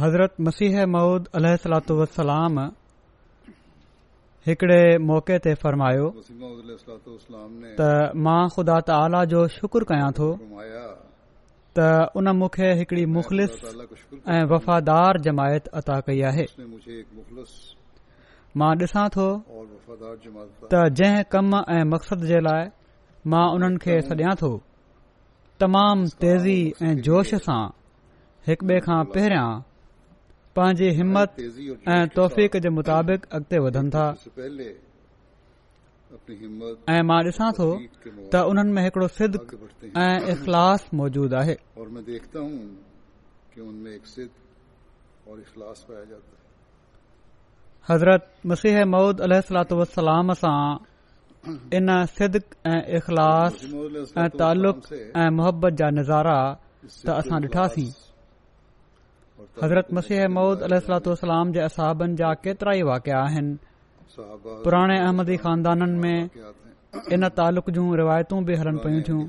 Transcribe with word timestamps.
हज़रत 0.00 0.34
मसीह 0.46 0.76
महुूद 0.96 1.26
अलह 1.38 1.54
सलातू 1.62 1.94
वलाम 2.00 2.54
हिकड़े 4.48 4.80
मौक़े 5.08 5.36
ते 5.46 5.52
फ़रमायो 5.64 6.06
त 6.20 7.88
मां 8.28 8.38
ख़ुदा 8.54 8.76
त 8.92 9.26
जो 9.34 9.40
शुक्र 9.58 9.84
कयां 9.92 10.08
थो 10.20 10.28
त 11.80 11.86
उन 12.22 12.26
मूंखे 12.40 12.68
हिकिड़ी 12.80 13.04
मुख़लिस 13.18 13.52
ऐं 13.76 14.40
वफ़ादार 14.52 15.14
जमायत 15.28 15.64
अता 15.80 15.96
कई 16.10 16.20
आहे 16.32 16.46
मां 18.62 18.72
ॾिसां 18.80 19.06
थो 19.16 19.28
त 20.70 20.72
जंहिं 21.00 21.22
कम 21.32 21.48
ऐं 21.76 21.80
मक़सद 21.94 22.24
जे 22.34 22.38
लाइ 22.50 22.62
मां 23.34 23.44
उन्हनि 23.56 23.78
खे 23.88 23.94
सॾिया 24.12 24.32
थो 24.44 24.50
तमामु 25.64 26.08
तेज़ी 26.26 26.58
ऐं 26.90 26.94
जोश 27.08 27.28
सां 27.48 27.64
हिकु 28.48 28.64
ॿिए 28.70 28.80
खां 28.88 29.00
पहिरियां 29.16 29.48
توفیق 32.14 32.54
کے 32.62 32.70
مطابق 32.78 33.26
اگتے 33.34 34.78
تو 38.30 38.38
ان 38.48 38.72
میں 38.74 38.88
حضرت 47.88 48.24
مسیح 48.50 48.82
مود 48.94 49.20
علیہ 49.20 49.36
السلام 49.36 49.78
وسلام 49.80 50.32
سا 50.40 50.54
ان 51.76 51.88
سدق 52.18 52.54
اخلاص 52.98 53.64
تعلق 54.38 54.92
محبت 55.38 55.78
کا 55.78 55.90
نظارہ 56.00 56.36
اصا 56.84 57.38
ڈاسی 57.52 57.88
हज़रत 59.62 59.92
मसीह 59.98 60.26
मऊद 60.36 60.62
अल 60.68 60.78
सलातल 60.86 61.52
जे 61.56 61.60
असहाबनि 61.68 62.16
जा 62.20 62.30
केतिरा 62.44 62.72
ई 62.80 62.82
वाकिया 62.92 63.18
आहिनि 63.26 63.56
पुराणे 64.64 64.96
अहमदी 65.04 65.36
ख़ानदाननि 65.44 65.98
में 66.02 66.28
इन 67.14 67.28
तालुक़ 67.38 67.70
जूं 67.74 67.86
रिवायतू 68.00 68.40
बि 68.48 68.54
हलनि 68.60 68.80
पयूं 68.84 69.02
थियूं 69.06 69.24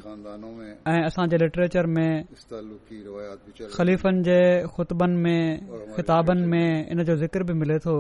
ऐं 0.94 1.02
असांजे 1.10 1.38
लिटरेचर 1.44 1.86
में 1.96 2.10
ख़लीफ़नि 3.78 4.24
जे 4.28 4.40
ख़ुतबनि 4.76 5.18
में 5.26 5.92
ख़िताब 5.98 6.32
में 6.54 6.70
इन 6.92 7.04
जो 7.12 7.16
ज़िक्र 7.24 7.44
बि 7.50 7.54
मिले 7.62 7.78
थो 7.86 7.98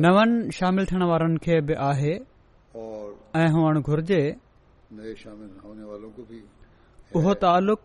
नवनि 0.03 0.37
शामिल 0.59 0.85
थियण 0.91 1.03
वारनि 1.11 1.39
खे 1.47 1.55
बि 1.69 1.75
आहे 1.91 2.15
ऐं 3.39 3.49
हुअणु 3.55 3.81
घुर्जे 3.89 4.23
उहो 7.17 7.33
तालुक़ 7.47 7.85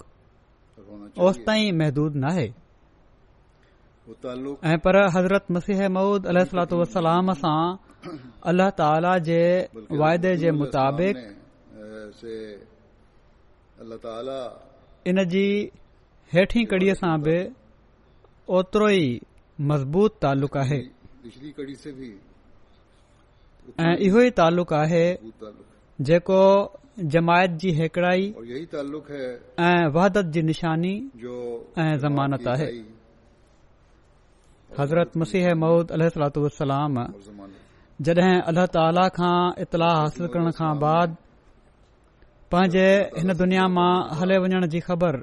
ओसिताईं 1.27 1.69
महदूदु 1.79 2.17
न 2.25 2.27
आहे 2.33 2.47
पर 4.83 4.93
हज़रत 5.15 5.45
मसिहमूद 5.57 6.21
अलात 6.33 6.71
वलाम 6.81 7.27
सां 7.43 7.61
अल 8.49 8.61
ताल 8.79 9.05
जेदे 9.23 10.29
जे 10.43 10.51
मुताबिक़ 10.61 11.19
इन 15.09 15.21
जी 15.33 15.43
हेठी 16.33 16.61
कड़ीअ 16.71 16.95
सां 17.01 17.13
बि 17.27 17.35
ओतिरो 18.59 18.87
ई 18.99 19.01
मज़बूत 19.71 20.11
तालुक 20.25 20.55
आहे 20.63 20.79
ऐं 20.81 20.83
इहो 24.07 24.19
ई 24.27 24.29
तालुक़ 24.41 24.73
आहे 24.79 25.05
जेको 26.09 26.41
जमायत 27.15 27.51
जी 27.61 27.69
हेकड़ी 27.81 28.57
तालुक 28.75 29.05
है 29.15 29.27
ऐं 29.67 29.83
वहादत 29.97 30.31
जी 30.37 30.41
निशानी 30.51 30.93
जो 31.25 31.35
ज़मानत 32.07 32.47
आहे 32.55 32.71
हज़रत 34.81 35.15
मसीह 35.23 35.47
मुलाम 35.61 36.97
जॾहिं 38.07 38.35
अल्ला 38.49 38.65
ताला 38.75 39.05
खां 39.15 39.37
इतलाह 39.63 39.93
हासिल 40.01 40.25
करण 40.33 40.49
खां 40.57 40.71
बाद 40.83 41.15
पंहिंजे 42.51 42.87
हिन 43.19 43.33
दुनिया 43.41 43.63
मां 43.77 43.91
हले 44.19 44.37
वञण 44.43 44.63
जी 44.75 44.79
ख़बर 44.85 45.17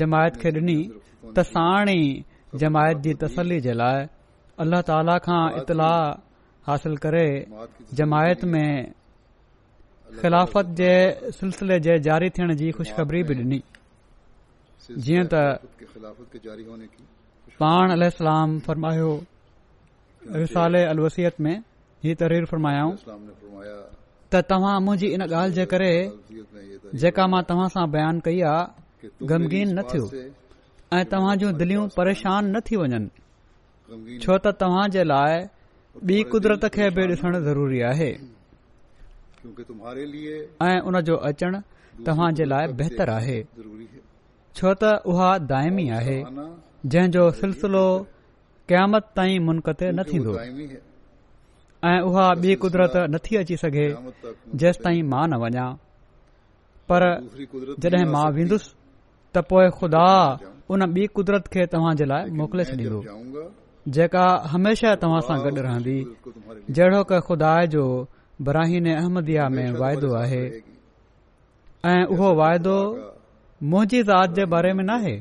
जमायत 0.00 0.36
खे 0.42 0.50
ॾिनी 0.58 0.76
त 1.36 1.44
साण 1.52 1.88
ई 1.96 2.04
जमायत 2.64 3.00
जी 3.06 3.14
तसल्ली 3.22 3.58
जे 3.68 3.72
लाइ 3.82 4.04
अलाह 4.66 4.82
ताला 4.90 5.16
खां 5.28 5.40
इत्ला 5.62 5.92
हासिल 6.68 6.96
करे 7.06 7.24
जमायत 8.02 8.44
में 8.52 8.68
ख़िलाफ़त 10.20 10.76
जे 10.84 10.92
सिलसिले 11.40 11.78
जे 11.88 11.96
ज़ारी 12.10 12.30
थियण 12.38 12.54
जी 12.62 12.70
खु़शख़री 12.80 13.22
बि 13.30 13.40
डि॒नी 13.42 13.62
जीअं 15.06 15.26
त 15.32 16.38
पाण 17.66 17.96
अलरमायो 17.98 19.12
रिसाले 20.44 20.88
अलवसियत 20.94 21.40
में 21.48 21.54
ही 22.04 22.14
तरीर 22.20 22.44
फरमायाऊं 22.50 22.94
त 24.32 24.42
तव्हां 24.50 24.74
मुंहिंजी 24.84 25.08
इन 25.14 25.22
ॻाल्हि 25.26 25.54
जे 25.58 25.64
करे 25.72 25.90
जेका 27.02 27.26
मां 27.34 27.42
तव्हां 27.50 27.66
सां 27.74 27.84
बयान 27.96 28.20
कई 28.28 28.40
आहे 28.52 29.10
गमगीन 29.32 29.74
न 29.78 29.82
थियो 29.92 30.08
ऐं 30.98 31.04
तव्हां 31.12 31.34
जूं 31.42 31.52
दिलियूं 31.60 31.84
परेशान 31.96 32.48
न 32.56 32.60
थी 32.68 32.76
वञनि 32.82 33.20
छो 34.24 34.38
त 34.38 34.54
तव्हांजे 34.62 35.02
लाइ 35.12 35.36
ॿी 36.10 36.18
क़ुदरत 36.32 36.64
खे 36.74 36.88
बि 36.96 37.04
उनजो 40.90 41.16
अचण 41.30 41.58
तव्हांजे 42.06 42.44
लाइ 42.52 42.66
बहितर 42.78 43.08
आहे 43.18 43.38
छो 43.56 44.72
त 44.84 44.92
उहा 45.14 45.26
दायमी 45.52 45.88
आहे 45.98 46.18
जंहिंजो 46.30 47.30
सिलसिलो 47.42 47.84
क़यामत 48.72 49.12
ताईं 49.18 49.38
मुनक़त 49.50 49.82
न 50.00 50.02
थींदो 50.12 50.32
ऐं 51.84 52.00
उहा 52.08 52.26
बि 52.42 52.54
कुदरत 52.62 52.92
नथी 53.10 53.36
अची 53.36 53.56
सघे 53.62 53.84
जेस 54.62 54.76
ताईं 54.84 55.02
मां 55.12 55.24
न 55.30 55.34
वञा 55.42 55.64
पर 56.90 57.02
जॾहिं 57.82 58.06
मां 58.12 58.26
वेंदुस 58.36 58.66
त 59.34 59.40
पोए 59.52 59.68
ख़ुदात 59.78 61.48
खे 61.54 61.64
तव्हां 61.72 61.94
जे 62.00 62.06
लाइ 62.10 62.28
मोकिले 62.40 62.64
छॾींदो 62.70 63.00
जेका 63.96 64.24
हमेशा 64.52 64.92
तव्हां 65.04 65.20
सां 65.28 65.38
गॾु 65.46 65.50
रहंदी 65.66 65.94
जहिड़ो 66.78 67.00
ख़ुदा 67.26 67.52
जो 67.74 67.84
बराहीन 68.48 68.86
अहमदिया 68.94 69.46
में 69.54 69.66
वाइदो 69.82 70.10
आहे 70.22 70.42
ऐं 71.94 71.96
उहो 72.18 72.28
वाइदो 72.42 72.76
मुंहिंजी 73.72 74.04
ज़ात 74.12 74.38
जे 74.38 74.46
बारे 74.54 74.70
में 74.78 74.84
न 74.84 74.92
आहे 75.00 75.16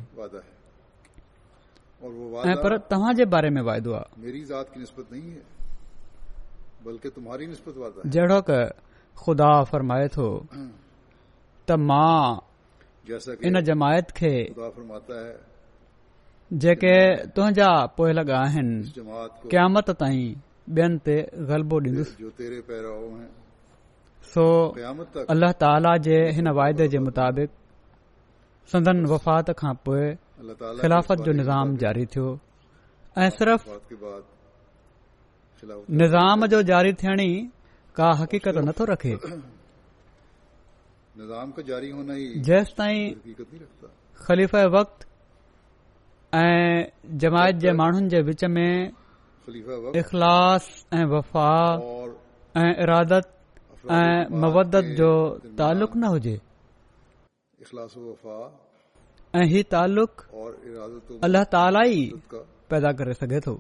तव्हांजे 2.94 3.28
बारे 3.34 3.50
में 3.58 3.60
ख़ुदा 6.83 7.30
पोयल 17.98 18.19
कयामत 19.51 19.89
अल्लाह 25.31 25.51
अलाह 25.75 25.95
जे 26.07 26.18
हिन 26.38 26.50
वाइदे 26.57 26.88
जे 26.94 27.00
मुताबिक़ 27.06 27.51
संदन 28.74 29.00
वफ़ात 29.12 29.50
खां 29.60 29.74
पोइ 29.88 30.04
ख़िलाफ़त 30.81 31.24
जो 31.25 31.31
निज़ाम 31.39 31.75
जारी 31.84 32.06
थियो 32.13 32.27
निज़ाम 35.66 36.46
जो 36.52 36.62
जारी 36.68 36.94
थियण 37.02 37.19
ई 37.22 37.52
का 37.96 38.12
हक़ीक़त 38.19 38.58
नथो 38.68 38.86
रखे 38.92 39.13
ताईं 42.78 43.02
ख़लीफ़ 44.25 44.54
वक़्त 44.75 45.00
ऐं 46.40 47.18
जमायत 47.22 47.56
जे 47.66 47.72
माण्हुनि 47.81 48.08
जे 48.10 48.19
विच 48.30 48.42
में 48.56 48.75
इख़लास 50.02 50.66
ऐं 50.94 51.06
वफ़ा 51.13 51.50
ऐं 52.63 52.72
इरादत 52.84 53.25
ऐं 54.02 54.19
मवदत 54.42 54.86
जो 55.00 55.12
तालुक़ 55.58 55.96
न 55.98 56.04
हुजे 56.04 56.36
ऐं 59.40 59.46
ही 59.54 59.62
ताला 61.54 61.84
ई 61.98 62.00
पैदा 62.74 62.90
करे 63.00 63.13
सघे 63.22 63.40
थो 63.48 63.56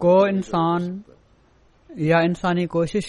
को 0.00 0.10
इंसान 0.28 0.82
या 2.06 2.18
इन्सानी 2.28 2.66
कोशिश 2.76 3.06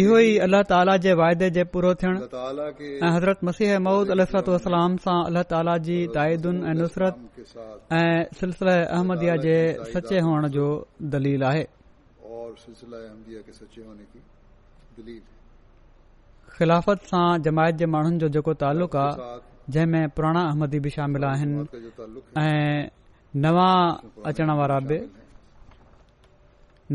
इहो 0.00 0.16
ई 0.18 0.32
अलाह 0.44 0.62
ताला 0.70 0.96
जे 1.04 1.12
वायदे 1.20 1.48
जे 1.56 1.62
पूरो 1.72 1.90
थियण 2.02 2.16
ऐं 2.24 3.10
हज़रत 3.16 3.40
मसीह 3.48 3.70
मौद 3.86 4.10
अलतलाम 4.14 4.96
सां 5.04 5.16
अलाह 5.28 5.42
ताला 5.52 5.76
जी 5.86 5.96
ताइदुनि 6.16 6.60
ऐं 6.70 6.74
नुसरत 6.80 7.16
ऐं 7.98 8.34
सिलसिले 8.40 8.74
अहमदिया 8.96 9.36
जे 9.44 9.56
सचे 9.92 10.20
हुअण 10.26 10.48
जो 10.56 10.66
दलील 11.16 11.42
आहे 11.52 11.64
ख़िलाफ़त 16.56 17.08
सां 17.14 17.24
जमायत 17.48 17.76
जे 17.84 17.86
माण्हुनि 17.94 18.18
जो 18.24 18.28
जेको 18.36 18.54
तालुक़ 18.64 18.96
आहे 19.04 19.30
जंहिं 19.76 19.86
में 19.94 20.08
पुराणा 20.18 20.40
अहमदी 20.50 20.78
बि 20.86 20.90
शामिल 20.98 21.24
आहिनि 21.30 21.66
ऐं 22.44 22.88
नवा 23.48 23.68
अचण 24.32 24.50
वारा 24.62 24.78
बि 24.92 24.98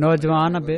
नौजवान 0.05 0.59
बि 0.71 0.77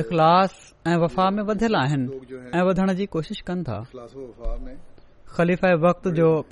इख़ला 0.00 0.30
ऐं 0.90 0.96
वफ़ा 1.02 1.26
में 1.36 1.42
वधियल 1.48 1.74
आहिनि 1.82 2.06
ऐं 2.58 2.62
वधण 2.68 2.92
जी 2.98 3.06
कोशिश 3.14 3.40
कनि 3.50 3.62
था 3.68 3.78
ख़लीफ़ 5.36 5.60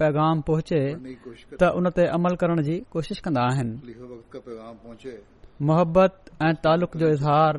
पैगाम 0.01 0.41
पहुचे 0.51 0.81
त 1.61 1.73
उन 1.79 1.91
ते 1.99 2.07
अमल 2.17 2.35
करण 2.41 2.63
जी 2.69 2.77
कोशिशि 2.93 3.21
कंदा 3.25 3.43
आहिनि 3.53 3.95
मुहबत 5.71 6.13
ऐं 6.47 6.55
तालुक़ 6.67 6.97
जो 7.05 7.09
इज़हार 7.17 7.55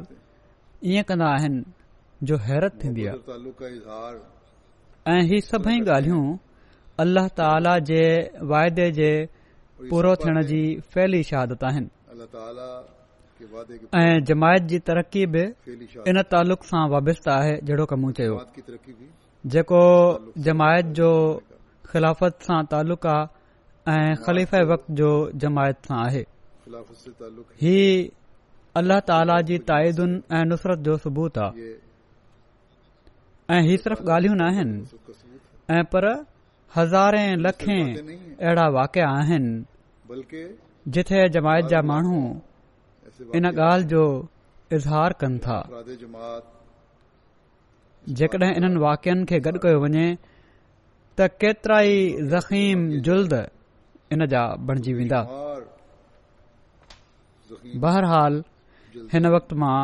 ईअं 0.92 1.04
कंदा 1.14 1.28
आहिनि 1.38 1.62
जो 2.28 2.38
हैरत 2.50 2.74
थींदी 2.84 3.06
आहे 3.08 4.14
ऐं 5.16 5.22
ही 5.32 5.40
सभई 5.52 5.78
ॻाल्हियूं 5.86 6.24
अल्ल 7.06 7.28
ताला 7.42 7.78
जे 7.90 8.04
वायदे 8.54 8.92
जे 9.02 9.12
पूरो 9.90 10.16
थियण 10.24 10.42
जी 10.52 10.62
फैली 10.94 11.22
शहादत 11.34 11.64
आहिनि 11.70 11.88
ऐं 13.42 14.20
जमायत 14.28 14.64
जी 14.70 14.78
तरक़ी 14.88 15.26
बि 15.34 15.42
इन 16.12 16.22
तालुक़ 16.32 16.64
सां 16.70 16.82
वाबस्तु 16.94 17.30
आहे 17.34 17.54
जहिड़ो 17.68 17.86
कमु 17.92 18.12
चयो 18.20 18.40
जेको 19.54 19.82
जमायत 20.48 20.90
जो 21.00 21.12
ख़िलाफ़त 21.92 22.44
सां 22.48 22.58
तालुक़ 22.74 23.08
आहे 23.12 23.94
ऐं 23.96 24.16
ख़लीफ़ 24.26 24.56
वक़्त 24.72 24.90
जो 25.02 25.12
जमायत 25.44 25.78
सां 25.92 26.00
आहे 26.08 26.24
ही 27.64 27.78
अल्लाह 28.82 29.00
ताला 29.12 29.40
जी 29.52 29.58
ताइदुनि 29.72 30.20
ऐं 30.40 30.44
नुसरत 30.52 30.84
जो 30.90 30.98
सबूत 31.06 31.40
आहे 31.46 31.70
ऐं 33.58 33.62
ही 33.70 33.78
सिर्फ़ 33.86 34.04
ॻाल्हियूं 34.10 34.36
न 34.44 34.48
आहिनि 34.50 35.78
ऐं 35.78 35.84
पर 35.96 36.10
हज़ारे 36.76 37.24
लखे 37.48 37.80
अहिड़ा 37.88 38.68
वाकिया 38.82 39.10
आहिनि 39.24 40.44
जिथे 40.98 41.28
जमायत 41.40 41.66
जा 41.76 41.82
माण्हू 41.94 42.20
इन 43.36 43.46
ॻाल्हि 43.48 43.84
जो 43.94 44.02
इज़हार 44.74 45.14
कनि 45.22 45.38
था 45.46 45.60
जेकॾहिं 48.20 48.54
इन्हनि 48.58 48.80
वाक्यनि 48.86 49.26
खे 49.30 49.40
गॾु 49.48 49.60
कयो 49.64 49.80
वञे 49.84 50.06
त 51.20 51.28
केतिरा 51.42 51.80
ई 51.94 51.98
ज़ख़ीम 52.34 52.88
जुल्द 53.08 53.34
इन 54.14 54.26
जा 54.34 54.44
बणजी 54.68 54.94
वेंदा 55.00 55.20
बहरहाल 57.84 58.44
हिन 59.14 59.28
वक़्त 59.36 59.54
मां 59.64 59.80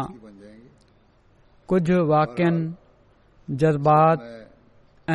कुझु 1.74 1.98
वाक्यनि 2.15 3.56
जज़्बात 3.62 4.20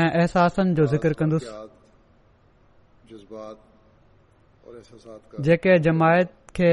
ऐं 0.00 0.08
अहसासनि 0.10 0.74
जो 0.78 0.86
ज़िक्र 0.92 1.12
कंदुसि 1.20 1.54
जेके 5.46 5.78
जमायत 5.86 6.28
खे 6.56 6.72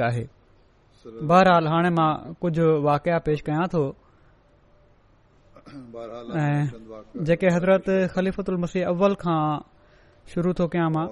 आहे 0.00 0.26
बहरहाल 1.28 1.66
हाणे 1.72 1.88
मां 1.96 2.32
कुझु 2.40 2.64
वाकिआ 2.84 3.18
पेश 3.26 3.40
कयां 3.44 3.66
थो 3.74 3.82
कयां 10.72 10.88
मां 10.94 11.06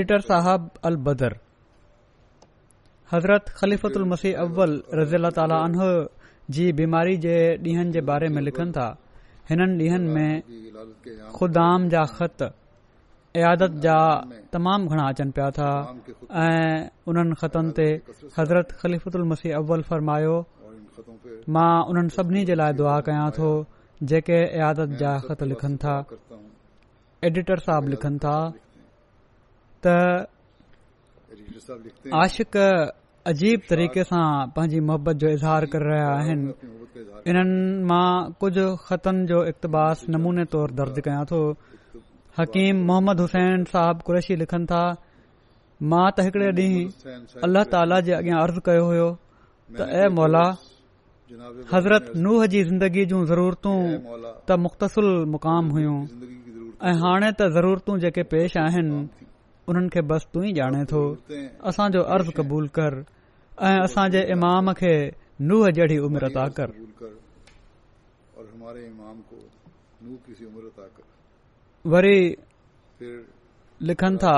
हिकु 0.00 0.06
हज़रती 4.24 6.12
जी 6.52 6.64
बीमारी 6.78 7.16
जे 7.24 7.34
ॾींहनि 7.64 7.92
जे 7.92 8.00
बारे 8.10 8.28
में 8.32 8.40
लिखनि 8.42 8.72
था 8.72 8.86
हिननि 9.50 9.84
ॾींहनि 9.84 10.08
में 10.14 11.32
ख़ुदाम 11.36 11.88
जा 11.88 12.04
ख़त 12.16 12.42
इयादत 13.36 13.72
जा 13.84 13.96
तमामु 14.52 14.88
घणा 14.88 15.04
अचनि 15.08 15.30
पिया 15.38 15.50
था 15.58 15.70
ऐं 16.44 16.88
उन्हनि 17.10 17.34
ख़तनि 17.40 17.72
ते 17.78 17.86
हज़रत 18.38 18.72
ख़लीफ़ल 18.80 19.22
मसीह 19.32 19.56
अव्वल 19.58 19.82
फरमायो 19.90 20.36
मां 21.54 21.74
उन्हनि 21.90 22.10
सभिनी 22.16 22.44
जे 22.50 22.54
लाइ 22.60 22.72
दुआ 22.80 22.96
कयां 23.08 23.30
थो 23.38 23.48
जेके 24.12 24.38
इयादत 24.58 24.96
जा 25.00 25.12
ख़त 25.26 25.42
लिखनि 25.52 25.76
था 25.84 25.94
एडिटर 27.30 27.58
साहब 27.68 27.88
लिखनि 27.94 28.18
था 28.24 28.36
त 29.86 29.96
आशिक़ 32.22 32.56
अजीब 33.30 33.60
तरीक़े 33.68 34.02
सां 34.06 34.24
पांजी 34.56 34.78
मोहबत 34.86 35.16
जो 35.20 35.28
इज़हार 35.34 35.64
कर 35.74 35.82
रहिया 35.90 36.08
आहिनि 36.14 37.28
हिननि 37.28 37.84
मां 37.90 38.32
कुझु 38.40 38.64
ख़तमु 38.88 39.24
जो 39.30 39.38
इक़बास 39.52 40.02
नमूने 40.14 40.44
तौर 40.54 40.70
दर्ज 40.80 41.00
कया 41.06 41.22
थो 41.30 41.38
हकीम 42.38 42.82
मोहम्मद 42.90 43.20
हुसैन 43.24 43.64
साहब 43.70 44.02
कुरैशी 44.08 44.36
लिखन 44.42 44.66
था 44.72 44.80
मां 45.92 46.02
त 46.18 46.26
हिकड़े 46.28 46.50
ॾींहु 46.50 47.08
अल्लाह 47.08 47.40
अल्ला 47.48 47.62
ताला 47.76 48.00
जे 48.10 48.14
अॻियां 48.18 48.42
अर्ज़ 48.42 48.58
कयो 48.68 48.84
हो 48.92 49.08
त 49.78 49.88
ए 49.88 50.12
मौला 50.20 50.44
हज़रत 51.72 52.12
नूह 52.26 52.46
जी 52.56 52.62
ज़िंदगी 52.72 53.06
जूं 53.14 53.24
ज़रूरतू 53.32 53.74
त 53.94 54.60
मुख़्तसुल 54.66 55.10
मुक़ाम 55.38 55.72
हुयूं 55.78 55.96
ऐं 56.92 56.94
हाणे 57.06 57.32
त 57.32 57.48
ज़रूरतू 57.56 57.98
जेके 58.06 58.28
पेश 58.36 58.60
आइन 58.66 58.94
उन्हनि 59.72 59.88
खे 59.92 60.00
बसि 60.14 60.26
तू 60.32 60.40
ई 60.46 60.54
ॼाणे 60.62 60.84
तो 60.94 60.98
असांजो 61.68 62.00
अर्ज़ 62.14 62.30
क़बूल 62.38 62.66
कर 62.78 63.02
ऐं 63.62 63.80
असां 63.80 64.08
जे 64.12 64.20
इमाम 64.34 64.72
खे 64.78 64.92
नूह 65.50 65.70
जहिड़ी 65.76 65.98
उमिरि 66.06 66.28
करिनि 66.54 66.54
था 74.22 74.32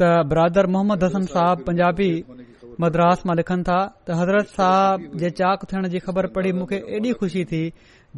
त 0.00 0.10
बरादर 0.28 0.66
मोहम्मद 0.74 1.04
हसन 1.04 1.26
साहब 1.34 1.62
पंजाबी 1.66 2.10
मद्रास 2.84 3.22
मां 3.30 3.36
लिखनि 3.40 3.64
था 3.68 3.78
त 4.08 4.18
हज़रत 4.20 4.48
साहब 4.58 5.06
जे 5.22 5.30
चाक 5.40 5.64
थियण 5.72 5.88
जी 5.94 6.04
ख़बर 6.10 6.26
पढ़ी 6.36 6.52
मूंखे 6.60 6.80
एॾी 6.98 7.12
ख़ुशी 7.22 7.44
थी 7.54 7.62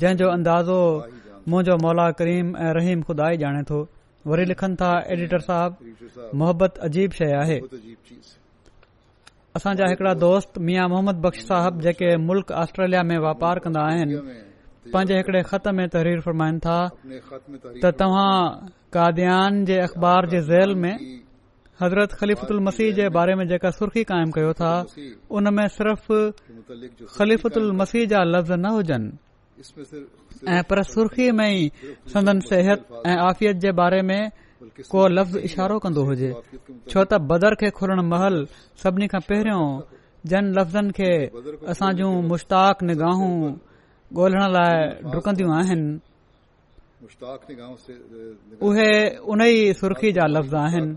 जंहिंजो 0.04 0.32
अंदाज़ो 0.40 0.80
मुंहिंजो 1.54 1.78
मौला 1.86 2.10
करीम 2.22 2.50
ऐं 2.66 2.72
रहीम 2.80 3.02
खुदा 3.12 3.30
ई 3.34 3.38
ॼाणे 3.48 3.62
थो 3.72 3.80
वरी 4.26 4.44
लिखनि 4.50 4.76
था 4.80 4.90
एडिटर 5.14 5.40
साहब 5.48 5.76
मोहबत 6.38 6.78
अजीब 6.86 7.10
शइ 7.18 7.32
आहे 7.42 7.58
असांजा 9.56 9.84
हिकिड़ा 9.90 10.12
दोस्त 10.26 10.58
मिया 10.66 10.86
मोहम्मद 10.92 11.16
बख़्श 11.24 11.40
साहब 11.50 11.80
जेके 11.84 12.08
मुल्क़ 12.28 12.52
ऑस्ट्रेलिया 12.62 13.02
में 13.10 13.18
वापार 13.26 13.58
कंदा 13.64 13.80
आहिनि 13.92 14.16
पंहिंजे 14.92 15.14
हिकड़े 15.18 15.42
ख़त 15.50 15.68
में 15.76 15.86
तहरीर 15.94 16.20
फरमाइनि 16.26 16.58
था 16.66 16.78
त 17.84 17.90
तव्हां 17.98 18.36
कादयान 18.94 19.64
जे 19.70 19.78
अख़बार 19.86 20.26
जे 20.34 20.40
ज़ेल 20.50 20.74
में 20.82 20.94
हज़रत 21.82 22.10
ख़लीफ़त 22.20 22.52
मसीह 22.68 22.92
जे 22.98 23.08
बारे 23.16 23.34
में 23.38 23.46
जेका 23.48 23.70
सुर्खी 23.78 24.04
कायम 24.10 24.30
कयो 24.36 24.52
था 24.60 24.74
उन 25.38 25.54
में 25.54 25.66
सिर्फ़ 25.78 26.06
ख़लीफ़त 27.18 27.58
मसीह 27.82 28.06
जा 28.14 28.20
लफ़्ज़ 28.34 28.52
न 28.62 28.66
हुजनि 28.76 29.10
पर 30.46 30.78
सुर्ख़ी 30.92 31.30
में 31.34 31.48
ई 31.50 31.62
संदन 32.12 32.40
सिहत 32.48 32.86
ऐं 33.06 33.16
आफ़ियत 33.26 33.56
जे 33.64 33.72
बारे 33.80 34.02
में 34.02 34.22
को 34.90 35.06
लफ़्ज़ 35.08 35.38
इशारो 35.50 35.78
कंदो 35.82 36.02
हुजे 36.06 36.32
छो 36.90 37.04
त 37.10 37.14
बदर 37.30 37.54
खे 37.60 37.70
खुरण 37.78 37.98
महल 38.08 38.36
सभिनी 38.82 39.06
खां 39.14 39.20
पहिरियों 39.28 39.64
जन 40.30 40.44
लफ़्ज़नि 40.58 40.90
खे 40.98 41.12
असां 41.74 41.90
जूं 41.98 42.12
मुश्ताक़ 42.30 42.84
निगाह 42.90 43.20
ॻोल्हण 44.08 44.44
लाइ 44.56 44.76
डुकंदियूं 45.12 45.50
आहिनि 45.58 45.86
मुश्ताक़ई 47.02 49.56
सुर्खी 49.80 50.10
जा 50.18 50.24
लफ़्ज़ 50.36 50.54
आहिनि 50.64 50.90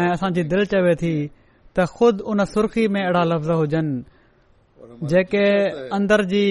ऐं 0.00 0.08
असांजी 0.16 0.42
दिलि 0.52 0.66
चवे 0.72 0.94
थी 1.04 1.14
त 1.28 1.76
ख़ुद 1.96 2.14
उन 2.32 2.40
सुर्खी 2.56 2.84
में 2.94 3.00
अहिड़ा 3.02 3.22
लफ़्ज़ 3.32 3.50
हुजनि 3.60 3.84
जेके 5.10 5.44
अंदर 5.96 6.24
जी 6.32 6.44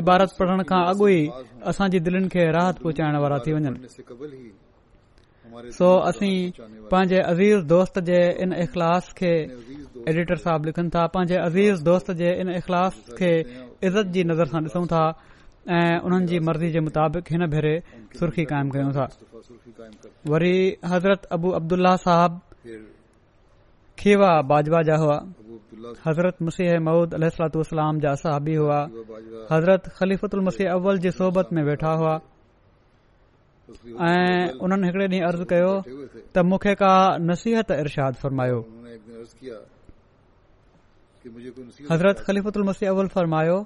इबारत 0.00 0.34
पढ़ण 0.38 0.62
खां 0.70 0.82
अॻु 0.92 1.06
ई 1.14 1.20
असांजी 1.70 1.98
दिलनि 2.06 2.28
खे 2.34 2.44
राहत 2.56 2.78
पहुचाइण 2.82 3.16
वारा 3.22 3.38
थी 3.44 3.52
वञनि 3.52 3.70
सो 5.78 5.88
असीं 6.10 6.36
पंहिंजे 6.90 7.18
अज़ीज़ 7.30 7.60
दोस्त 7.74 7.98
जे 8.08 8.20
इन 8.42 8.52
अख़लास 8.64 9.08
खे 9.18 9.32
एडिटर 10.10 10.36
साहब 10.44 10.60
लिखनि 10.68 10.90
था 10.94 11.06
पंहिंजे 11.14 11.36
अज़ीज़ 11.46 11.82
दोस्त 11.90 12.08
जे 12.20 12.30
इन 12.40 12.48
इख़लास 12.60 12.94
खे 13.18 13.32
इज़त 13.88 14.06
जी 14.14 14.24
नज़र 14.30 14.46
सां 14.52 14.60
ॾिसूं 14.68 14.86
था 14.92 15.04
ऐं 15.76 15.96
उन्हनि 16.06 16.26
जी 16.30 16.38
मर्ज़ी 16.50 16.68
जे 16.76 16.80
मुताबिक़ 16.90 17.26
हिन 17.32 17.42
भेरे 17.56 17.74
सुर्खी 18.18 18.44
क़ाइमु 18.52 18.70
कयूं 18.76 18.92
था 18.98 19.06
वरी 20.34 20.56
हज़रत 20.92 21.22
अबू 21.38 21.48
अब्दुल्ला 21.58 21.94
साहब 22.06 22.32
खेवा 24.00 24.30
बाजवा 24.52 24.80
हुआ 25.04 25.18
हज़रत 26.06 26.36
मुसीह 26.46 26.78
महूद 26.86 27.14
अलतूास 27.16 27.70
जा 28.04 28.12
सहाबी 28.22 28.54
हुआ 28.54 28.78
हज़रत 29.52 29.88
ख़लीफ़तल 29.98 30.40
मसीह 30.48 30.70
अव्वल 30.72 30.98
जी 31.04 31.10
सोबत 31.18 31.52
में 31.58 31.62
वेठा 31.68 31.92
हुआ 32.00 32.14
ऐं 34.08 34.58
उन्हनि 34.66 34.86
हिकड़े 34.86 35.06
ॾींहुं 35.08 35.28
अर्ज़ु 35.28 35.44
कयो 35.52 35.72
त 36.34 36.44
मूंखे 36.52 36.74
का 36.82 36.92
नसीहत 37.30 37.72
फरमायो 38.24 38.58
حضرت 41.92 42.60
मसीह 42.68 42.90
अव्वल 42.90 43.08
اول 43.12 43.64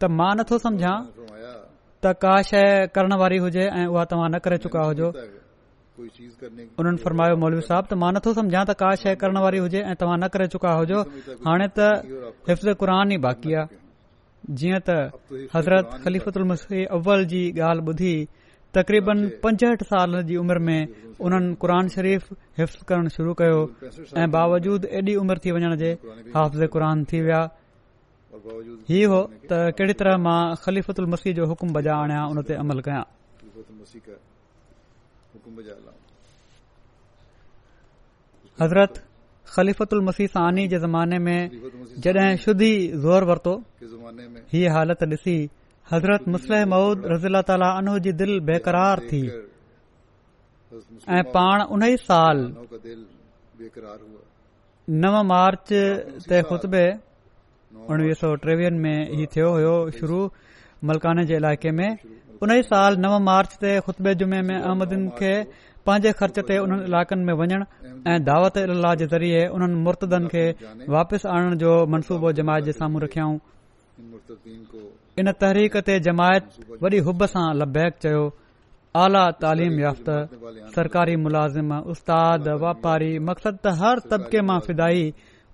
त 0.00 0.04
मां 0.18 0.32
नथो 0.40 0.58
सम्झां 0.64 0.96
त 2.02 2.16
का 2.24 2.32
शइ 2.50 2.86
करण 2.94 3.16
वारी 3.20 3.36
हुजे 3.44 3.64
न 3.86 4.38
करे 4.44 4.58
चुका 4.64 4.82
हुजो 4.88 5.08
उन्हनि 5.94 6.98
फरमायो 7.04 7.34
मौलवी 7.42 7.62
साहब 7.70 7.84
त 7.90 7.92
मां 8.02 8.10
नथो 8.14 8.30
समुझां 8.38 8.62
त 8.70 8.72
का 8.82 8.88
शइ 9.02 9.14
करण 9.22 9.38
वारी 9.44 9.58
हुजे 9.64 9.80
ऐं 9.90 9.94
तव्हां 10.00 10.16
न 10.22 10.26
करे 10.34 10.46
चुका 10.54 10.72
हुजो 10.80 11.00
हाणे 11.48 11.66
त 11.78 11.80
हिफ़्ज़ 12.50 12.70
क़ुरान 12.80 13.12
ई 13.14 13.18
बाक़ी 13.26 13.54
आहे 13.58 13.64
जीअं 14.62 14.80
त 14.88 14.96
हज़रत 15.54 15.94
ख़लीफ़ल 16.06 16.44
मसी 16.52 16.82
अव्वल 16.98 17.22
जी 17.34 17.42
ॻाल्हि 17.68 17.84
ॿुधी 17.94 18.14
तकरीबन 18.78 19.20
पंजहठि 19.44 19.86
साल 19.92 20.18
जी 20.30 20.34
उमर 20.42 20.58
में 20.66 20.80
उन्हनि 21.26 21.54
क़ुर 21.62 21.72
शरीफ़ 21.96 22.26
हिफ्ज़ 22.62 22.82
करणु 22.90 23.14
शुरू 23.18 23.34
कयो 23.42 23.60
ऐं 24.22 24.26
बावजूद 24.36 24.90
एॾी 25.00 25.14
उमिरि 25.22 25.40
थी 25.44 25.54
वञण 25.58 25.76
जे 25.84 25.92
क़ुरान 26.74 27.08
थी 27.12 27.20
विया 27.28 27.42
इहो 28.42 29.06
हो 29.14 29.22
त 29.48 29.64
कहिड़ी 29.78 29.96
तरह 30.04 30.18
मां 30.26 30.40
ख़लीफ़तल 30.66 31.06
मसीह 31.16 31.38
जो 31.40 31.46
हुकुम 31.54 31.68
बजा 31.78 31.96
आणियां 32.02 32.24
उन 32.34 32.42
ते 32.50 32.58
अमल 32.66 32.82
कयां 32.90 33.04
हज़रत 38.60 39.90
सानी 40.34 40.66
जे 40.72 40.78
ज़माने 40.86 41.18
में 41.26 41.40
हीअ 44.52 44.70
हालत 44.74 45.02
ॾिसी 45.12 45.38
हज़रत 45.92 46.28
मुज़ीला 46.34 47.40
ताला 47.50 47.70
जी 48.06 48.12
दिल 48.22 48.32
बेक़रार 48.50 49.00
थी 49.10 49.22
ऐं 51.18 51.22
पाण 51.34 51.62
उन 51.74 51.82
ई 51.88 51.96
साल 52.08 52.38
नव 55.04 55.22
मार्च 55.34 55.68
ते 56.30 56.42
ख़ुतबे 56.50 56.86
उणवीह 57.90 58.14
सौ 58.22 58.34
टेवीह 58.46 58.70
में 58.86 58.98
ही 59.18 59.26
थियो 59.34 59.50
हो 60.06 60.24
मलकाने 60.88 61.24
जे 61.26 61.36
इलाइक़े 61.42 61.70
में 61.80 61.90
उन 62.44 62.50
ई 62.52 62.62
साल 62.70 62.96
नव 63.02 63.12
मार्च 63.26 63.52
ते 63.60 63.70
ख़ुतबे 63.84 64.12
जुमे 64.22 64.38
में 64.48 64.56
अहमदन 64.56 65.04
खे 65.20 65.28
पंहिंजे 65.88 66.10
ख़र्च 66.18 66.38
ते 66.50 66.56
उन्हनि 66.64 66.84
इलाक़नि 66.90 67.24
में 67.28 67.34
वञण 67.40 67.62
ऐं 68.12 68.16
दावत 68.26 68.56
इलाह 68.64 68.94
जे 69.02 69.06
ज़रिए 69.12 69.40
उन्हनि 69.58 69.78
मुर्तदन 69.86 70.26
खे 70.34 70.42
वापसि 70.96 71.28
आणण 71.36 71.56
जो 71.64 71.72
मनसूबो 71.94 72.32
जमायत 72.40 72.64
जे 72.68 72.72
साम्हूं 72.80 73.02
रखियाऊं 73.04 73.38
इन 75.22 75.32
तहरीक 75.44 75.76
ते 75.88 75.96
जमायत 76.08 76.78
वॾी 76.84 77.00
हुब 77.08 77.26
सां 77.34 77.46
लबैक 77.62 77.96
चयो 78.06 78.22
आला 79.04 79.24
तालीम 79.46 79.78
याफ़्त 79.84 80.72
सरकारी 80.76 81.16
मुलाज़िम 81.26 81.74
उस्ताद 81.96 82.52
वापारी 82.66 83.12
मक़सदु 83.30 83.60
त 83.68 83.76
हर 83.82 84.04
तबिके 84.14 84.44
मां 84.52 84.58
फिदाई 84.68 85.06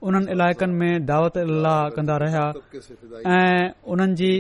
उन्हनि 0.07 0.27
इलाइक़नि 0.35 0.75
में 0.81 0.93
दावत 1.11 1.33
कंदा 1.97 2.17
रहिया 2.23 2.45
ऐं 3.37 3.65
उन्हनि 3.93 4.15
जी 4.21 4.33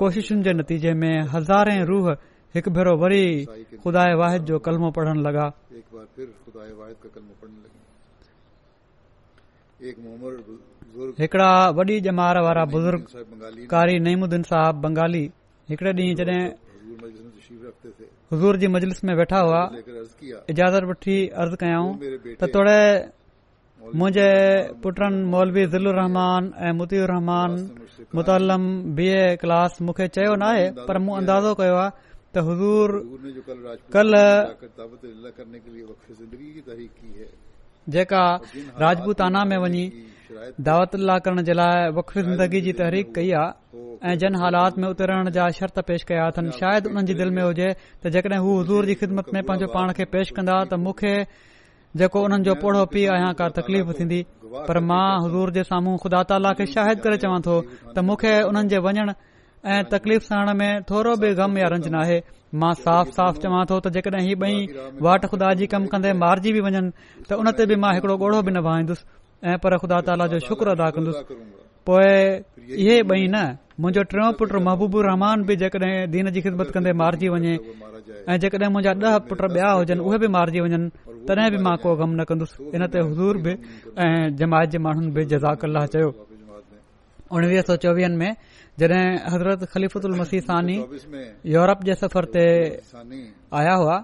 कोशिशुनि 0.00 0.42
जे 0.46 0.52
नतीजे 0.58 0.92
में 1.00 1.14
हज़ारे 1.34 1.76
रूह 1.90 2.06
हिकु 2.54 2.70
भेरो 2.76 2.94
वरी 3.02 3.24
ख़ुदा 3.84 4.02
जो 4.48 4.56
कलमो 4.66 4.88
पढ़ण 4.96 5.16
लॻा 5.26 5.46
हिकिड़ा 11.20 11.50
वॾी 11.80 12.00
जमार 12.06 12.36
वारा 12.46 12.64
बुज़ुर्ग 12.74 13.00
कारी 13.72 13.94
नईमुद्दीन 14.06 14.42
साहब 14.52 14.74
बंगाली 14.84 15.24
हिकड़े 15.70 15.92
ॾींहुं 15.98 16.14
जॾहिं 16.20 16.40
हज़ूर 18.32 18.56
जी 18.60 18.66
मजलिस 18.76 19.02
में 19.04 19.14
वेठा 19.20 19.38
हुआ 19.46 19.62
इजाज़त 20.54 20.84
वठी 20.90 21.16
अर्ज़ 21.44 21.54
कयाऊं 21.64 21.90
मुंहिंजे 23.78 24.28
पुटनि 24.84 25.18
मौलवी 25.32 25.62
ज़िलुर 25.72 25.94
रहमान 25.98 26.44
ऐं 26.66 26.72
मुर 26.78 26.88
रहमान 27.10 27.50
मुतलम 28.18 28.62
बी 28.98 29.06
ए 29.08 29.28
क्लास 29.42 29.78
मूंखे 29.86 30.06
चयो 30.16 30.34
न 30.42 30.44
आहे 30.46 30.64
पर 30.88 30.98
मूं 31.04 31.14
अंदाज़ो 31.20 31.52
कयो 31.60 31.76
आहे 31.82 31.90
त 32.34 32.36
हुज़ूर 32.48 32.88
कल 33.94 34.10
जेका 37.94 38.22
राजपूताना 38.84 39.44
में 39.50 39.56
वञी 39.64 39.84
दावतला 40.70 41.18
करण 41.24 41.42
जे 41.48 41.52
लाइ 41.60 41.88
वकफी 41.98 42.22
ज़िंदगी 42.22 42.60
जी 42.66 42.72
तहरीक 42.80 43.14
कई 43.18 43.30
आहे 43.44 43.86
ऐं 44.10 44.16
जन 44.24 44.34
हालात 44.42 44.78
में 44.78 44.88
उतरण 44.88 45.30
जा 45.38 45.48
शर्त 45.60 45.78
पेश 45.90 46.02
कया 46.10 46.26
अथनि 46.34 46.52
शायदि 46.58 46.90
उन्हनि 46.90 47.08
जी 47.12 47.14
दिलि 47.22 47.36
में 47.38 47.42
हुजे 47.46 47.70
त 48.02 48.12
जेकॾहिं 48.18 48.40
हू 48.48 48.58
हज़ूर 48.60 48.90
जी 48.90 48.94
ख़िदमत 49.04 49.32
में 49.36 49.42
पंहिंजो 49.42 49.72
पाण 49.78 49.92
खे 50.00 50.04
पेश 50.16 50.34
कंदा 50.40 50.58
त 50.72 50.80
मूंखे 50.86 51.14
जेको 51.96 52.20
हुननि 52.22 52.44
जो 52.44 52.54
पोड़ो 52.62 52.84
पीउ 52.92 53.10
आहियां 53.12 53.32
का 53.34 53.48
तकलीफ़ 53.58 53.92
थींदी 53.98 54.20
पर 54.68 54.78
मां 54.84 55.08
हज़ूर 55.24 55.50
जे 55.56 55.62
साम्हूं 55.68 55.96
ख़ुदा 56.02 56.22
ताला 56.28 56.52
खे 56.60 56.66
शाहिद 56.72 57.00
करे 57.04 57.16
चवां 57.24 57.40
थो 57.46 57.54
त 57.96 58.04
मूंखे 58.08 58.32
हुननि 58.48 58.68
जे 58.72 58.78
वञण 58.86 59.12
ऐं 59.12 59.84
तकलीफ़ 59.92 60.22
सहण 60.28 60.52
में 60.58 60.82
थोरो 60.90 61.16
बि 61.22 61.32
ग़म 61.40 61.56
या 61.58 61.68
रंज 61.74 61.88
आहे 62.02 62.18
मां 62.60 62.72
साफ़ 62.82 63.08
साफ़ 63.18 63.38
चवां 63.46 63.64
थो 63.72 63.78
त 63.80 63.92
जेकॾहिं 63.96 64.22
हीउ 64.26 64.44
ॿई 64.48 64.58
वाट 65.08 65.24
ख़ुदा 65.32 65.52
जी 65.62 65.66
कम 65.74 65.86
कंदे 65.94 66.12
मारजी 66.24 66.52
बि 66.58 66.64
वञनि 66.68 66.84
त 67.30 67.40
उन 67.44 67.52
ते 67.60 67.66
बि 67.72 67.80
मां 67.86 67.94
ॻोढ़ो 68.00 68.42
बि 68.42 68.50
न 68.52 68.62
भाईंदुसि 68.68 69.48
ऐं 69.48 69.56
पर 69.64 69.78
ख़ुदा 69.84 70.00
ताला 70.10 70.26
जो 70.34 70.44
शुक्र 70.50 70.76
अदा 70.78 70.90
कंदुसि 70.98 71.40
पोएं 71.88 72.68
इहे 72.76 73.00
ॿई 73.16 73.26
न 73.36 73.44
मुंहिंजो 73.80 74.02
टियों 74.10 74.28
محبوب 74.34 74.62
महबूबु 74.68 75.00
रहमान 75.08 75.42
बि 75.46 75.54
जेकॾहिं 75.56 76.10
दीन 76.10 76.30
जी 76.34 76.40
ख़िदमत 76.42 76.70
कंदे 76.74 76.92
मारिजी 77.02 77.28
वञे 77.32 77.52
ऐं 78.28 78.38
जेकॾहिं 78.42 78.70
मुंहिंजा 78.74 78.94
ॾह 79.08 79.18
पुट 79.28 79.40
बि॒या 79.54 79.70
हुजनि 79.78 80.00
उहे 80.06 80.18
बि 80.22 80.28
मारिजी 80.34 80.60
वञनि 80.60 80.90
तॾहिं 81.26 81.50
बि 81.54 81.58
मां 81.66 81.76
को 81.82 81.94
ग़म 82.00 82.10
न 82.18 82.24
कंदुसि 82.28 82.70
इन 82.74 82.86
ते 82.92 82.98
हज़ूर 83.08 83.34
बि 83.44 83.52
ऐं 84.02 84.34
जमायत 84.40 84.70
जे 84.74 84.78
माण्हुनि 84.84 85.10
बि 85.14 85.24
जज़ाक 85.30 85.64
अलाह 85.70 85.86
चयो 85.94 86.10
उणवीह 87.30 87.62
सौ 87.68 87.76
चोवीह 87.82 88.08
में 88.20 88.32
जड॒हिं 88.80 89.06
हज़रत 89.32 89.60
ख़लीफ़ुदल 89.72 90.14
मसी 90.20 90.40
सानी 90.50 90.78
यूरोप 91.54 91.88
जे 91.88 91.94
सफ़र 92.02 92.24
ते 92.34 92.44
आया 93.60 93.74
हुआ 93.80 93.96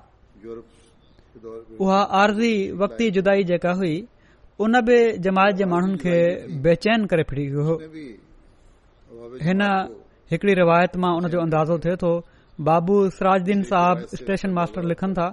उहा 1.82 2.00
आरज़ी 2.22 2.54
वकी 2.82 3.06
जुदाई 3.18 3.42
जेका 3.50 3.72
हुई 3.82 3.94
उन 4.64 4.72
बि 4.86 4.98
जमायत 5.26 5.56
जे 5.60 5.64
माण्हुनि 5.74 5.98
खे 6.06 6.16
बेचैन 6.68 7.06
करे 7.12 7.22
फिरी 7.32 7.46
वियो 7.54 7.64
हो 7.70 7.74
हिन 9.46 9.62
हिकड़ी 10.30 10.54
रिवायत 10.60 10.96
मां 11.02 11.12
उन 11.18 11.28
जो 11.34 11.40
अंदाज़ो 11.44 11.78
थिए 11.84 11.96
थो 12.02 12.12
बाबू 12.68 12.94
सराजदीन 13.16 13.62
साहब 13.70 14.06
स्टेशन 14.20 14.50
मास्टर 14.58 14.84
लिखनि 14.90 15.14
था 15.18 15.28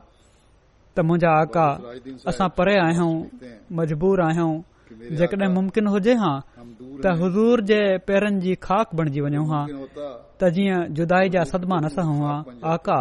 त 0.95 1.05
मुंहिंजा 1.09 1.31
आका 1.41 1.67
असां 2.31 2.47
परे 2.57 2.75
आहियूं 2.87 3.13
मजबूर 3.79 4.21
आहियूं 4.27 4.53
जेकॾहिं 5.19 5.49
मुमकिन 5.57 5.87
हुजे 5.93 6.13
हा 6.23 6.31
त 6.57 7.13
हज़ूर 7.21 7.61
जे 7.71 7.79
पेरनि 8.09 8.39
जी 8.45 8.55
ख़ाक 8.65 8.93
बणजी 9.01 9.21
वञूं 9.27 9.45
हा 9.53 9.61
त 9.67 10.51
जीअं 10.57 10.81
जुदाई 10.99 11.33
जा 11.37 11.43
सदमा 11.53 11.77
न 11.83 11.85
नसो 11.89 12.05
हां 12.25 12.37
आका 12.73 12.99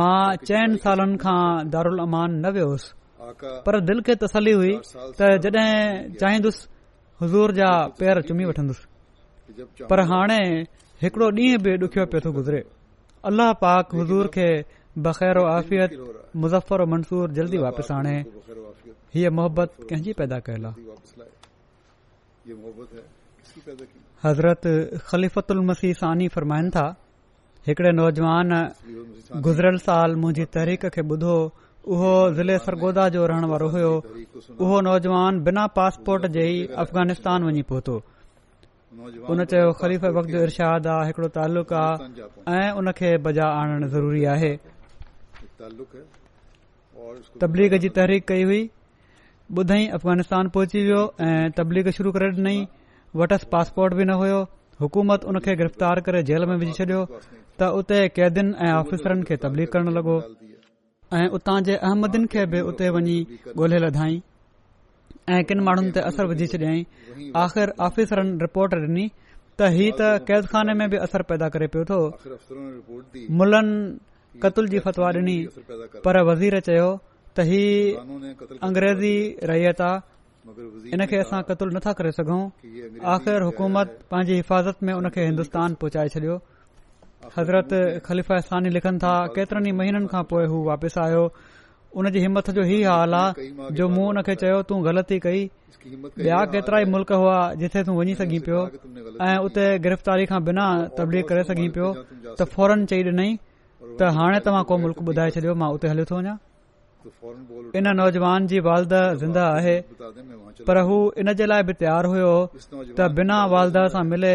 मां 0.00 0.18
चइनि 0.48 0.82
सालनि 0.86 1.18
खां 1.24 1.40
दारुल 1.74 1.98
अमान 2.06 2.38
न 2.46 2.54
वियोसि 2.58 3.60
पर 3.66 3.80
दिल 3.88 4.00
खे 4.06 4.14
तसली 4.24 4.52
हुई 4.60 4.72
त 5.18 5.32
जॾहिं 5.44 5.76
चाहिंदुसि 6.22 6.64
हज़ूर 7.22 7.52
जा 7.62 7.72
पेर 8.00 8.20
चुमी 8.30 8.44
वठंदुसि 8.50 8.91
पर 9.90 10.00
हाणे 10.10 10.38
हिकड़ो 11.02 11.28
ॾींहुं 11.30 11.58
बि 11.62 11.72
ॾुखियो 11.84 12.04
पियो 12.12 12.20
थो 12.24 12.30
गुज़रे 12.38 12.60
अलाह 13.28 13.52
पाक 13.62 13.94
हज़ूर 13.94 14.26
खे 14.34 14.48
बख़ैरो 15.04 15.44
आफ़ियत 15.56 15.90
मुज़फ़र 16.44 16.84
मंसूर 16.92 17.30
जल्दी 17.38 17.58
वापसि 17.64 17.92
आणे 17.94 18.16
हीअ 19.14 19.30
मोहबत 19.38 19.70
कंहिंजी 19.90 20.12
पैदा 20.20 20.38
कयल 20.48 20.64
आहे 20.70 21.16
हज़रत 24.24 24.62
ख़ली 25.08 25.28
मसीह 25.72 25.92
सानी 26.04 26.28
फ़रमाइनि 26.36 26.70
था 26.76 26.86
हिकड़े 27.68 27.90
नौजवान 27.98 28.48
गुज़िरियल 29.46 29.78
साल 29.88 30.16
मुंहिंजी 30.22 30.44
तहरीक 30.58 30.86
खे 30.94 31.02
ॿुधो 31.12 31.34
उहो 31.92 32.14
ज़िले 32.38 32.58
सरगोदा 32.64 33.08
जो 33.16 33.26
रहण 33.26 33.44
वारो 33.52 33.68
हुयो 33.68 33.92
उहो 34.62 34.80
नौजवान 34.88 35.40
बिना 35.46 35.66
पासपोर्ट 35.78 36.26
जे 36.38 36.46
ई 36.50 36.58
अफ़ग़ानिस्तान 36.82 37.44
वञी 37.44 37.62
पहुतो 37.70 37.96
उन 38.92 39.44
चयो 39.50 39.68
वक़्त 39.72 40.28
जो 40.32 40.40
इरादु 40.44 40.88
आहे 40.92 41.06
हिकड़ो 41.08 41.28
तालुक़ु 41.36 41.74
आहे 41.76 42.56
ऐं 42.60 42.70
उन 42.78 42.86
खे 42.98 43.10
बजा 43.24 43.46
आणणु 43.60 43.86
ज़रूरी 43.94 44.24
आहे 44.34 44.52
तबलीग 47.42 47.76
जी 47.84 47.88
तहरीक 47.98 48.26
कई 48.28 48.42
हुई 48.52 48.62
ॿुधई 49.62 49.86
अफ़ग़ानिस्तान 49.96 50.48
पहुची 50.56 50.78
वियो 50.86 51.00
ऐं 51.28 51.48
तबलीग 51.60 51.88
शुरू 51.98 52.10
करे 52.16 52.26
ॾिनई 52.38 52.58
वटस 53.20 53.42
पासपोर्ट 53.52 53.94
बि 54.00 54.04
न 54.10 54.16
हुयो 54.24 54.38
हुकूमत 54.84 55.24
उन 55.32 55.38
खे 55.46 55.54
गिरफ़्तार 55.60 56.00
करे 56.08 56.22
जेल 56.32 56.46
में 56.50 56.56
विझी 56.64 56.72
छडि॒यो 56.80 57.06
त 57.14 57.62
उते 57.78 57.98
कैदीनि 58.18 58.52
ऐं 58.66 58.70
आफ़ीसरनि 58.76 59.24
खे 59.30 59.36
तबलीग 59.46 59.68
करण 59.76 59.92
लॻो 60.00 60.16
ऐं 61.20 61.26
उतां 61.40 61.56
जे 61.70 61.76
अहमदन 61.92 62.26
खे 62.36 62.46
बि 62.56 62.60
उते 62.72 62.88
वञी 62.98 63.16
ॻोल्हे 63.56 63.78
लधाई 63.86 64.22
ऐं 65.30 65.42
किन 65.48 65.60
माण्हुनि 65.64 65.90
ते 65.94 66.00
असर 66.00 66.26
विझी 66.26 66.46
छॾियईं 66.52 67.30
आख़िर 67.42 67.70
आफिसरनि 67.86 68.30
रिपोर्ट 68.44 68.74
डि॒नी 68.74 69.06
त 69.58 69.62
ही 69.76 69.90
त 69.98 70.26
कैज़ 70.28 70.46
ख़ाने 70.50 70.72
में 70.80 70.88
बि 70.90 70.96
असर 71.06 71.22
पैदा 71.30 71.48
करे 71.54 71.66
पियो 71.72 71.84
थो 71.90 71.98
मुलनि 73.38 74.40
क़तल 74.42 74.66
जी 74.72 74.78
फतवा 74.86 75.10
डि॒नी 75.16 75.36
पर 76.04 76.22
वज़ीर 76.30 76.58
चयो 76.68 76.88
त 77.38 77.46
ही 77.50 77.62
अंग्रेज़ी 78.66 79.14
रैयता 79.50 79.90
हिन 80.90 81.06
खे 81.10 81.18
असां 81.26 81.42
क़तल 81.50 81.68
नथा 81.76 81.92
करे 82.02 82.10
सघूं 82.18 82.40
आख़िर 83.14 83.42
हुकूमत 83.48 83.98
पंहिंजी 84.10 84.34
हिफ़ाज़त 84.40 84.82
में 84.86 84.92
हुन 84.94 85.08
खे 85.14 85.24
हिंदुस्तान 85.30 85.74
पहुचाए 85.82 86.08
छडि॒यो 86.16 86.36
हज़रत 87.38 87.70
ख़लीफ़ा 88.06 88.36
इस्थानी 88.42 88.68
लिखनि 88.76 88.98
था 89.02 89.14
केतरनि 89.38 89.72
महीननि 89.78 90.06
खां 90.12 90.22
पोइ 90.32 90.44
हू 90.54 90.62
वापिस 90.70 90.98
आयो 91.06 91.22
उन 91.98 92.08
जी 92.10 92.20
हिमत 92.24 92.48
जो 92.56 92.62
ही 92.68 92.82
हाल 92.82 93.14
आहे 93.14 93.70
जो 93.78 93.88
मूं 93.94 94.04
हुन 94.06 94.20
खे 94.26 94.34
चयो 94.42 94.60
तूं 94.68 94.78
ग़लती 94.88 95.18
कई 95.26 95.40
ॿिया 96.16 96.36
केतिरा 96.52 96.78
ई 96.80 96.84
मुल्क़ 96.94 97.12
हुआ 97.20 97.36
जिथे 97.62 97.80
तूं 97.88 97.94
वञी 97.98 98.12
सघीं 98.20 98.38
पियो 98.48 98.58
ऐं 99.28 99.36
उते 99.46 99.62
गिरफ़्तारी 99.86 100.26
खां 100.32 100.38
बिना 100.48 100.66
तब्दी 100.98 101.22
करे 101.30 101.42
सघी 101.48 101.64
पियो 101.76 101.88
त 101.96 102.46
फौरन 102.54 102.84
चई 102.92 103.00
ॾिनई 103.10 103.32
त 104.02 104.08
हाणे 104.18 104.38
तव्हां 104.46 104.62
को 104.70 104.78
मुल्क 104.84 105.02
ॿुधाए 105.12 105.32
छॾियो 105.36 105.54
मां 105.62 105.68
उते 105.78 105.88
हलियो 105.92 106.06
थो 106.10 106.20
वञा 106.20 106.36
इन 107.80 107.90
नौजवान 108.02 108.46
जी 108.52 108.60
वालदह 108.68 109.08
ज़िंदा 109.24 109.42
आहे 109.56 109.74
पर 110.70 110.80
हू 110.92 110.96
इन 111.24 111.32
जे 111.40 111.48
लाइ 111.54 111.66
बि 111.70 111.74
तयारु 111.82 112.14
हुयो 112.14 112.30
त 113.00 113.10
बिना 113.18 113.42
वालदह 113.56 113.84
सां 113.96 114.04
मिले 114.12 114.32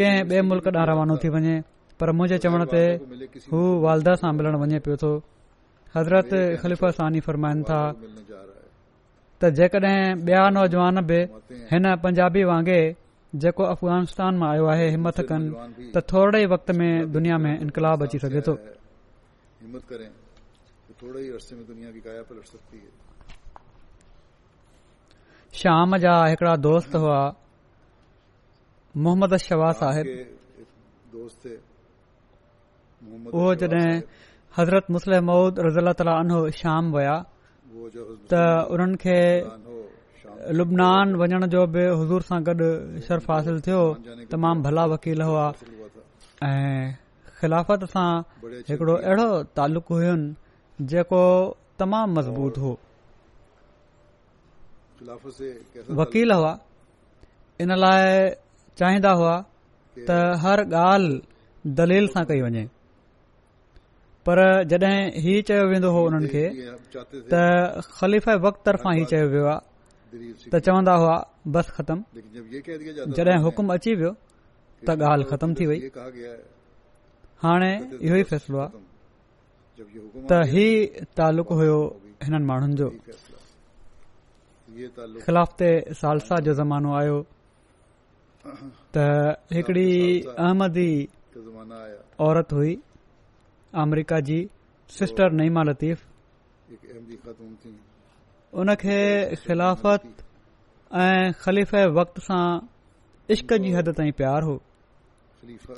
कंहिं 0.00 0.24
ॿिए 0.32 0.42
मुल्क़ 0.52 0.70
ॾांहुं 0.76 0.86
रवानो 0.92 1.16
थी 1.26 1.34
वञे 1.36 1.56
पर 2.04 2.14
मुंहिंजे 2.20 2.38
चवण 2.46 2.66
ते 2.76 2.84
हू 3.50 3.66
वालदह 3.88 4.18
सां 4.24 4.32
मिलण 4.40 4.58
वञे 4.64 4.82
पियो 4.88 4.96
थो 5.04 5.12
हज़रत 5.94 6.34
सानी 6.98 7.20
फरमाइनि 7.28 7.62
था 7.68 7.80
त 9.40 9.50
जेकॾहिं 9.58 10.24
बिया 10.24 10.42
नौजवान 10.54 11.00
बि 11.08 11.18
हिन 11.70 11.84
पंजाबी 12.04 12.42
वांगुरु 12.50 13.40
जेको 13.42 13.64
अफ़गानिस्तान 13.74 14.32
मां 14.40 14.50
आयो 14.52 14.64
आहे 14.72 14.86
हिमथ 14.94 15.18
कनि 15.30 15.90
त 15.94 16.02
थोरे 16.10 16.44
वक़्त 16.52 16.70
में 16.78 16.92
दुनिया 17.16 17.36
में 17.44 17.54
इनकलाब 17.64 18.02
अची 18.06 18.18
सघे 18.26 18.42
थो 18.46 18.54
शाम 25.60 25.96
जा 26.06 26.14
हिकिड़ा 26.30 26.54
दोस्त 26.70 26.94
हुआ 27.02 27.20
मुहम्मद 29.02 29.36
शबास 29.48 29.78
आहे 29.90 30.02
उहो 33.36 33.54
हज़रत 34.58 34.84
मुसलमद 34.94 35.58
मऊद 35.62 35.96
ताला 35.98 36.12
अनो 36.22 36.38
शाम 36.60 36.84
विया 36.94 37.16
त 38.30 38.34
उन्हनि 38.74 38.96
खे 39.02 39.18
लुबनान 40.58 41.06
वञण 41.20 41.46
जो 41.52 41.62
बि 41.74 41.82
हज़ूर 42.00 42.22
सां 42.28 42.38
गॾु 42.48 42.68
शर्फ़ 43.06 43.30
हासिल 43.32 43.60
थियो 43.66 43.82
तमामु 44.32 44.60
भला 44.66 44.84
वकील 44.92 45.22
हुआ 45.28 45.46
ऐं 46.48 46.84
ख़िलाफ़त 47.40 47.82
सां 47.92 48.10
हिकिड़ो 48.70 48.94
अहिड़ो 49.06 49.28
तालुक़ु 49.56 49.92
हुयुन 50.00 50.20
जेको 50.92 51.22
तमामु 51.84 52.12
मज़बूत 52.16 52.58
हो 52.64 52.72
वकील 56.02 56.30
हुआ 56.38 56.52
इन 57.62 57.70
लाइ 57.84 58.02
चाहिंदा 58.82 59.12
हुआ 59.22 59.34
त 60.08 60.20
हर 60.42 60.58
ॻाल्हि 60.88 61.72
दलील 61.80 62.06
सां 62.18 62.24
कई 62.34 62.40
वञे 62.48 62.66
पर 64.30 64.40
जॾहिं 64.70 65.02
ही 65.22 65.32
चयो 65.48 65.62
वेंदो 65.70 65.88
हो 65.94 66.00
हुननि 66.06 66.28
खे 66.34 66.44
त 67.32 67.34
ख़लीफ़ 67.98 68.26
वक़्त 68.46 68.60
तरफ़ां 68.66 68.92
चयो 69.10 69.26
वियो 69.32 69.46
आहे 69.52 70.50
त 70.52 70.54
चवंदा 70.66 70.94
हुआ 71.00 71.16
बस 71.54 71.66
ख़तम 71.76 71.98
जॾहिं 73.16 73.38
हुकुम 73.46 73.64
अची 73.74 73.92
वियो 73.98 74.12
त 74.86 74.88
ॻाल्हि 75.10 75.26
ख़तम 75.30 75.48
थी 75.58 75.64
वई 75.70 75.78
हाणे 77.44 77.70
इहो 78.06 78.16
ई 78.22 78.24
फ़ैसिलो 78.32 78.58
आहे 78.64 78.80
त 80.30 80.38
ही 80.52 80.66
तालुक़ु 81.20 81.54
हुयो 81.60 81.78
हिननि 82.24 82.44
माण्हुनि 82.50 82.76
जो 82.80 82.88
ख़िलाफ़ 85.24 85.52
ते 85.62 85.68
सालसा 86.02 86.34
जो 86.46 86.52
ज़मानो 86.60 86.90
आयो 87.00 87.16
त 88.96 88.98
हिकड़ी 89.56 89.88
अहमदी 90.44 90.90
औरत 92.26 92.50
हुई 92.58 92.72
अमरिका 93.78 94.18
जी 94.28 94.38
सिस्टर 94.98 95.32
नईमा 95.40 95.62
लतीफ़ 95.62 96.02
उनखे 98.60 99.00
ख़िलाफ़त 99.36 100.04
ऐं 101.02 101.32
ख़लीफ़ 101.42 101.74
वक्त 101.98 102.18
सां 102.20 102.44
इश्क 103.30 103.52
जी 103.62 103.70
हद 103.74 103.88
ताईं 103.98 104.12
प्यार 104.18 104.42
हो 104.42 104.56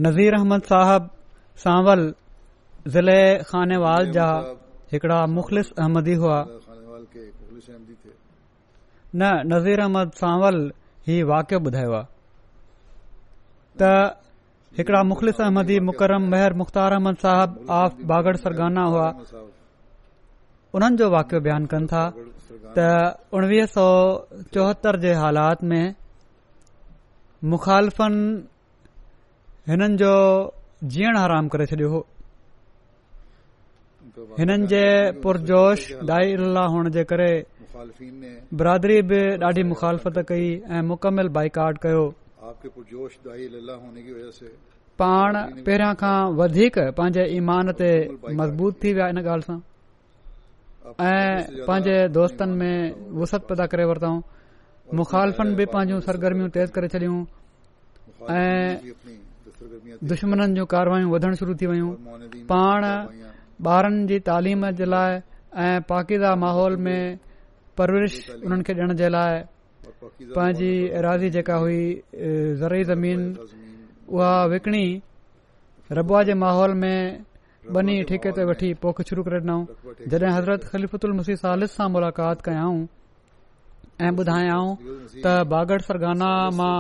नज़ीर 0.05 0.33
احمد 0.39 0.61
صاحب 0.71 1.03
سانول 1.63 2.01
ज़िले 2.87 3.43
ख़ानेवाल 3.43 4.11
जा 4.11 4.25
हिकड़ा 4.91 5.25
मुख़लिस 5.27 5.71
अहमदी 5.79 6.13
हुआ 6.21 6.37
न 9.15 9.21
नज़ीर 9.53 9.79
अहमद 9.83 10.11
सांवल 10.15 10.57
ही 11.07 11.21
वाकियो 11.31 11.59
ॿुधायो 11.59 11.91
आहे 11.93 12.05
त 13.81 14.21
हिकड़ा 14.77 15.01
मुखलिस 15.09 15.41
अहमदी 15.41 15.79
मुकरम 15.89 16.29
मेहर 16.31 16.53
मुख़्तार 16.59 16.93
अहमद 16.93 17.15
साहब 17.23 17.65
ऑफ 17.69 17.97
बागड़ 18.11 18.35
सरगाना 18.43 18.83
हुआ 18.93 19.07
उन्हनि 20.75 20.95
जो 20.97 21.09
वाकियो 21.11 21.39
बयानु 21.47 21.67
कनि 21.73 21.87
था 21.91 22.03
त 22.77 22.87
उणवीह 23.33 23.65
सौ 23.75 23.87
चोहतरि 24.53 24.99
जे 25.03 25.13
हालात 25.23 25.63
में 25.71 25.85
मुखालफ़न 27.55 28.13
हिननि 29.69 29.97
जो 30.03 30.13
जीअण 30.95 31.17
हराम 31.17 31.47
करे 31.49 31.65
छॾियो 31.73 31.89
हो 31.91 32.05
हिननि 34.39 34.67
जे 34.71 34.84
पुरजोशन 35.23 36.10
बिरादरी 38.60 38.99
बि 39.10 39.19
ॾाढी 39.47 39.63
मुखालफ़त 39.71 40.17
कई 40.29 40.47
ऐं 40.75 40.82
मुकमल 40.91 41.27
बाइकाट 41.38 41.75
कयो 41.84 42.03
पाण 45.01 45.29
पहिरां 45.65 45.93
खां 46.01 46.17
वधीक 46.39 46.75
पंहिंजे 46.97 47.23
ईमान 47.39 47.67
ते 47.79 47.89
मज़बूत 48.39 48.73
थी 48.84 48.89
विया 48.97 49.08
इन 49.13 49.17
ॻाल्हि 49.23 49.45
सां 49.49 49.58
ऐं 51.13 51.32
पंहिंजे 51.67 51.95
दोस्तनि 52.17 52.53
में 52.60 52.75
वुसत 53.19 53.41
पैदा 53.49 53.65
करे 53.71 53.84
वरिताऊं 53.89 54.19
मुखालफ़न 54.99 55.47
बि 55.58 55.65
पंहिंजूं 55.73 55.99
सरगर्मियूं 56.08 56.49
तेज़ 56.55 56.69
करे 56.75 56.88
छॾियूं 56.93 57.17
ऐं 58.43 58.67
दुश्मन 60.12 60.39
जूं 60.60 60.65
कार्यवायूं 60.75 61.10
वधण 61.15 61.32
शुरू 61.39 61.53
थी 61.60 61.65
वयूं 61.71 61.91
पाण 62.51 62.79
ॿारनि 63.67 64.05
जी 64.07 64.19
तालीम 64.25 64.69
जे 64.79 64.85
लाइ 64.85 65.15
ऐं 65.63 65.79
पाकीदा 65.89 66.35
माहौल 66.41 66.75
में 66.85 67.17
परवरिश 67.77 68.15
हुननि 68.43 68.63
खे 68.63 68.73
ॾियण 68.73 68.93
जे 68.95 69.09
लाइ 69.09 69.39
पंहिंजी 70.35 70.73
राज़ी 71.03 71.29
जेका 71.35 71.55
हुई 71.59 71.81
ज़री 72.63 72.83
ज़मीन 72.91 73.21
उहा 74.15 74.35
विकणी 74.51 74.85
रबुआ 75.91 76.21
जे 76.29 76.33
माहौल 76.43 76.73
में 76.83 76.97
बनी 77.75 77.95
ठेके 78.09 78.31
ते 78.37 78.43
वठी 78.49 78.73
पोख 78.81 79.01
शुरू 79.09 79.23
करे 79.27 79.39
ॾिनऊं 79.43 79.65
जॾहिं 80.13 80.31
हज़रत 80.35 80.63
ख़लीफ़त 80.71 81.05
मुसी 81.19 81.35
सालिस 81.43 81.75
सां 81.79 81.89
मुलाक़ात 81.91 82.41
कयाऊं 82.47 82.79
ऐं 84.05 84.11
ॿुधायाऊं 84.19 84.71
त 85.23 85.35
बागड़ 85.51 85.81
सरगाना 85.89 86.31
मां 86.61 86.77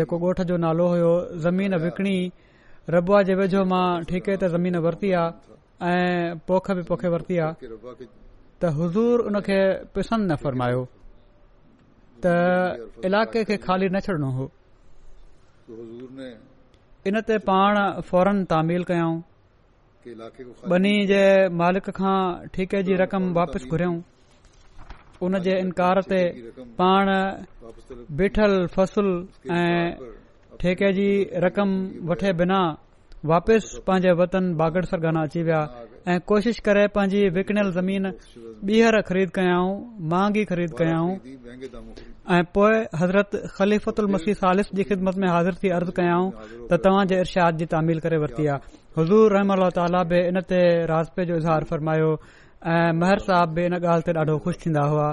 जेको 0.00 0.16
ॻोठ 0.28 0.40
जो 0.50 0.56
नालो 0.64 0.88
होयो 0.94 1.12
ज़मीन 1.46 1.76
विकणी 1.84 2.16
रबुआ 2.96 3.22
जे 3.28 3.34
वेझो 3.42 3.64
मां 3.74 3.86
ठेके 4.08 4.36
ते 4.44 4.48
ज़मीन 4.56 4.76
वरती 4.88 5.12
आहे 5.24 5.56
ऐं 5.82 6.38
पोख 6.46 6.70
बि 6.74 6.82
पोखे 6.90 7.08
वरिती 7.08 7.36
आहे 7.38 7.66
त 8.60 8.64
हज़ूर 8.78 9.20
उन 9.30 9.38
खे 9.46 9.58
पिसन 9.94 10.20
न 10.30 10.34
फरमायो 10.42 10.82
त 12.24 12.98
इलाइक़े 13.06 13.40
खे 13.48 13.56
खाली 13.66 13.86
न 13.94 14.00
छॾणो 14.06 14.30
हो 14.36 14.44
इन 17.08 17.16
ते 17.28 17.38
पाण 17.50 18.00
फौरन 18.08 18.44
तामील 18.50 18.82
कयऊं 18.90 19.22
बनी 20.70 20.94
जे 21.06 21.22
मालिक 21.60 21.86
खां 21.98 22.46
ठीके 22.54 22.82
जी 22.82 22.94
रक़म 23.02 23.32
वापसि 23.38 23.68
घुरऊं 23.70 23.96
उन 25.22 25.38
जे 25.46 25.58
इनकार 25.62 25.96
ते 26.10 26.20
पाण 26.80 27.06
बीठल 28.18 28.66
फसल 28.74 29.08
ऐं 29.58 29.94
ठेके 30.60 30.92
जी 30.98 31.08
रक़म 31.46 31.70
वठे 32.10 32.32
बिना 32.42 32.60
वापस 33.26 33.78
पंहिंजे 33.86 34.10
वतन 34.18 34.54
बागड़ 34.54 34.84
सां 34.86 35.00
गाना 35.02 35.22
अची 35.26 35.42
विया 35.42 35.60
ऐं 36.08 36.18
कोशिशि 36.26 36.60
करे 36.62 36.86
पंहिंजी 36.94 37.28
विकिणल 37.34 37.70
ज़मीन 37.74 38.04
ॿीहर 38.66 39.00
ख़रीद 39.08 39.30
कयाऊं 39.34 39.72
माहंगी 40.10 40.44
ख़रीद 40.50 40.70
कयाऊं 40.78 41.10
ऐं 42.38 42.42
पोएं 42.54 42.84
हज़रत 43.00 43.30
ख़िदमत 43.58 45.16
में 45.18 45.28
हाज़िर 45.28 45.54
थी 45.62 45.68
अर्ज़ 45.78 45.90
कयाऊं 45.98 46.26
त 46.70 46.80
तव्हां 46.84 47.06
जे 47.10 47.18
इर्शाद 47.18 47.56
जी 47.58 47.66
तामील 47.74 47.98
करे 48.06 48.16
वरती 48.22 48.46
आहे 48.46 48.94
हज़ूर 49.02 49.32
रहम 49.34 50.04
बि 50.14 50.22
हिन 50.26 50.40
ते 50.50 50.60
राजपे 50.86 51.24
जो 51.26 51.36
इज़हार 51.42 51.64
फरमायो 51.70 52.12
ऐं 52.70 52.92
महर 53.02 53.18
साहब 53.26 53.48
बि 53.54 53.64
इन 53.66 53.74
ॻाल्हि 53.82 54.06
ते 54.12 54.18
ॾाढो 54.18 54.38
ख़ुशि 54.46 54.58
थींदा 54.66 54.84
हुआ 54.94 55.08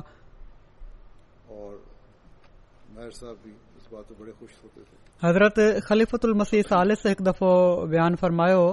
हज़रत 5.23 5.83
ख़लीफ़ुतल 5.87 6.33
मसीह 6.43 6.61
सालिस 6.75 7.01
हिकु 7.07 7.23
दफ़ो 7.23 7.51
बयानु 7.87 8.15
फरमायो 8.19 8.63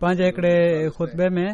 पंहिंजे 0.00 0.24
हिकड़े 0.24 0.56
खुतबे 0.96 1.26
में 1.36 1.50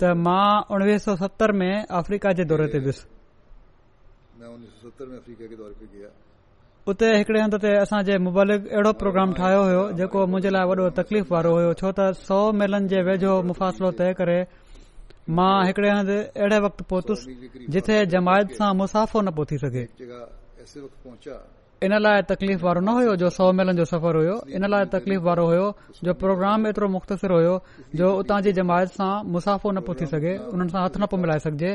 त 0.00 0.02
मां 0.24 0.46
उणिवीह 0.72 0.98
सौ 1.04 1.12
सतरि 1.20 1.54
में 1.60 1.74
अफ्रीका 2.00 2.30
जे 2.38 2.44
दौरे 2.48 2.66
ते 2.72 2.78
वियुसि 2.84 3.04
उते 6.88 7.06
हिकड़े 7.20 7.40
हंधि 7.40 7.58
ते 7.64 7.68
असांजे 7.84 8.14
मुबालिक 8.26 8.60
अहिड़ो 8.74 8.92
प्रोग्राम 9.00 9.32
ठाहियो 9.36 9.62
हो 9.68 9.82
जेको 10.00 10.18
मुंहिंजे 10.32 10.50
लाइ 10.56 10.64
वॾो 10.68 10.84
तकलीफ़ 11.00 11.26
वारो 11.32 11.50
हो 11.56 11.72
छो 11.80 11.92
त 11.98 12.16
सौ 12.28 12.40
मेलनि 12.56 12.88
जे 12.92 12.98
वेझो 13.08 13.32
मुफ़ासिलो 13.48 13.90
तय 14.00 14.12
करे 14.18 14.38
मां 15.36 15.56
हिकड़े 15.68 15.88
हंधि 15.96 16.18
अहिड़े 16.40 16.58
वक़्तु 16.64 16.82
पहुतसि 16.92 17.30
जिथे 17.72 17.96
जमायत 18.12 18.48
सां 18.58 18.70
मुसाफ़ो 18.80 19.18
न 19.26 19.28
पियो 19.36 19.44
थी 19.48 19.56
सघे 19.64 19.84
इन 21.84 21.94
लाइ 22.02 22.20
तकलीफ़ 22.32 22.62
वारो 22.64 22.80
न 22.80 22.88
हुयो 22.96 23.14
जो 23.20 23.28
सौ 23.36 23.44
मेलनि 23.56 23.76
जो 23.76 23.84
सफ़र 23.90 24.16
हुयो 24.20 24.36
इन 24.56 24.64
लाइ 24.72 24.84
तकलीफ़ 24.94 25.22
वारो 25.28 25.44
हुयो 25.48 25.66
जो 26.08 26.12
प्रोग्राम 26.22 26.66
एतिरो 26.70 26.88
मुख़्तसिर 26.96 27.30
हुयो 27.36 27.54
जो 28.00 28.06
उतां 28.20 28.38
जी 28.46 28.52
जमायत 28.58 28.94
सां 28.96 29.12
मुसाफ़ो 29.34 29.70
न 29.76 29.80
पियो 29.88 29.96
थी 30.00 30.06
सघे 30.12 30.32
उन्हनि 30.52 30.74
सां 30.76 30.84
हथ 30.84 30.96
न 31.00 31.08
पियो 31.12 31.20
मिलाए 31.24 31.42
सघिजे 31.46 31.72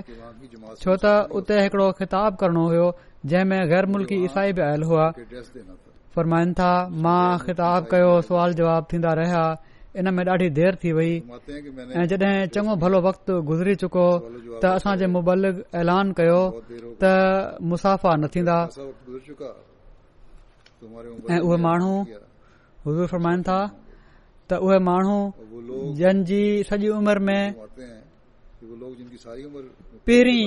छो 0.85 0.95
त 1.05 1.13
उते 1.41 1.59
हिकड़ो 1.61 1.89
ख़िताब 2.01 2.41
करणो 2.43 2.65
हुयो 2.71 2.87
जंहिं 3.33 3.45
में 3.51 3.59
गैर 3.73 3.91
मुल्की 3.95 4.21
ईसाई 4.29 4.57
बि 4.59 4.61
आयल 4.69 4.89
हुआ 4.93 5.07
फरमाइनि 6.17 6.59
था 6.61 6.71
मां 7.05 7.27
ख़िताब 7.45 7.87
कयो 7.93 8.09
सुवाल 8.31 8.57
जवाब 8.63 8.87
थींदा 8.93 9.13
रहिया 9.21 9.45
इन 9.97 10.07
में 10.13 10.23
ॾाढी 10.25 10.49
देर 10.53 10.75
थी 10.83 10.91
वई 10.93 11.11
ऐं 11.97 12.05
जॾहिं 12.09 12.47
चङो 12.53 12.73
भलो 12.83 12.99
वक़्तु 13.01 13.33
गुज़री 13.49 13.75
चुको 13.81 14.05
त 14.61 14.63
असां 14.77 14.93
जे 15.01 15.07
मुबलिक 15.17 15.55
ऐलान 15.81 16.11
कयो 16.17 16.41
त 17.01 17.03
मुसाफ़ा 17.69 18.11
न 18.21 18.27
थींदा 18.33 18.57
ऐ 21.33 21.37
उहे 21.45 21.57
माण्हू 21.65 21.93
फरमाइनि 23.13 23.43
था 23.49 23.59
त 24.49 24.61
उहे 24.65 24.77
माण्हू 24.89 25.17
जंहिंजी 25.99 26.41
सॼी 26.69 26.87
उमिरि 27.01 27.21
में 27.27 27.43
पहिरीं 30.07 30.43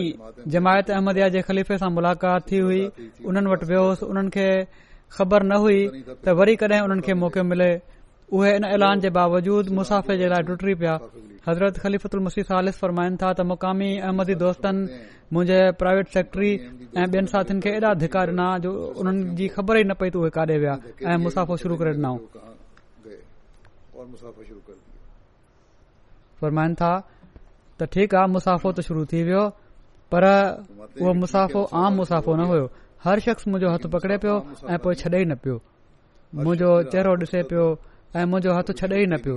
जमायत 0.52 0.90
अहमदया 0.94 1.28
जे 1.34 1.40
ख़लीफ़े 1.48 1.76
सां 1.82 1.90
मुलाक़ात 1.98 2.40
थी 2.52 2.58
हुई 2.66 2.82
उन्हनि 3.28 3.48
वटि 3.52 3.66
वियोसि 3.72 4.04
उन्हनि 4.10 4.30
खे 4.38 4.48
ख़बर 5.18 5.42
न 5.50 5.54
हुई 5.66 5.78
त 5.98 6.38
वरी 6.38 6.54
कॾहिं 6.62 6.80
उन्हनि 6.86 7.02
खे 7.06 7.14
मौक़ो 7.24 7.42
मिले 7.50 7.70
उहे 8.30 8.56
इन 8.56 8.64
ऐलान 8.64 9.00
जे 9.00 9.10
बावजूद 9.16 9.68
मुसाफ़े 9.76 10.16
जे 10.18 10.26
लाइ 10.32 10.42
टुटी 10.48 10.74
पिया 10.80 10.94
हज़रत 11.48 11.78
खलीफ़ीफ़िफ़रमायन 11.82 13.16
था 13.20 13.32
त 13.36 13.40
मुक़ामी 13.52 13.90
अहमदी 14.06 14.34
दोस्तनि 14.38 14.80
मुंहिंजे 15.32 15.60
प्राइवेट 15.80 16.06
सेक्रेटरी 16.14 16.52
ऐं 16.96 17.06
ॿियनि 17.12 17.26
साथियुनि 17.32 17.60
खे 17.60 17.70
एॾा 17.76 17.94
धिका 18.02 18.20
ॾिना 18.32 18.46
जो 18.64 18.70
उन्हनि 18.72 19.34
जी 19.36 19.46
ख़बर 19.56 19.76
ही 19.76 19.84
न 19.84 19.94
पई 20.00 20.08
त 20.10 20.16
उहे 20.16 20.30
काॾे 20.36 20.56
विया 20.58 20.76
ऐं 21.06 21.16
मुसाफ़ो 21.24 21.56
शुरू 21.62 21.76
करे 21.82 21.98
था 26.80 26.92
त 27.78 27.88
ठीकु 27.92 28.16
आहे 28.16 28.28
मुसाफ़ो 28.36 28.72
त 28.72 28.78
शुरू 28.88 29.02
थी 29.12 29.20
वियो 29.28 29.44
पर 30.12 30.22
उहो 31.00 31.10
मुसाफ़ो 31.20 31.60
आम 31.84 31.92
मुसाफ़ो 32.00 32.32
न 32.36 32.40
हुयो 32.48 32.66
हर 33.04 33.16
शख़्स 33.26 33.44
मुंहिजो 33.50 33.68
हथ 33.74 33.82
पकड़े 33.92 34.16
पियो 34.22 34.36
ऐं 34.72 34.78
पोइ 34.82 34.94
छॾे 35.00 35.18
ई 35.20 35.24
न 35.24 35.34
पियो 35.42 35.56
मुंजो 36.44 36.70
चेहरो 36.92 37.78
ऐ 38.14 38.22
मुंहिंजो 38.30 38.52
हथ 38.58 38.68
छॾे 38.78 38.88
ई 39.02 39.04
न 39.10 39.16
पियो 39.24 39.36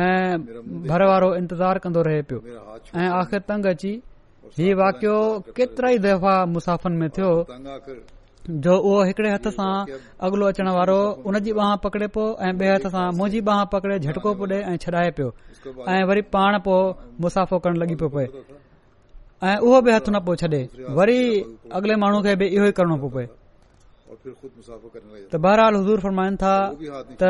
ऐ 0.00 0.82
भर 0.90 1.02
वारो 1.12 1.28
इंतज़ार 1.38 1.78
कंदो 1.84 2.00
रहे 2.08 2.20
पियो 2.32 2.40
ऐ 2.48 3.06
आख़िर 3.20 3.40
तंग 3.50 3.64
अची 3.70 3.88
ही 4.58 4.66
वाकियो 4.80 5.14
केतिरा 5.56 5.88
ई 5.94 5.98
दफ़ा 6.06 6.34
मुसाफ़रनि 6.54 6.96
में 7.02 7.08
थियो 7.16 7.30
जो 8.66 8.74
उहो 8.88 8.98
हिकड़े 9.08 9.30
हथ 9.34 9.46
सां 9.56 9.72
अॻिलो 10.28 10.46
अचण 10.52 10.68
वारो 10.76 10.98
उनजी 11.30 11.52
बांह 11.58 11.74
पकड़े 11.86 12.06
पियो 12.16 12.26
ऐ 12.48 12.52
बे॒ 12.60 12.74
हथ 12.76 12.86
सां 12.94 13.06
मुंजी 13.22 13.40
बाह 13.48 13.64
पकड़े 13.74 13.98
झटको 13.98 14.34
पुॾे 14.42 14.58
ऐं 14.72 14.76
छॾाए 14.84 15.10
पियो 15.18 15.30
ऐ 15.96 15.96
वरी 16.10 16.22
पाण 16.36 16.58
पो 16.68 16.76
मुसाफ़ो 17.26 17.58
करण 17.64 17.82
लॻी 17.84 17.94
पियो 18.04 18.08
पए 18.18 18.26
ऐ 18.26 19.56
उहो 19.56 19.82
बि 19.88 19.94
हथ 19.96 20.12
न 20.14 20.22
पियो 20.30 20.36
छॾे 20.44 20.62
वरी 21.00 21.18
अगले 21.80 21.96
माण्हू 22.04 22.22
खे 22.28 22.36
बि 22.44 22.48
इहो 22.58 22.70
ई 22.72 22.78
करणो 22.80 22.96
पियो 23.06 23.12
पए 23.18 23.26
त 25.32 25.34
बहरहाल 25.44 25.74
हज़ूर 25.80 25.98
फरमाइन 26.04 26.34
था 26.42 26.54
त 27.20 27.24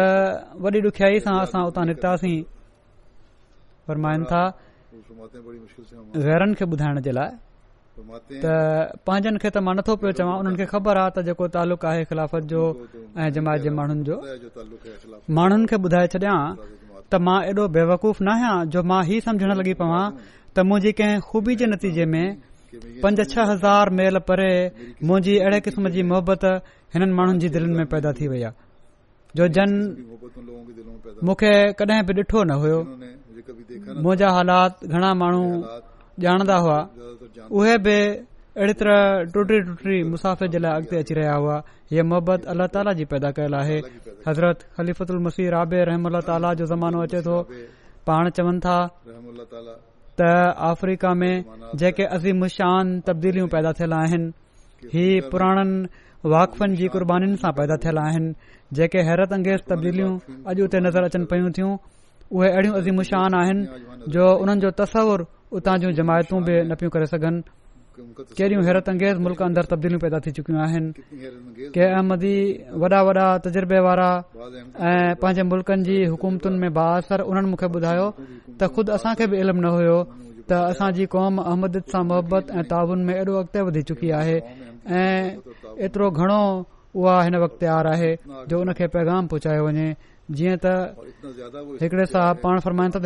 वॾी 0.64 0.78
ॾुखयाई 0.88 1.18
सां 1.26 1.34
असां 1.44 1.62
उतां 1.70 1.84
निकितासीं 1.90 2.36
ॿुधाइण 6.68 7.00
जे 7.06 7.12
लाइ 7.18 7.30
त 8.44 8.46
पंहिंजनि 9.06 9.38
खे 9.42 9.50
त 9.56 9.56
मां 9.66 9.74
नथो 9.78 9.92
पियो 10.00 10.12
चवां 10.18 10.34
उन्हनि 10.40 10.56
खे 10.60 10.66
ख़बर 10.72 10.94
आहे 11.02 11.10
त 11.16 11.26
जेको 11.28 11.44
तालुक़ु 11.56 11.86
आहे 11.90 12.02
ख़िलाफ़त 12.10 12.42
जो 12.52 12.62
ऐं 13.22 13.28
जमायत 13.36 13.60
जे 13.66 13.70
माण्हुनि 13.78 14.02
जो 14.08 14.16
माण्हुनि 15.36 15.66
खे 15.70 15.76
ॿुधाए 15.86 16.06
छॾियां 16.14 16.38
त 17.10 17.12
मां 17.26 17.38
एॾो 17.50 17.64
बेवकूफ़ 17.76 18.18
न 18.26 18.28
आहियां 18.36 18.54
जो 18.72 18.80
मां 18.90 19.00
हीउ 19.08 19.20
समुझण 19.26 19.50
लॻी 19.60 19.74
पवां 19.80 20.04
त 20.54 20.56
मुंहिंजी 20.68 20.92
कंहिं 20.98 21.16
ख़ूबी 21.28 21.52
जे 21.60 21.66
नतीजे 21.74 22.04
में 22.12 22.26
पंज 23.02 23.20
छह 23.32 23.42
हज़ार 23.52 23.90
मेल 23.98 24.18
परे 24.28 24.50
मुंजी 25.08 25.36
अहिड़े 25.38 25.60
क़िस्म 25.66 25.88
जी 25.96 26.02
मोहबत 26.12 26.44
हिननि 26.94 27.12
माण्हुनि 27.18 27.38
जी 27.42 27.48
दिलनि 27.56 27.74
में 27.78 27.86
पैदा 27.92 28.12
थी 28.18 28.28
वई 28.32 28.42
आहे 28.48 29.48
ॾिठो 32.18 32.42
न 32.50 32.58
हुयो 32.62 32.78
मुजा 34.06 34.28
हालात 34.36 34.84
घणा 34.92 35.12
माण्हू 35.22 35.44
ॼाणदा 36.26 36.56
हुआ 36.64 36.78
उहे 37.58 37.76
बि 37.86 37.96
अहिड़ी 38.56 38.74
तरह 38.82 38.98
टुटड़ी 39.32 39.58
टुटी 39.70 39.96
मुसाफ़िर 40.10 40.48
जे 40.52 40.58
लाइ 40.64 40.72
अॻिते 40.76 40.96
अची 41.04 41.14
रहिया 41.18 41.34
हुआ 41.42 41.56
हीअ 41.90 42.04
मोहबत 42.10 42.44
अल्ला 42.52 42.92
जी 42.98 43.04
पैदा 43.12 43.30
कयल 43.36 43.54
आहे 43.62 43.78
हज़रती 44.28 45.48
आबे 45.62 45.84
रहम 45.90 46.08
जो 46.62 46.66
ज़मानो 46.72 47.02
अचे 47.08 47.20
पाण 48.08 48.30
चवनि 48.36 48.60
था 48.64 48.76
त 50.20 50.28
अफ्रीका 50.70 51.12
में 51.22 51.32
जेके 51.80 52.04
अज़ीम 52.16 52.46
शान 52.56 53.00
तब्दीलियूं 53.08 53.48
पैदा 53.54 53.72
थियल 53.80 53.92
आहिनि 54.00 54.88
ही 54.94 55.06
पुराणनि 55.34 56.30
वाक़फ़नि 56.34 56.76
जी 56.76 56.88
क़ुर्बानीनि 56.94 57.36
सां 57.42 57.52
पैदा 57.58 57.76
थियल 57.84 57.98
आहिनि 58.04 58.32
जेके 58.78 59.02
हैरत 59.08 59.32
अंगेज़ 59.38 59.66
तब्दीलियूं 59.72 60.12
अॼु 60.52 60.64
उते 60.68 60.80
नज़र 60.86 61.10
अचनि 61.10 61.28
पयूं 61.34 61.50
थियूं 61.58 61.70
उहे 62.38 62.50
अहिड़ियूं 62.52 62.74
अज़ीम 62.80 63.02
शान 63.10 63.38
आहिनि 63.42 64.08
जो 64.16 64.28
उन्हनि 64.46 64.64
जो 64.66 64.70
तस्वर 64.80 65.26
उतां 65.60 65.76
जूं 65.84 65.92
जमायतूं 66.00 66.42
बि 66.48 66.56
न 66.70 66.80
पियूं 66.82 66.90
करे 66.96 67.12
सघनि 67.14 67.42
कहिड़ियूं 68.36 68.62
हैरत 68.64 68.88
अंगेज़ 68.92 69.18
मुल्क 69.24 69.42
अंदरि 69.42 69.66
तब्दीलियूं 69.72 70.00
पैदा 70.04 70.18
थी 70.24 70.30
चुकियूं 70.36 70.60
आहिनि 70.64 71.68
के 71.72 71.84
अहमदी 71.96 72.36
वॾा 72.82 73.00
वॾा 73.08 73.24
तजुर्बे 73.44 73.78
वारा 73.86 74.08
ऐं 74.88 75.14
पंहिंजे 75.22 75.42
मुल्कनि 75.50 75.82
जी 75.88 75.96
हुकूमतुनि 76.12 76.58
में 76.64 76.72
बासर 76.76 77.04
असर 77.04 77.20
उन्हनि 77.30 77.48
मूंखे 77.52 77.66
ॿुधायो 77.76 78.06
त 78.58 78.68
ख़ुद 78.74 78.90
असांखे 78.96 79.26
बि 79.32 79.36
इल्म 79.44 79.56
न 79.64 79.70
हुयो 79.76 79.98
त 80.48 80.52
असांजी 80.72 81.06
कौम 81.16 81.38
अहमद 81.42 81.80
सां 81.92 82.04
मोहबत 82.10 82.50
ऐं 82.58 82.64
तावन 82.72 82.98
में 83.06 83.14
ऐडो 83.16 83.32
अॻिते 83.40 83.60
वधी 83.68 83.82
चुकी 83.92 84.10
आहे 84.20 84.36
ऐतिरो 85.86 86.10
घणो 86.20 86.42
उहा 87.00 87.16
हिन 87.24 87.34
वक़्तु 87.44 87.64
आहे 87.76 88.12
जो 88.50 88.60
उन 88.60 88.68
खे 88.78 88.86
पैगाम 88.98 89.22
पहुचायो 89.32 89.62
वञे 89.68 89.88
जीअं 90.28 90.58
त 90.58 90.66
हिकिड़े 91.82 92.06
साहिबु 92.10 92.38
पाण 92.42 92.54
फरमाइनि 92.66 92.92
था 92.94 93.00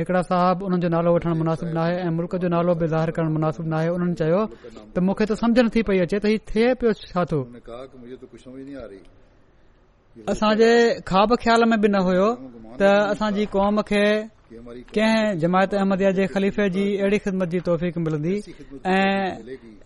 हिकिड़ा 0.00 0.22
साहब 0.32 0.56
हुननि 0.64 0.78
जो 0.84 0.88
नालो 0.96 1.10
वठण 1.14 1.32
मुनासिब 1.36 1.68
नाहे 1.76 1.94
ऐं 2.08 2.12
मुल्क़ 2.16 2.36
जो 2.40 2.48
नालो 2.48 2.72
बि 2.80 2.86
ज़ाहिर 2.88 3.10
करणु 3.16 3.30
मुनासिब 3.36 3.64
नाहे 3.68 3.88
उन्हनि 3.92 4.14
चयो 4.16 4.40
त 4.96 4.98
मूंखे 5.04 5.24
त 5.28 5.36
समझ 5.36 5.58
नथी 5.68 5.80
पई 5.84 5.98
अचे 6.08 6.16
त 6.24 6.24
हीउ 6.24 6.38
थिए 6.48 6.68
पियो 6.80 6.92
छा 7.12 7.20
थियो 7.28 7.40
असांजे 10.24 10.70
ख़्वाब 11.04 11.28
ख़्याल 11.42 11.60
में 11.68 11.78
बि 11.84 11.88
न 11.92 11.96
हुयो 12.08 12.28
त 12.80 12.82
असांजी 13.12 13.44
कौम 13.52 13.84
खे 13.84 14.04
कंहिं 14.44 15.38
जमायत 15.42 15.74
अहमद 15.74 16.02
जे 16.16 16.26
ख़लीफ़े 16.32 16.68
जी 16.76 16.82
अहिड़ी 16.96 17.18
ख़िदमत 17.26 17.48
जी 17.52 17.60
तौफ़ीक़ 17.68 17.98
मिलंदी 18.04 18.34
ऐं 18.94 19.24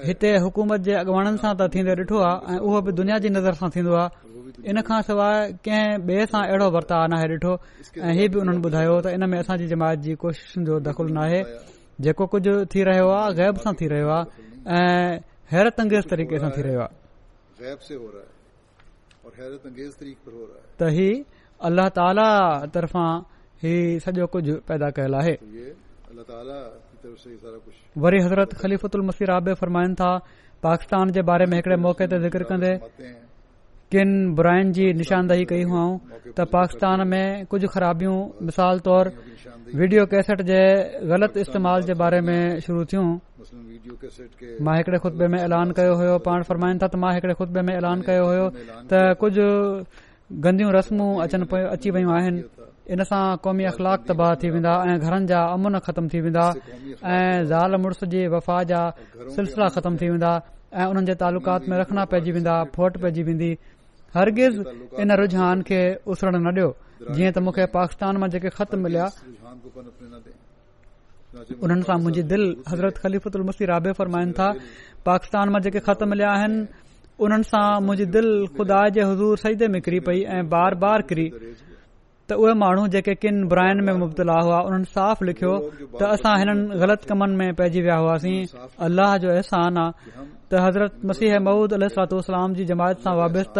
हिते 0.08 0.30
हुकूमत 0.46 0.86
जे 0.86 0.94
अॻवानी 1.02 1.34
सां 1.44 1.52
त 1.60 1.68
थींदे 1.76 1.98
ॾिठो 2.04 2.24
आहे 2.30 2.56
ऐं 2.56 2.58
उहो 2.70 2.80
बि 2.88 2.96
दुनिया 3.02 3.20
जी 3.26 3.34
नज़र 3.36 3.60
सां 3.60 3.70
थींदो 3.76 3.98
आहे 4.04 4.74
इन 4.74 4.82
खां 4.88 5.02
सवाइ 5.10 5.52
कंहिं 5.68 6.00
ॿिए 6.08 6.28
सां 6.32 6.44
अहिड़ो 6.48 6.68
वर्ताव 6.78 7.12
नाहे 7.16 7.28
ॾिठो 7.36 7.52
ऐं 7.58 8.14
इहे 8.16 8.28
बि 8.32 8.38
उन्हनि 8.46 8.62
ॿुधायो 8.70 8.96
त 9.02 9.14
इन 9.20 9.28
में 9.34 9.38
असांजी 9.44 9.66
जमायत 9.76 10.00
जी 10.08 10.14
कोशिशुनि 10.24 10.64
जो 10.72 10.80
दख़ल 10.88 11.12
नाहे 11.20 11.44
जेको 12.08 12.26
कुझ 12.34 12.44
थी 12.74 12.88
रहियो 12.92 13.08
आहे 13.20 13.30
ग़ैब 13.42 13.62
सां 13.68 13.74
थी 13.84 13.92
रहियो 13.94 15.30
हैरत 15.52 15.80
अंगेज़ 15.80 16.06
तरीक़े 16.10 16.38
सां 16.42 16.50
थी 16.56 16.62
रहियो 16.66 16.80
आहे 16.80 17.72
त 20.80 20.88
ही 20.98 21.08
अलाह 21.68 21.88
ताला 21.98 22.28
तरफ़ा 22.76 23.04
ही 23.64 23.74
सॼो 24.06 24.26
कुझु 24.36 24.54
पैदा 24.70 24.90
कयल 24.98 25.14
आहे 25.20 25.34
वरी 28.06 28.20
हज़रत 28.26 28.54
ख़लीफ़ल 28.62 29.06
मसीर 29.10 29.30
आबे 29.36 29.54
फरमाइनि 29.64 29.94
था 30.00 30.14
पाकिस्तान 30.68 31.12
जे 31.18 31.22
बारे 31.32 31.46
में 31.52 31.56
हिकड़े 31.58 31.76
मौक़े 31.84 32.06
ते 32.14 32.18
ज़िक्र 32.24 32.44
कंदे 32.50 32.72
किन 33.92 34.08
बुराइन 34.36 34.72
जी 34.76 34.86
निशानदही 35.00 35.44
कई 35.52 35.62
हुयूं 35.70 35.98
त 36.36 36.46
पाकिस्तान 36.52 36.98
में 37.10 37.26
कुझु 37.50 37.66
ख़राबियूं 37.74 38.16
मिसाल 38.46 38.74
तौर 38.88 39.06
वीडियो 39.80 40.04
कैसेट 40.12 40.42
जे 40.50 40.60
ग़लति 41.10 41.40
इस्तेमाल 41.44 41.80
जे 41.88 41.94
बारे 42.02 42.20
में 42.28 42.40
शुरू 42.64 42.84
थियूं 42.90 43.08
मां 44.64 44.76
हिकड़े 44.78 44.98
खुतबे 45.04 45.26
में 45.34 45.38
ऐलान 45.40 45.70
कयो 45.78 45.94
हो 46.00 46.18
पाण 46.26 46.42
फरमाइनि 46.48 46.78
था 46.82 46.86
त 46.88 46.94
मां 47.04 47.12
हिकड़े 47.14 47.34
खुतबे 47.40 47.60
में 47.68 47.72
ऐलान 47.76 47.98
कयो 48.08 48.24
हो 48.30 48.48
त 48.88 48.92
कुझु 49.20 49.46
गंदियूं 50.48 50.70
रस्मूं 50.78 51.10
अचनि 51.28 51.44
अची 51.76 51.88
वयूं 51.96 52.12
आहिनि 52.20 52.40
इन 52.94 53.00
सां 53.10 53.22
कौमी 53.44 53.64
अख़लाक 53.68 53.98
तबाह 54.08 54.30
थी 54.40 54.48
वेंदा 54.54 54.72
ऐ 54.88 54.96
घरनि 55.04 55.26
जा 55.28 55.40
अमन 55.58 55.74
ख़त्म 55.84 56.04
थी 56.14 56.18
वेंदा 56.24 56.46
ऐ 57.04 57.20
ज़ाल 57.52 57.70
मुड़ुस 57.82 58.04
जी 58.16 58.22
वफ़ा 58.34 58.58
जा 58.72 58.80
सिलसिला 59.36 59.66
ख़त्म 59.76 59.92
थी 60.02 60.06
वेंदा 60.16 60.32
ऐं 60.80 60.86
उन्हनि 60.90 61.06
जे 61.06 61.14
तालुकात 61.22 61.62
में 61.70 61.76
रखना 61.78 62.02
पइजी 62.12 62.30
वेंदा 62.40 62.54
फोट 62.74 62.92
पइजी 63.02 63.22
वेंदी 63.28 63.50
हरगिज़ 64.16 64.60
इन 65.02 65.12
रुझान 65.22 65.62
खे 65.68 65.80
उसरण 66.12 66.36
न 66.38 66.46
ॾियो 66.54 66.66
जीअं 67.14 67.32
त 67.34 67.38
मूंखे 67.44 67.64
पाकिस्तान 67.78 68.16
मां 68.22 68.28
जेके 68.32 68.48
ख़त 68.56 68.74
मिलिया 68.82 69.06
उन्हनि 71.34 71.84
सां 71.86 71.96
मुंहिंजी 72.02 72.22
दिलि 72.30 72.48
हज़रत 72.70 72.96
ख़ली 73.02 73.18
पाकिस्तान 75.08 75.48
मां 75.54 75.60
जेके 75.64 75.80
ख़त 75.88 76.00
मिलिया 76.10 76.28
आइन 76.34 76.54
उन्हनि 77.26 77.46
सां 77.50 77.66
मुंहिंजी 77.86 78.06
दिलि 78.16 78.34
खुदा 78.56 78.80
जे 78.96 79.02
हज़ूर 79.10 79.34
सईदे 79.44 79.66
किरी 79.86 80.00
पई 80.06 80.18
ऐं 80.36 80.42
बार 80.54 80.74
बार 80.84 81.00
किरी 81.10 81.26
त 82.30 82.38
उहे 82.42 82.52
माण्हू 82.62 82.84
जेके 82.94 83.14
किन 83.22 83.34
बुरायन 83.50 83.78
में 83.88 83.92
मुबतला 84.02 84.36
हुआ 84.46 84.58
उन्हनि 84.68 84.88
साफ़ 84.94 85.20
लिखियो 85.28 85.54
त 85.98 86.02
असां 86.14 86.34
हिननि 86.40 86.78
ग़लति 86.82 87.04
कमनि 87.10 87.34
में 87.40 87.50
पइजी 87.58 87.80
विया 87.86 87.96
हुआसीं 88.04 88.38
अल्लाह 88.86 89.10
जो 89.26 89.28
अहसान 89.34 89.74
आ 89.84 89.86
त 90.50 90.62
हज़रत 90.66 90.92
मसीह 91.10 91.28
अहमूद 91.40 91.70
अलातोलाम 91.80 92.48
जी 92.60 92.64
जमायत 92.72 92.98
सां 93.06 93.14
वाबिस्त 93.20 93.56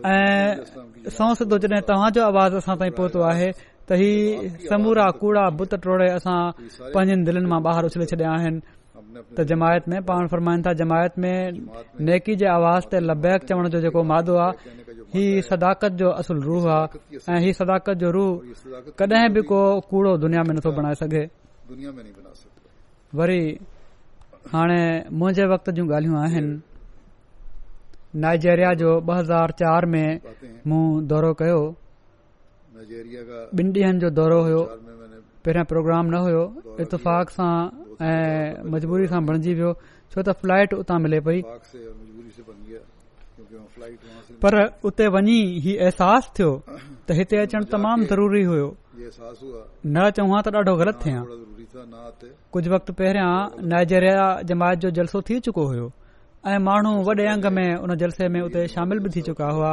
ऐं 0.00 0.64
सौ 1.16 1.26
सदो 1.38 1.56
जॾहिं 1.64 1.80
तव्हां 1.88 2.10
आवाज़ 2.26 2.56
असां 2.60 2.74
ताईं 2.80 2.92
पोहतो 2.98 3.18
आहे 3.32 3.50
त 3.88 3.90
ही 4.00 4.10
समूरा 4.70 5.06
कूड़ा 5.20 5.44
बुत 5.60 5.72
टोड़े 5.84 6.08
असां 6.18 6.38
पंहिंजनि 6.94 7.24
दिलनि 7.28 7.48
मां 7.52 7.60
बाहिर 7.66 7.82
उछले 7.90 8.06
छॾिया 8.12 8.30
आहिनि 8.38 8.62
त 9.36 9.38
जमायत 9.50 9.84
में 9.92 9.98
पाण 10.08 10.26
फरमाइनि 10.34 10.62
था 10.66 10.72
जमायत 10.80 11.18
में 11.22 11.38
नेकी 12.08 12.34
जे 12.42 12.48
आवाज़ 12.58 12.82
ते 12.94 12.98
लबैक 13.08 13.44
चवण 13.50 13.68
जो 13.74 13.78
जेको 13.86 14.02
मादो 14.12 14.34
आहे 14.46 14.70
ही 15.14 15.24
सदाकत 15.50 15.98
जो 16.02 16.08
असुल 16.22 16.42
रूह 16.48 16.64
आहे 16.72 17.18
ऐ 17.36 17.38
ही 17.46 17.52
सदाकत 17.60 18.02
जो 18.02 18.10
रूह 18.16 18.90
कडहिं 19.02 19.30
बि 19.34 19.42
को 19.52 19.62
कूड़ो 19.90 20.16
दुनिया 20.26 20.42
में 20.50 20.54
नथो 20.58 20.72
बणाए 20.78 20.94
सघे 21.04 21.24
वरी 23.20 23.42
हाणे 24.52 24.82
मुंहिंजे 25.18 25.46
वक़्त 25.54 25.70
जूं 25.76 25.86
ॻाल्हियूं 25.94 26.18
आहिनि 26.24 26.52
नाइजेरिया 28.14 28.72
जो 28.76 29.00
2004 29.08 29.18
हज़ार 29.18 29.84
مون 29.86 29.96
में 29.96 30.62
मूं 30.66 31.06
दौरो 31.08 31.32
कयो 31.40 31.60
बीन 33.56 33.72
ॾींहनि 33.72 33.98
जो 34.00 34.10
दौरो 34.10 34.40
پروگرام 34.42 35.44
पहिरियां 35.44 35.64
प्रोग्राम 35.70 36.06
न 36.06 36.18
हुयो 36.24 36.42
एतफ़ाक़ 36.82 37.30
सां 37.36 37.54
ऐं 38.00 38.64
मजबूरी 38.72 39.06
सां 39.12 39.20
बणजी 39.26 39.54
वियो 39.54 39.72
छो 40.12 40.22
त 40.22 40.32
फ्लाइट 40.42 40.74
उतां 40.74 40.98
मिले 41.04 41.20
पई 41.28 41.40
पर 44.44 44.56
उते 44.90 45.08
वञी 45.14 45.40
ही 45.64 45.76
अहसासु 45.86 46.30
थियो 46.38 46.50
त 47.06 47.16
हिते 47.20 47.38
अचण 47.44 47.64
तमामु 47.72 48.04
ज़रूरी 48.12 48.42
हो 48.52 48.60
न 48.68 50.10
चवां 50.16 50.42
त 50.42 50.46
ॾाढो 50.60 50.72
ग़लति 50.84 51.00
थिया 51.04 51.24
कुझ 52.54 52.64
वक्त 52.76 52.90
पंया 53.02 53.26
नाइजेरिया 53.74 54.26
जमायत 54.52 54.80
जो 54.86 54.90
जलसो 55.00 55.22
थी 55.30 55.40
चुको 55.48 55.64
हो 55.72 55.88
ऐं 56.42 56.58
माण्हू 56.58 56.92
वॾे 57.06 57.24
अंग 57.30 57.44
में 57.54 57.68
उन 57.82 57.94
जलसे 58.02 58.28
में 58.34 58.42
शामिल 58.74 58.98
बि 59.02 59.08
थी 59.14 59.20
चुका 59.30 59.46
हुआ 59.56 59.72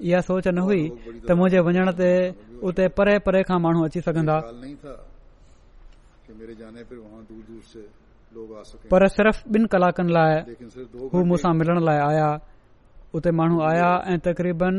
इहा 0.00 0.20
सोच 0.24 0.46
न 0.56 0.58
हुई 0.64 0.82
त 1.28 1.36
मुंहिंजे 1.36 1.60
वञण 1.68 1.88
ते 2.00 2.10
उते 2.64 2.88
परे 2.96 3.18
परे 3.26 3.40
खां 3.44 3.58
माण्हू 3.60 3.84
अची 3.84 4.00
सघंदा 4.08 4.36
पर 8.90 9.00
सिर्फ़ 9.16 9.38
बिन 9.52 9.66
कलाकनि 9.72 10.12
लाइ 10.16 10.34
हू 11.12 11.18
मूंसां 11.28 11.52
मिलण 11.60 11.78
लाइ 11.88 11.98
आया 12.08 12.30
उते 13.14 13.28
माण्हू 13.42 13.58
आया 13.72 13.90
ऐं 14.14 14.18
तक़रीबन 14.24 14.74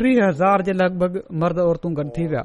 टी 0.00 0.08
हज़ार 0.24 0.58
जे 0.64 0.72
लॻभॻि 0.80 1.20
मर्द 1.44 1.58
औरतूं 1.68 1.92
गंद 1.98 2.10
थी 2.18 2.24
विया 2.32 2.44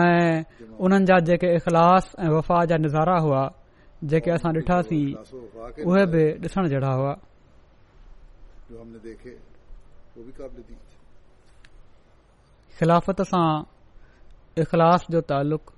ऐं 0.00 0.34
उन्हनि 0.80 1.06
जा 1.10 1.18
जेके 1.28 1.48
इख़लास 1.60 2.04
ऐं 2.24 2.28
वफ़ा 2.36 2.64
जा 2.70 2.76
नज़ारा 2.88 3.18
हुआ 3.28 3.44
जेके 4.04 4.30
असां 4.30 4.52
ॾिठासीं 4.56 5.06
उहे 5.84 6.04
बि 6.10 6.22
ॾिसण 6.46 6.68
जहिड़ा 6.68 6.90
हुआ 6.98 7.14
ख़िलाफ़त 12.78 13.22
सां 13.30 13.48
इख़लास 14.62 15.06
जो 15.10 15.20
तालुक़ 15.30 15.72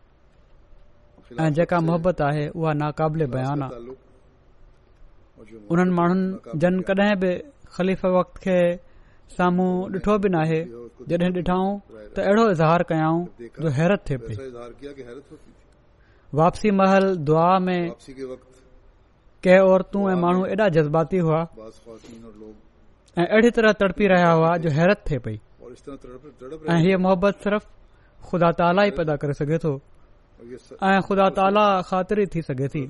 ऐं 1.41 1.53
जेका 1.57 1.79
मोहबत 1.87 2.21
आहे 2.29 2.47
उहा 2.49 2.73
नाक़ाबिले 2.81 3.27
बयानु 3.35 3.65
आहे 3.67 3.97
उन्हनि 5.73 5.93
माण्हुनि 5.97 6.59
जन 6.63 6.81
कॾहिं 6.89 7.17
बि 7.21 7.31
ख़लीफ़ 7.77 8.07
वक़्त 8.17 8.41
खे 8.45 8.59
साम्हूं 9.37 9.71
ॾिठो 9.97 10.19
बि 10.25 10.29
नाहे 10.37 10.61
जॾहिं 11.09 11.33
ॾिठाऊं 11.41 11.71
त 12.17 12.27
अहिड़ो 12.27 12.45
इज़हार 12.53 12.83
कयाऊं 12.91 13.21
जो 13.63 13.69
हैरत 13.79 14.01
थिए 14.09 14.19
कयऊं 14.19 15.21
वापसी 16.35 16.71
महल 16.71 17.17
दुआ 17.29 17.59
में 17.59 17.91
कंहिं 19.45 19.59
औरतू 19.59 20.09
ऐं 20.11 20.15
माण्हू 20.23 20.45
ऐॾा 20.47 20.69
जज़्बाती 20.77 21.19
हुआ 21.27 21.41
ऐं 23.19 23.25
अहिड़ी 23.27 23.51
तरह 23.57 23.73
तड़पी 23.81 24.07
रहिया 24.13 24.31
हुआ 24.33 24.57
जो 24.65 24.71
हैरत 24.77 25.05
थिए 25.11 25.19
पई 25.25 25.35
ऐं 26.71 26.79
हीअ 26.85 26.99
मोहबत 27.07 27.39
सिर्फ़ 27.45 27.67
ख़ुदा 28.29 28.51
ताला 28.61 28.85
ई 28.87 28.91
पैदा 28.99 29.17
करे 29.23 29.35
सघे 29.41 29.59
थो 29.65 29.73
ऐं 30.45 31.01
ख़ुदा 31.09 31.29
ताला 31.39 31.65
ख़ाती 31.91 32.27
थी 32.35 32.43
सघे 32.51 32.69
थी 32.77 32.87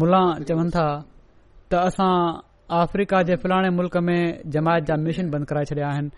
मुला 0.00 0.24
चवनि 0.48 0.70
था 0.78 0.88
त 1.72 1.84
असां 1.84 2.14
अफ्रीका 2.72 3.22
जे 3.28 3.36
फलाणे 3.36 3.70
मुल्क़ 3.76 3.96
में 4.00 4.40
जमायत 4.48 4.84
जा 4.88 4.96
मिशन 4.96 5.30
बंदि 5.30 5.44
कराए 5.46 5.64
छॾिया 5.68 5.88
आहिनि 5.88 6.08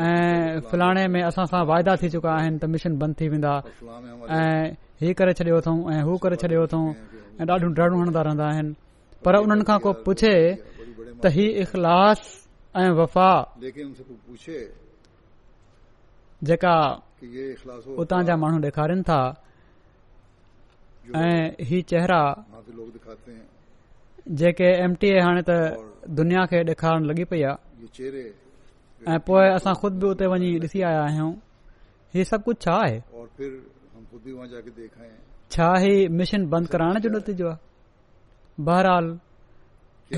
ऐं 0.00 0.60
फलाणे 0.70 1.06
में 1.12 1.22
असां 1.28 1.44
सां 1.46 1.62
वायदा 1.68 1.94
थी 2.02 2.08
चुका 2.08 2.30
आहिनि 2.40 2.56
त 2.58 2.64
मिशन 2.72 2.96
बंदि 2.96 3.14
थी 3.20 3.28
वेंदा 3.28 3.52
ऐं 4.32 4.64
हीउ 5.00 5.12
करे 5.18 5.32
छॾियो 5.36 5.56
अथऊं 5.60 5.78
ऐं 5.92 6.02
हू 6.08 6.16
करे 6.24 6.36
छॾियो 6.40 6.62
अथऊं 6.64 6.88
ऐं 7.40 7.46
ॾाढो 7.52 7.66
ड्रड़ू 7.76 7.96
हणंदा 8.00 8.20
रहंदा 8.24 8.44
आहिनि 8.48 8.74
पर 9.24 9.32
उन्हनि 9.44 9.64
खां 9.68 9.78
को 9.84 9.92
पुछे 10.08 10.32
त 11.22 11.34
ही 11.36 11.46
इख़लास 11.68 12.20
ऐं 12.80 12.90
वफ़ा 13.00 13.30
जे 16.48 17.52
उतां 18.00 18.20
जा 18.24 18.34
माण्हू 18.40 18.60
था 19.04 19.16
ऐं 21.28 21.80
चेहरा 21.92 22.22
जेके 24.28 24.64
एम 24.84 24.94
टी 25.00 25.08
ए 25.08 25.20
हाणे 25.24 25.42
त 25.48 25.50
दुनिया 26.18 26.42
खे 26.50 26.58
ॾेखारण 26.70 27.02
लॻी 27.10 27.24
पई 27.30 27.42
आहे 27.50 27.54
ऐं 29.12 29.18
पोइ 29.26 29.46
असां 29.54 29.74
खुद 29.80 29.92
बि 30.00 30.06
उते 30.08 30.26
वञी 30.32 30.50
ॾिसी 30.60 30.78
आया 30.88 31.00
आहियूं 31.04 31.32
हीउ 32.14 32.24
सभु 32.30 32.44
कुझु 32.44 32.56
छा 32.64 32.74
आहे 32.84 32.98
छा 35.56 35.68
ही 35.82 35.92
मिशन 36.18 36.42
बंदि 36.52 36.68
कराइण 36.72 36.94
जो 37.04 37.08
नतीजो 37.16 37.46
आहे 37.48 37.56
बहरहाल 38.68 39.06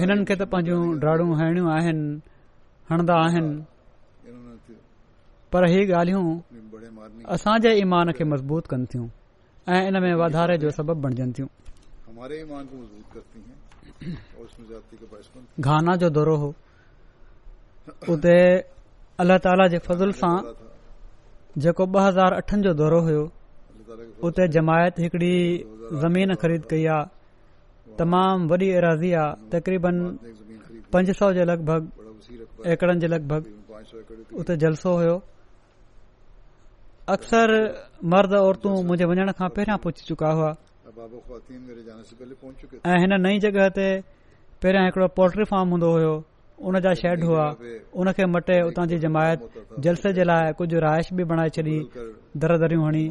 हिननि 0.01 0.25
खे 0.29 0.35
त 0.35 0.43
पंहिंजूं 0.53 0.83
ड्राड़ू 1.01 1.25
हणणियूं 1.41 1.69
आहिनि 1.77 2.05
हणंदा 2.91 3.15
आहिनि 3.25 3.55
पर 5.53 5.63
ही 5.71 5.79
ॻाल्हियूं 5.93 6.27
असांजे 7.35 7.71
ईमान 7.79 8.07
खे 8.19 8.25
मज़बूत 8.35 8.65
कनि 8.71 8.85
थियूं 8.93 9.09
ऐं 9.75 9.81
इन 9.89 9.97
में 10.03 10.15
वाधारे 10.21 10.55
जो 10.63 10.69
सबबु 10.79 10.95
बणजनि 11.05 11.33
थियूं 11.39 11.49
घाना 15.67 15.95
जो 16.03 16.09
दौरो 16.17 16.37
हो 16.43 16.51
उते 18.13 18.37
अलाह 19.23 19.39
ताला 19.45 19.67
जे 19.73 19.79
फज़ल 19.87 20.11
सां 20.21 20.37
जेको 21.63 21.85
ॿ 21.97 22.07
हज़ार 22.07 22.33
अठनि 22.41 22.63
जो 22.67 22.73
दौरो 22.81 23.01
हो 23.09 23.23
उते 24.27 24.47
जमायत 24.57 24.99
हिकड़ी 25.05 25.35
ज़मीन 26.03 26.35
ख़रीद 26.43 26.63
कई 26.71 26.85
आहे 26.95 27.97
तमामु 27.99 28.49
वॾी 28.53 28.69
ऐराज़ी 28.79 29.11
आहे 29.23 29.51
तक़रीबन 29.53 29.95
पंज 30.93 31.11
सौ 31.19 31.29
जे 31.39 31.45
लॻभॻि 31.51 32.41
एकड़नि 32.73 33.01
जे 33.05 33.09
लॻभॻि 33.13 34.35
उते 34.41 34.57
जलसो 34.65 34.95
हुयो 35.03 35.17
अक्सर 37.17 37.49
मर्द 38.15 38.33
औरतूं 38.47 38.75
मुझे 38.91 39.05
वञण 39.13 39.33
खां 39.39 39.49
पहिरियां 39.57 39.79
पुछी 39.87 40.05
चुका 40.11 40.31
हुआ 40.39 40.51
ऐं 41.01 42.97
हिन 43.01 43.13
नई 43.27 43.39
जगह 43.45 43.69
ते 43.77 43.87
पहिरां 44.63 44.85
हिकड़ो 44.85 45.07
पोल्ट्री 45.19 45.45
फार्म 45.51 45.69
हूंदो 45.75 45.91
हो 45.93 46.93
शेड 47.03 47.25
हुआ 47.25 47.47
हुन 47.97 48.11
खे 48.19 48.25
मटे 48.35 48.57
उतां 48.69 48.85
जी 48.91 48.99
जमायत 49.05 49.47
जलसे 49.87 50.13
जे 50.19 50.25
लाइ 50.31 50.53
कुझु 50.59 50.79
राइश 50.85 51.09
बि 51.21 51.25
बणाए 51.33 51.51
छॾी 51.57 51.77
दर 52.45 52.55
दरियूं 52.65 52.85
हणी 52.89 53.05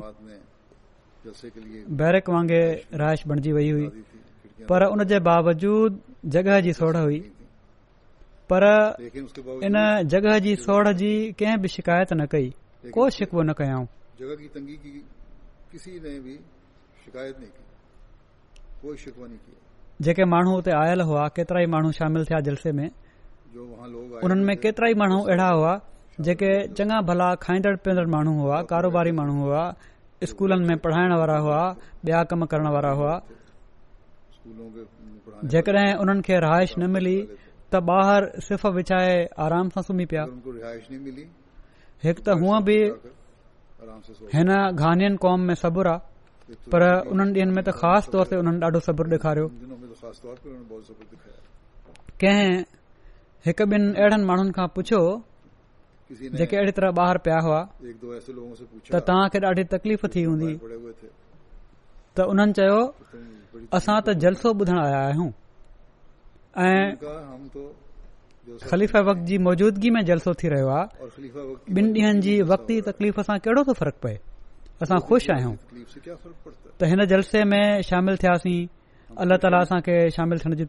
बैरेक 2.02 2.30
वांगुरु 2.36 3.00
राइश 3.04 3.24
बणजी 3.32 3.52
वई 3.58 3.70
हुई 3.72 3.89
पर 4.70 4.86
उन 4.91 5.03
जे 5.14 5.20
बावजूद 5.30 5.99
जॻह 6.38 6.60
जी 6.68 6.74
सोढ़ 6.82 6.95
हुई 6.97 7.20
पर 8.53 8.68
इन 9.66 9.80
जॻह 10.14 10.38
जी 10.47 10.56
सोड़ 10.68 10.88
जी 11.01 11.12
कंहिं 11.39 11.58
बि 11.66 11.74
शिकायत 11.80 12.14
न 12.14 12.26
कई 12.36 12.53
को 12.99 13.10
शिकव 13.18 13.41
न 13.49 13.53
कयऊं 13.62 13.86
जेके 18.86 20.26
माण्हू 20.26 20.54
हुते 20.56 20.72
आयल 20.76 21.02
हुआ 21.06 21.24
केतिरा 21.38 21.60
ई 21.62 21.66
माण्हू 21.74 21.92
शामिल 21.98 22.24
थिया 22.30 22.40
जलसे 22.48 22.72
में 22.78 22.88
उन्हनि 24.26 24.46
में 24.46 24.56
केतिरा 24.64 24.88
ई 24.90 24.94
माण्हू 25.02 25.20
अहिड़ा 25.30 25.50
हुआ 25.50 25.74
जेके 26.28 26.50
चङा 26.78 26.98
भला 27.10 27.28
खाईंदड़ 27.46 27.76
पीअंदड़ 27.86 28.08
माण्हू 28.16 28.34
हुआ 28.42 28.62
कारोबारी 28.74 29.12
माण्हू 29.20 29.38
हुआ 29.46 29.62
स्कूलनि 30.32 30.66
में 30.70 30.78
पढ़ाइण 30.86 31.14
वारा 31.22 31.38
हुआ 31.48 31.62
ॿिया 32.08 32.24
कम 32.34 32.46
करण 32.54 32.68
वारा 32.78 32.92
हुआ 33.02 33.14
जेकॾहिं 35.54 35.94
उन्हनि 36.06 36.22
खे 36.30 36.40
रहाइश 36.50 36.74
न 36.80 36.90
मिली 36.98 37.18
त 37.74 37.84
ॿार 37.98 38.30
सिफ़ 38.50 38.68
विछाए 38.78 39.14
आराम 39.46 39.70
सां 39.76 39.82
सुम्ही 39.90 40.06
पिया 40.14 40.24
हिकु 42.06 42.22
त 42.22 42.42
हुअ 42.42 42.60
बि 42.70 42.78
हिन 44.38 44.54
गानियन 44.84 45.16
कौम 45.26 45.46
में 45.52 45.56
सबुरु 45.62 45.92
आहे 45.94 46.11
पर 46.72 46.84
उन्हनि 47.12 47.32
ॾींहनि 47.32 47.54
में 47.56 47.64
त 47.68 47.72
ख़ासि 47.80 48.12
तौर 48.12 48.26
ते 48.30 48.36
उन्हनि 48.41 48.60
ॾाढो 48.66 48.80
सब्र 48.88 49.10
ॾेखारियो 49.16 49.47
कंहिं 52.22 52.54
हिक 53.45 53.62
ॿिनि 53.62 53.89
अहिड़नि 53.99 54.24
माण्हुनि 54.30 54.52
खां 54.58 54.68
पुछियो 54.76 55.02
जेके 56.38 56.56
अहिड़ी 56.58 56.72
तरह 56.78 56.89
ॿाहिरि 56.99 57.20
पिया 57.26 57.39
हुआ 57.45 57.60
त 58.91 58.93
तव्हांखे 59.08 59.39
ॾाढी 59.47 59.64
तकलीफ़ 59.76 60.06
थी 60.16 60.22
हूंदी 60.30 60.52
त 62.16 62.28
उन्हनि 62.32 62.54
चयो 62.58 62.80
असां 63.80 63.97
त 64.06 64.20
जलसो 64.24 64.47
ॿुधण 64.60 64.78
आया 64.86 64.99
आहियूं 65.08 65.30
ऐं 66.68 67.80
ख़लीफ़ा 68.70 68.99
वक्त 69.10 69.22
जी 69.28 69.38
मौजूदगी 69.47 69.89
में 69.95 70.04
जलसो 70.06 70.34
थी 70.43 70.47
रहियो 70.56 70.68
आहे 70.76 71.08
ॿिनि 71.76 71.89
ॾींहनि 72.02 72.20
जी 72.28 72.41
वक़्ती 72.54 72.82
तकलीफ़ 72.91 73.22
सां 73.30 73.38
कहिड़ो 73.47 73.64
थो 73.64 73.74
फ़र्कु 73.80 73.99
पए 74.08 74.18
असां 74.84 75.00
खुश 75.08 75.24
आहियूं 75.36 75.56
त 76.80 76.82
हिन 76.92 77.00
जलसे 77.12 77.40
में 77.52 77.66
शामिल 77.90 78.16
थियासीं 78.22 78.60
अल्ला 79.22 79.36
ताला 79.44 79.58
असांखे 79.66 79.96
शामिल 80.18 80.38
थियण 80.44 80.54
जी 80.60 80.64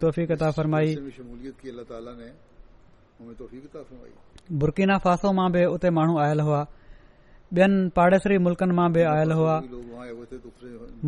बुरकीना 4.60 4.96
फासो 5.04 5.28
मां 5.38 5.46
बि 5.54 5.62
उते 5.74 5.90
माण्हू 5.98 6.14
आयल 6.26 6.40
हुआ 6.50 6.62
ॿियनि 7.56 7.78
पाड़ेसरी 7.96 8.36
मुल्कनि 8.44 8.74
मां 8.78 8.88
बि 8.94 9.00
आयल 9.12 9.30
हुआ 9.38 9.54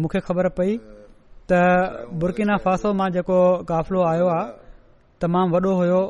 मुखे 0.02 0.20
ख़बर 0.26 0.46
पई 0.58 0.70
त 1.52 1.60
बुरकीना 2.24 2.56
फासो 2.64 2.88
मां 2.98 3.08
जेको 3.16 3.38
काफ़िलो 3.70 4.00
आयो 4.12 4.26
आहे 4.36 4.44
तमामु 5.24 5.46
वॾो 5.54 5.72
हुयो 5.80 6.00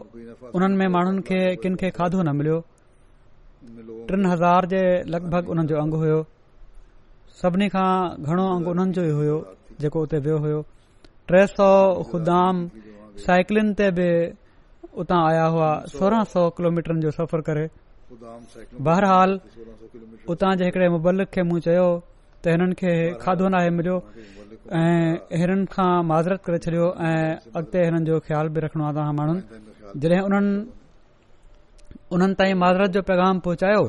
उन्हनि 0.58 0.76
में 0.80 0.88
माण्हुनि 0.94 1.20
खे 1.28 1.40
किन 1.64 1.72
खे 1.82 1.88
खाधो 1.98 2.18
न 2.26 2.30
मिलियो 2.38 2.58
टिन 4.10 4.20
हज़ार 4.32 4.62
जे 4.72 4.82
लॻभॻि 5.14 5.46
हुननि 5.50 5.64
जो 5.72 5.80
अंग 5.84 5.94
हुयो 6.02 6.18
सभिनी 7.42 7.66
खां 7.74 7.88
घणो 8.30 8.42
अंग 8.54 8.66
हुननि 8.70 8.92
जो 8.96 9.02
ई 9.04 9.12
हुयो 9.18 9.38
जेको 9.82 10.00
उते 10.06 10.18
वियो 10.26 10.36
हुयो 10.42 10.58
टे 11.30 11.40
सौ 11.52 11.68
खुदाम 12.10 12.60
साइकिलिन 13.24 13.72
ते 13.80 13.88
बि 13.96 14.06
उतां 15.04 15.18
आया 15.30 15.46
हुआ 15.54 15.70
सोरहां 15.94 16.28
सौ 16.34 16.42
किलोमीटर 16.58 17.00
जो 17.04 17.10
सफ़र 17.16 17.40
करे 17.48 17.64
बहरहाल 18.88 19.34
उतां 20.34 20.52
जे 20.60 20.68
हिकड़े 20.68 20.88
मुबलिक 20.96 21.34
खे 21.36 21.42
मूं 21.50 21.58
चयो 21.66 21.88
त 22.44 22.54
हिननि 22.54 22.78
खे 22.82 22.94
खाधो 23.24 23.50
नाहे 23.56 23.74
मिलियो 23.80 23.96
ऐं 24.82 25.10
हिननि 25.42 25.66
खां 25.74 25.90
माज़रत 26.12 26.40
करे 26.46 26.58
छॾियो 26.68 26.86
ऐं 27.10 27.20
अगि॒ते 27.56 27.84
हिननि 27.86 28.04
जो 28.12 28.20
ख़्याल 28.28 28.54
बि 28.54 28.58
रखणो 28.68 28.84
आ 28.90 28.92
त 28.92 29.10
माण्हुनि 29.18 29.42
जॾहिं 30.06 30.22
हुननि 30.28 30.54
हुननि 32.14 32.34
ताईं 32.40 32.56
माज़रत 32.62 32.90
जो 32.98 33.02
पैगाम 33.10 33.34
पहुचायो 33.50 33.82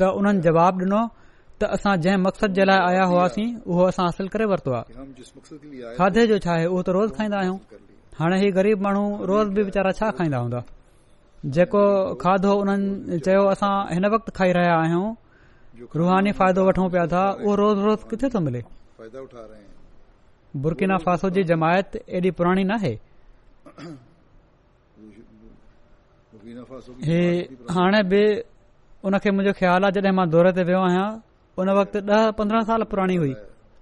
त 0.00 0.38
जवाब 0.48 0.74
त 1.60 1.64
असां 1.76 1.94
जंहिं 2.02 2.20
मक़सद 2.26 2.50
जे 2.56 2.64
लाइ 2.70 2.80
आया 2.90 3.04
हुआसीं 3.12 3.48
उहो 3.70 3.82
असां 3.90 4.04
हासिल 4.08 4.26
करे 4.32 4.44
वरितो 4.50 4.72
आहे 4.78 5.94
खाधे 5.98 6.22
जो 6.32 6.38
छा 6.44 6.50
आहे 6.56 6.66
उहो 6.72 6.82
त 6.86 6.88
रोज़ 6.98 7.10
खाईंदा 7.18 7.36
आहियूं 7.42 7.58
हाणे 8.18 8.36
ही 8.42 8.48
ग़रीब 8.58 8.78
माण्हू 8.86 9.04
रोज़ 9.30 9.48
बि 9.56 9.62
वेचारा 9.68 9.92
छा 9.98 10.10
खाईंदा 10.18 10.38
हूंदा 10.42 10.60
जेको 11.56 11.82
खाधो 12.22 12.52
हुननि 12.58 13.18
चयो 13.26 13.42
असां 13.54 13.72
हिन 13.94 14.04
वक़्त 14.14 14.28
खाई 14.38 14.50
रहिया 14.58 14.76
आहियूं 14.82 15.06
रुहानी 16.02 16.30
फ़ाइदो 16.38 16.60
वठूं 16.68 16.86
पिया 16.92 17.04
था 17.12 17.22
उहो 17.44 17.52
रोज़ 17.62 17.78
रोज़ 17.86 18.00
किथे 18.10 18.28
तो 18.34 18.38
मिले 18.46 18.60
बुरकिना 20.62 20.96
फासो 21.06 21.28
जी 21.34 21.42
जमायत 21.50 21.88
एॾी 22.18 22.30
पुराणी 22.38 22.64
नाहे 22.72 22.92
ही 27.10 27.22
हाणे 27.74 28.00
बि 28.10 28.22
हुन 29.04 29.14
खे 29.22 29.28
मुंहिंजो 29.34 29.52
ख़्यालु 29.58 29.84
आहे 29.86 29.92
जॾहिं 29.98 30.14
मां 30.18 30.26
दौरे 30.32 30.50
ते 30.56 30.62
वियो 30.68 30.80
आहियां 30.90 31.08
उन 31.58 31.68
वक़्तु 31.76 32.00
ॾह 32.16 32.30
पंद्रहं 32.38 32.62
साल 32.70 32.82
पुराणी 32.90 33.14
हुई 33.20 33.32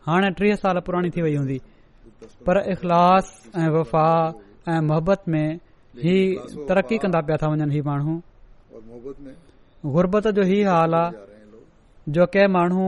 हाणे 0.09 0.29
टीह 0.37 0.55
साल 0.65 0.79
पुराणी 0.85 1.09
थी 1.15 1.21
वई 1.25 1.35
हूंदी 1.37 1.57
पर 2.49 2.57
इख़लास 2.73 3.27
ऐं 3.63 3.69
वफ़ा 3.75 4.05
ऐं 4.73 4.81
मोहबत 4.89 5.23
में 5.29 5.49
ही 6.05 6.15
तरक़ी 6.69 6.97
कंदा 7.03 7.21
पिया 7.29 7.37
था 7.43 7.47
वञनि 7.53 7.75
ही 7.77 7.81
माण्हू 7.89 8.13
गुरबत 9.97 10.27
जो 10.39 10.43
ही 10.53 10.61
हाल 10.71 10.95
आहे 11.01 11.61
जो 12.17 12.27
के 12.37 12.47
माण्हू 12.57 12.87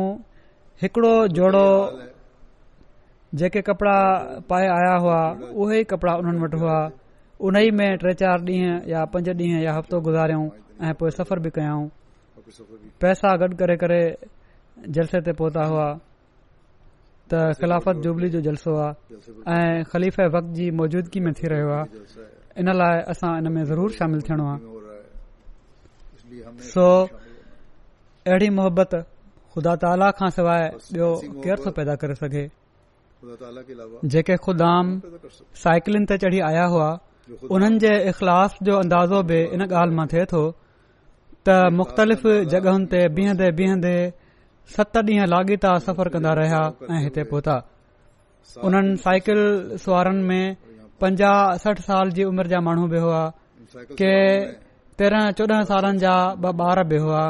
हिकिड़ो 0.83 1.13
जोड़ो 1.41 1.67
जेके 3.41 3.61
कपड़ा 3.69 3.97
पाए 4.51 4.67
आया 4.79 4.95
हुआ 5.05 5.21
उहे 5.65 5.83
कपड़ा 5.93 6.13
उन्हनि 6.25 6.41
वटि 6.47 6.59
हुआ 6.65 6.79
उन 7.47 7.57
ई 7.63 7.71
में 7.83 7.89
टे 8.07 8.15
चार 8.25 8.39
ॾींह 8.49 8.65
या 8.95 9.05
पंज 9.15 9.29
ॾींह 9.37 9.61
या 9.67 9.73
हफ़्तो 9.81 10.01
गुज़ारियऊं 10.09 10.49
ऐं 10.89 10.95
पोए 11.03 11.11
सफ़र 11.21 11.39
बि 11.45 11.51
कयाऊं 11.61 11.87
पैसा 13.05 13.37
गॾु 13.43 13.49
करे 13.63 13.77
करे 13.85 14.01
जलसे 14.87 15.21
ते 15.27 15.33
पहुता 15.39 15.65
हुआ 15.69 15.87
त 17.31 17.53
ख़िलाफ़त 17.61 17.97
जुबली 18.05 18.29
जो 18.35 18.41
जलसो 18.47 18.73
आहे 18.83 19.43
ऐं 19.59 19.83
ख़लीफ़ 19.93 20.21
वक्त 20.35 20.49
जी 20.59 20.71
मौजूदगी 20.79 21.21
में 21.27 21.33
थी 21.37 21.47
रहियो 21.53 21.71
आहे 21.79 21.87
इन 22.63 22.69
लाइ 22.81 22.97
असां 23.13 23.33
में 23.55 23.65
ज़रूर 23.71 23.91
शामिल 23.99 24.21
थियणो 24.29 24.47
आ 24.53 24.57
सो 26.73 26.87
अहिड़ी 28.29 28.49
मोहबत 28.59 28.93
ख़ुदा 29.53 29.75
ताला 29.83 30.11
खां 30.19 30.31
सवाइ 30.39 30.63
ॿियो 30.95 31.09
केर 31.45 31.59
थो 31.65 31.71
पैदा 31.79 31.95
करे 32.01 32.15
सघे 32.23 32.45
जेके 34.15 34.37
ख़ुदाम 34.47 34.87
साइकिलिन 35.65 36.05
ते 36.11 36.17
चढ़ी 36.23 36.41
आया 36.51 36.65
हुआ 36.73 36.89
उन्हनि 37.51 37.79
जे 37.85 37.93
इख़िलाफ़ 38.11 38.55
जो 38.67 38.79
अंदाज़ो 38.83 39.23
बि 39.31 39.39
इन 39.57 39.61
ॻाल्हि 39.81 39.97
मां 39.97 40.07
थिए 40.15 40.25
थो 40.33 40.43
त 41.47 41.49
मुख़्तलिफ़ 41.81 42.25
जगहियुनि 42.57 42.87
ते 42.93 43.01
बीहंदे 43.17 43.51
बीहंदे 43.59 43.95
सत 44.77 44.97
ॾींहं 45.09 45.27
लाॻीता 45.33 45.71
सफ़र 45.87 46.09
कंदा 46.13 46.33
रहिया 46.39 46.61
ऐं 46.93 47.01
हिते 47.05 47.23
पहुता 47.33 47.55
उन्हनि 48.69 48.97
साइकिल 49.05 49.41
सुआरनि 49.85 50.23
में 50.29 50.45
पंजाह 51.01 51.37
सठ 51.65 51.81
साल 51.89 52.11
जी 52.17 52.25
उमर 52.31 52.47
जा 52.53 52.61
माण्हू 52.69 52.87
बि 52.93 52.99
हुआ 53.05 53.23
के 54.01 54.13
तेरहां 55.01 55.33
चोॾहनि 55.39 55.65
सालनि 55.73 55.99
जा 56.05 56.13
ॿ 56.43 56.61
ॿार 56.69 56.83
बि 56.93 56.99
हुआ 57.05 57.23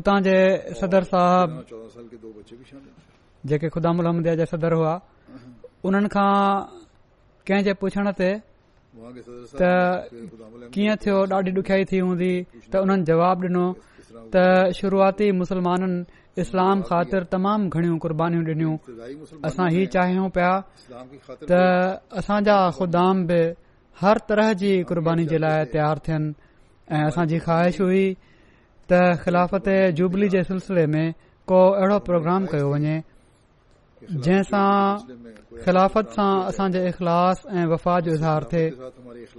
उतां 0.00 0.16
जे 0.26 0.36
सदर 0.80 1.02
साहब 1.14 1.56
जेके 3.50 3.68
खुदा 3.78 3.90
जा 4.34 4.44
सदर 4.56 4.72
हुआ 4.78 4.94
उन्हनि 5.86 6.08
खां 6.16 6.30
कंहिं 7.46 7.64
जे 7.68 7.72
पुछण 7.82 8.12
ते 8.22 8.30
त 9.60 9.74
कीअं 10.74 10.96
थियो 11.04 11.16
ॾाढी 11.38 11.50
ॾुखयाई 11.60 11.84
थी 11.92 11.98
हूंदी 12.06 12.34
त 12.72 12.82
उन्हनि 12.86 13.04
जवाब 13.12 13.46
ॾिनो 13.50 13.66
त 14.32 14.36
शुरूआती 14.78 15.26
मुस्लमाननि 15.40 15.98
इस्लाम 16.42 16.78
ख़ातिर 16.88 17.22
तमामु 17.34 17.66
घणियूं 17.74 17.98
क़ुर्बानीूं 18.04 18.42
ॾिनियूं 18.52 18.74
असां 19.48 19.66
हीउ 19.74 19.84
चाहियूं 19.94 20.28
पिया 20.36 20.52
त 21.50 21.52
असांजा 22.20 22.56
खुदाम 22.78 23.16
बि 23.28 23.40
हर 24.00 24.16
तरह 24.28 24.52
जी 24.60 24.72
क़ुर्बानी 24.88 25.24
जे 25.32 25.38
लाइ 25.44 25.64
तयार 25.74 25.96
थियनि 26.06 26.34
ऐं 26.96 27.04
असांजी 27.10 27.38
ख़्वाहिश 27.44 27.76
हुई 27.84 28.04
त 28.90 28.92
ख़िलाफ़त 29.24 29.68
जुबली 29.98 30.28
जे 30.34 30.42
सिलसिले 30.50 30.86
में 30.94 31.06
को 31.48 31.58
अहिड़ो 31.80 31.98
प्रोग्राम 32.08 32.42
कयो 32.52 32.66
वञे 32.72 32.96
जंहिंसां 34.24 34.72
ख़िलाफ़त 35.64 36.06
सां 36.16 36.32
असांजे 36.50 36.80
इख़लास 36.92 37.36
ऐं 37.56 37.66
वफ़ा 37.72 37.94
जो 38.06 38.10
इज़हार 38.18 38.42
थे 38.52 38.64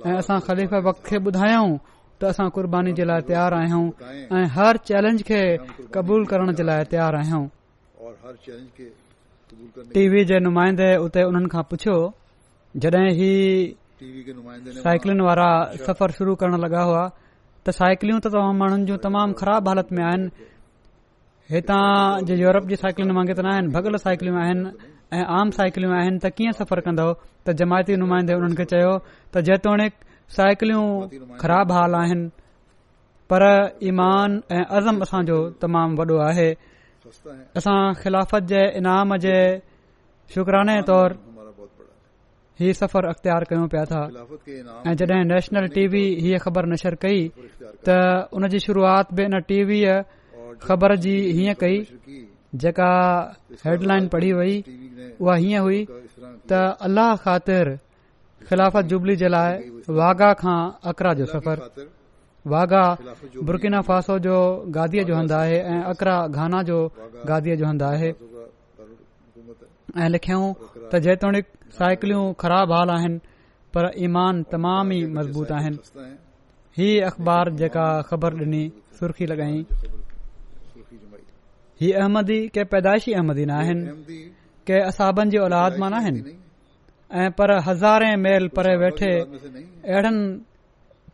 ऐं 0.10 0.18
असां 0.24 0.40
ख़लीफ़ 0.48 0.74
वक 0.88 0.98
खे 1.08 1.18
ॿुधायूं 1.28 1.70
त 2.20 2.24
असां 2.34 2.48
क़ुर्बानी 2.56 2.92
जे 2.98 3.06
लाइ 3.10 3.22
तयार 3.30 3.54
आहियूं 3.62 3.86
ऐं 4.38 4.46
हर 4.58 4.78
चैलेंज 4.90 5.20
खे 5.30 5.42
क़बूल 5.96 6.22
करण 6.32 6.52
जे 6.60 6.64
लाइ 6.70 6.86
तयार 6.94 7.16
आहियूं 7.22 7.44
टीवी 9.98 10.24
जे 10.32 10.40
नुमाइंदे 10.46 10.90
उते 11.06 11.24
उन्हनि 11.30 11.50
खां 11.56 11.64
पुछियो 11.74 11.98
ही 13.22 13.32
साइक्लिन 14.82 15.22
वारा 15.28 15.50
सफ़र 15.86 16.12
शुरू 16.18 16.34
करण 16.42 16.60
लॻा 16.66 16.82
हुआ 16.90 17.06
त 17.68 17.78
साइकिलियूं 17.82 18.20
त 18.26 18.34
तमामुनि 18.38 18.98
तमाम 19.06 19.38
ख़राब 19.44 19.70
हालत 19.72 19.94
में 20.00 20.04
आहिनि 20.10 20.50
हितां 21.54 21.82
जे 22.30 22.36
यूरोप 22.44 22.68
जी 22.74 22.82
साइकिलुनि 22.84 23.14
मागे 23.20 23.34
त 23.34 23.40
न 23.46 23.54
आहिनि 23.54 23.70
भॻल 23.78 24.02
साइकिलियूं 24.08 24.42
आहिनि 24.48 24.66
ऐं 25.18 25.24
आम 25.42 25.54
साइक्लियूं 25.62 25.94
आहिनि 26.02 26.18
त 26.26 26.34
कीअं 26.38 26.58
सफ़र 26.64 26.84
कंदो 26.90 27.08
त 27.46 27.58
जमायती 27.64 28.02
नुमाइंदे 28.04 28.34
हुननि 28.42 28.56
खे 28.62 28.66
चयो 28.76 28.94
त 29.06 29.48
जेतोणीक 29.52 30.04
साइकिलूं 30.36 30.84
ख़राब 31.42 31.72
हाल 31.72 31.94
आहिनि 31.96 32.28
पर 33.32 33.44
ईमान 33.92 34.32
ऐं 34.56 34.64
अज़म 34.78 35.00
असांजो 35.02 35.40
तमामु 35.64 35.94
वॾो 36.00 36.18
आहे 36.28 36.50
असां 37.60 37.80
ख़िलाफ़त 38.02 38.44
जे 38.52 38.62
इनाम 38.80 39.16
जे 39.24 39.38
शुकराने 40.34 40.82
तौर 40.92 41.10
ही 42.60 42.74
सफ़र 42.74 43.04
अख़्तियार 43.14 43.42
कयूं 43.50 43.68
पिया 43.74 43.86
था 43.92 44.02
ऐ 44.88 44.94
जड॒हिं 45.00 45.24
नेशनल 45.32 45.66
टीवी 45.78 46.04
हीअ 46.24 46.38
ख़बर 46.44 46.64
नशर 46.76 46.96
कई 47.08 47.20
त 47.88 47.96
उन 48.36 48.48
जी 48.52 48.60
शुरूआत 48.68 49.14
बि 49.16 49.24
इन 49.32 49.40
टीवीअ 49.48 49.96
ख़बर 50.68 50.96
जी 51.08 51.16
हीअं 51.40 51.56
कई 51.64 51.78
जेका 52.68 52.90
हेडलाइन 53.66 54.08
पढ़ी 54.14 54.32
वई 54.40 54.54
उहा 55.22 55.36
हीअं 55.44 55.64
हुई 55.64 55.80
त 55.88 56.52
अल्लाह 56.90 57.16
ख़ातिर 57.28 57.78
ख़िलाफ़त 58.50 58.86
जुबली 58.92 59.16
जे 59.22 59.28
लाइ 59.30 59.96
वाघा 60.00 60.28
खां 60.42 60.60
सफ़र 61.32 61.64
वाघा 62.52 62.84
जो 63.36 63.54
हंदा 65.16 65.40
आहे 65.42 65.60
जेतोणीक 71.08 72.38
ख़राब 72.46 72.72
हाल 72.78 72.90
आहिनि 72.96 73.20
पर 73.76 73.84
ईमान 74.08 74.36
तमाम 74.52 74.86
ई 74.94 74.96
मज़बूत 75.18 75.50
आहिनि 75.60 75.80
ही 76.78 76.90
अख़बार 77.12 77.46
जेका 77.64 77.88
ख़बर 78.10 78.32
सुर्ख़ी 78.40 78.66
सुर्ख 78.96 79.18
ही 81.82 81.90
अहमदी 82.02 82.40
अहमदी 82.58 83.44
न 83.46 83.52
आहिनि 83.62 83.84
के 84.68 84.78
असाब 84.90 85.16
ऐं 87.12 87.32
पर 87.32 87.52
हज़ारे 87.68 88.16
महिल 88.22 88.48
परे 88.56 88.76
वेठे 88.78 89.12
अहिड़नि 89.18 90.40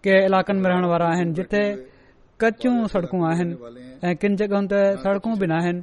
के 0.03 0.15
इलाकनि 0.25 0.59
में 0.61 0.69
रहण 0.69 0.85
वारा 0.89 1.07
आहिनि 1.13 1.33
जिथे 1.37 1.63
कच 2.41 2.63
सू 2.91 3.23
आहिनि 3.29 3.53
ऐं 4.05 4.15
किन 4.17 4.35
जगहुनि 4.41 4.67
ते 4.73 4.79
सड़कूं 5.05 5.37
बि 5.39 5.45
न 5.47 5.51
आहिनि 5.59 5.81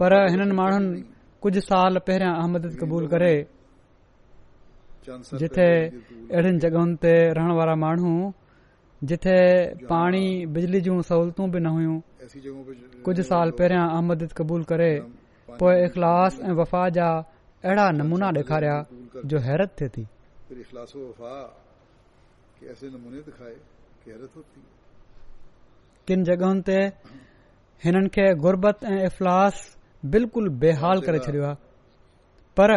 पर 0.00 0.10
हिननि 0.32 0.54
माण्हुनि 0.60 1.04
कुझु 1.42 1.60
साल 1.68 1.98
पहिरियां 2.06 2.32
अहमद 2.40 2.72
क़बूल 2.80 3.06
करे 3.12 3.34
जिथे 5.10 5.70
अहिड़ियुनि 6.32 6.58
जगहियुनि 6.64 6.96
ते 7.04 7.12
रहण 7.36 7.52
वारा 7.60 7.74
माण्हू 7.84 8.16
जिथे 9.12 9.36
पाणी 9.94 10.24
बिजली 10.56 10.80
जूं 10.88 11.00
सहूलियतूं 11.10 11.50
बि 11.52 11.60
न 11.60 11.66
हुइयूं 11.76 12.00
कुझु 13.04 13.22
साल 13.30 13.50
पहिरियां 13.60 13.84
अहमद 13.96 14.28
क़बूल 14.38 14.62
करे 14.72 14.92
पोइ 15.60 15.82
इख़लास 15.84 16.38
ऐं 16.48 16.52
वफ़ा 16.60 16.88
जा 16.96 17.08
अहिड़ा 17.64 17.84
नमूना 17.98 18.26
ॾेखारिया 18.38 18.74
जो 19.30 19.38
हैरत 19.44 19.72
थे 19.80 19.86
थी 19.94 20.02
किन 26.08 26.24
जॻहियुनि 26.28 26.62
ते 26.68 26.76
हिननि 27.84 28.08
खे 28.16 28.26
गुरबत 28.44 28.84
ऐं 28.90 29.00
इख़लास 29.06 29.64
बिल्कुलु 30.14 30.50
बेहाल 30.62 31.00
करे 31.06 31.18
छॾियो 31.26 31.44
आहे 31.50 31.56
पर 32.60 32.74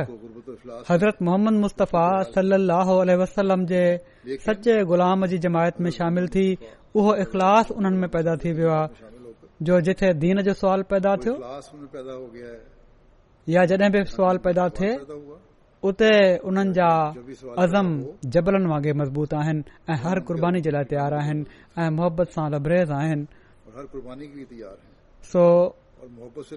हज़रत 0.90 1.22
मोहम्मद 1.30 1.62
मुस्तफ़ा 1.68 2.06
सली 2.34 3.14
अलसलम 3.14 3.66
जे 3.74 3.84
सचे 4.50 4.80
ग़ुलाम 4.94 5.26
जी 5.34 5.38
जमायत 5.46 5.80
में 5.88 5.92
शामिल 6.02 6.28
थी 6.38 6.48
उहो 6.98 7.16
इख़लास 7.30 7.72
उन्हनि 7.78 7.98
में 8.06 8.10
पैदा 8.18 8.36
थी 8.46 8.52
वियो 8.60 8.72
आहे 8.82 9.34
जो 9.70 9.80
जिथे 9.90 10.14
दीन 10.26 10.42
जो 10.50 10.54
सवाल 10.66 10.84
पैदा 10.96 11.16
थियो 11.26 11.38
या 13.50 13.64
जॾहिं 13.66 13.92
बि 13.92 14.04
सुवाल 14.06 14.38
पैदा 14.46 14.68
थे 14.80 14.90
उते 15.90 16.14
उन्हनि 16.46 16.74
जा 16.78 16.90
आज़म 17.64 17.88
जबलनि 18.34 18.68
वांगुरु 18.70 18.96
मज़बूत 19.02 19.34
आहिनि 19.42 19.62
ऐं 19.90 19.98
हर 20.06 20.20
क़ुर्बानी 20.30 20.62
जे 20.66 20.70
लाइ 20.76 20.86
तयार 20.94 21.14
आहिनि 21.22 21.42
ऐं 21.82 21.90
मुहबत 21.98 22.28
सां 22.38 22.46
लबरेज़ 22.54 22.92
आहिनि 22.94 23.24
सो 25.32 25.44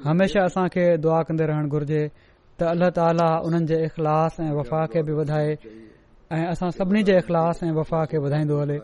हमेशा 0.09 0.41
असां 0.45 0.67
खे 0.77 0.85
दुआ 1.01 1.21
कन्दे 1.25 1.45
रहण 1.49 1.67
घुर्जे 1.73 2.03
त 2.61 2.63
अल्ला 2.73 2.89
ताला 3.01 3.29
उन्हनि 3.49 3.67
जे 3.73 3.77
अख़लास 3.89 4.33
ऐं 4.45 4.53
वफ़ाक़ 4.61 4.87
खे 4.93 5.01
बि 5.09 5.13
वधाए 5.25 5.51
ऐं 6.37 6.45
असां 6.53 6.69
सभिनी 6.77 7.03
जे 7.09 7.15
अख़लास 7.25 7.65
ऐं 7.65 7.73
वफ़ाक़ 7.81 8.07
खे 8.13 8.19
वधाईंदो 8.29 8.57
हले 8.61 8.77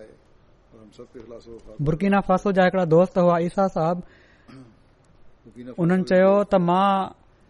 बुरकीना 1.84 2.18
फासो 2.28 2.48
जा 2.56 2.62
हिकड़ा 2.64 2.84
दोस्त 2.96 3.14
हुआ 3.24 3.36
ईसा 3.52 3.68
साहब 3.76 3.98
उन्हनि 5.82 6.02
चयो 6.08 6.32
त 6.48 6.54
मां 6.68 6.88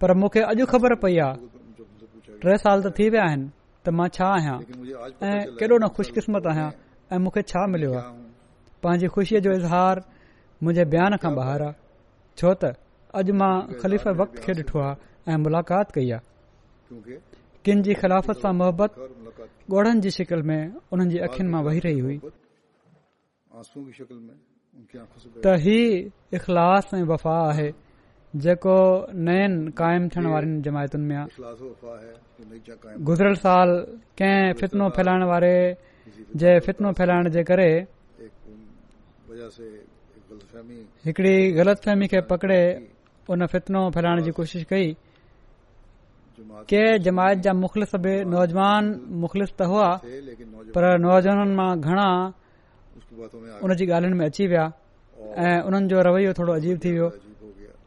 पर 0.00 0.14
मूंखे 0.20 0.40
अॼु 0.52 0.66
ख़बर 0.72 0.94
पई 1.04 1.18
आहे 1.24 2.44
टे 2.44 2.56
साल 2.64 2.82
त 2.86 2.94
थी 2.98 3.08
विया 3.14 3.26
आहिनि 3.28 3.48
त 3.84 3.94
मां 3.98 4.08
छा 4.16 4.30
आहियां 4.38 4.56
ऐं 4.60 5.38
केॾो 5.58 5.76
न 5.76 5.88
ख़ुशकिस्मत 5.98 6.46
आहियां 6.54 6.70
ऐं 7.14 7.18
मूंखे 7.26 7.42
छा 7.52 7.66
मिलियो 7.74 7.92
आहे 7.98 8.10
पंहिंजी 8.84 9.12
खु़शीअ 9.16 9.40
जो 9.48 9.52
इज़हार 9.60 10.00
मुंहिंजे 10.62 10.88
बयान 10.96 11.16
खां 11.26 11.34
बहार 11.40 11.66
आहे 11.68 11.76
छो 12.40 12.54
त 12.64 12.72
अॼु 13.20 13.38
मां 13.42 13.52
ख़लीफ़ 13.84 14.08
खे 14.46 14.58
ॾिठो 14.62 14.82
आहे 14.88 15.32
ऐं 15.34 15.38
मुलाक़ात 15.46 15.94
कई 15.98 16.10
आहे 16.18 17.33
किन 17.64 17.78
जी 17.84 17.92
ख़िलाफ़त 18.00 18.36
सां 18.44 18.52
मुहबत 18.60 18.92
ॻोढ़नि 19.72 20.00
जी 20.04 20.10
शिकिल 20.16 20.40
में 20.48 20.62
उन्हनि 20.92 21.10
जी 21.12 21.18
अखियुनि 21.26 21.50
मां 21.52 21.62
वेही 21.64 21.78
रही 21.84 21.98
हुई 22.04 22.16
त 25.44 25.54
हीउ 25.64 26.02
इख़लास 26.36 26.86
ऐं 26.94 27.02
वफ़ा 27.12 27.36
आहे 27.44 27.70
जेको 28.44 28.76
नए 29.28 29.44
कायम 29.80 30.02
थियण 30.12 30.26
वारी 30.32 30.50
जमायतुनि 30.66 31.06
में 31.08 31.18
गुज़िरियल 33.10 33.36
साल 33.46 33.70
कंहिं 34.20 34.52
फितनो 34.60 34.86
फैलाइण 34.96 35.22
वारे 35.32 35.54
जे 36.44 36.50
फितनो 36.66 36.88
फैलाइण 37.00 37.24
जे 37.36 37.42
करे 37.50 37.70
हिकड़ी 41.06 41.36
ग़लति 41.60 41.82
फहमी 41.86 42.06
खे 42.12 42.20
पकड़े 42.34 42.62
उन 43.32 43.40
फितनो 43.56 43.80
फैलाइण 43.96 44.18
जी 44.28 44.30
कोशिश 44.40 44.62
कई 44.74 44.86
के 46.70 46.82
जमायत 46.98 47.38
जा 47.46 47.52
मुख़लिस 47.62 47.92
बि 48.04 48.12
नौजवान 48.34 48.84
मुख़लिस 49.22 49.50
त 49.58 49.62
हुआ 49.70 49.88
पर 50.74 50.82
नौजवाननि 51.06 51.54
मां 51.58 51.70
घणा 51.86 52.08
उन 53.64 53.70
जी 53.78 53.84
ॻाल्हियुनि 53.86 54.16
में 54.18 54.26
अची 54.26 54.44
विया 54.50 54.64
ऐं 55.46 55.58
उन्हनि 55.66 55.86
जो 55.92 55.96
रवैयो 56.06 56.32
थोरो 56.38 56.52
अजीब 56.58 56.76
थी 56.82 56.90
वियो 56.94 57.08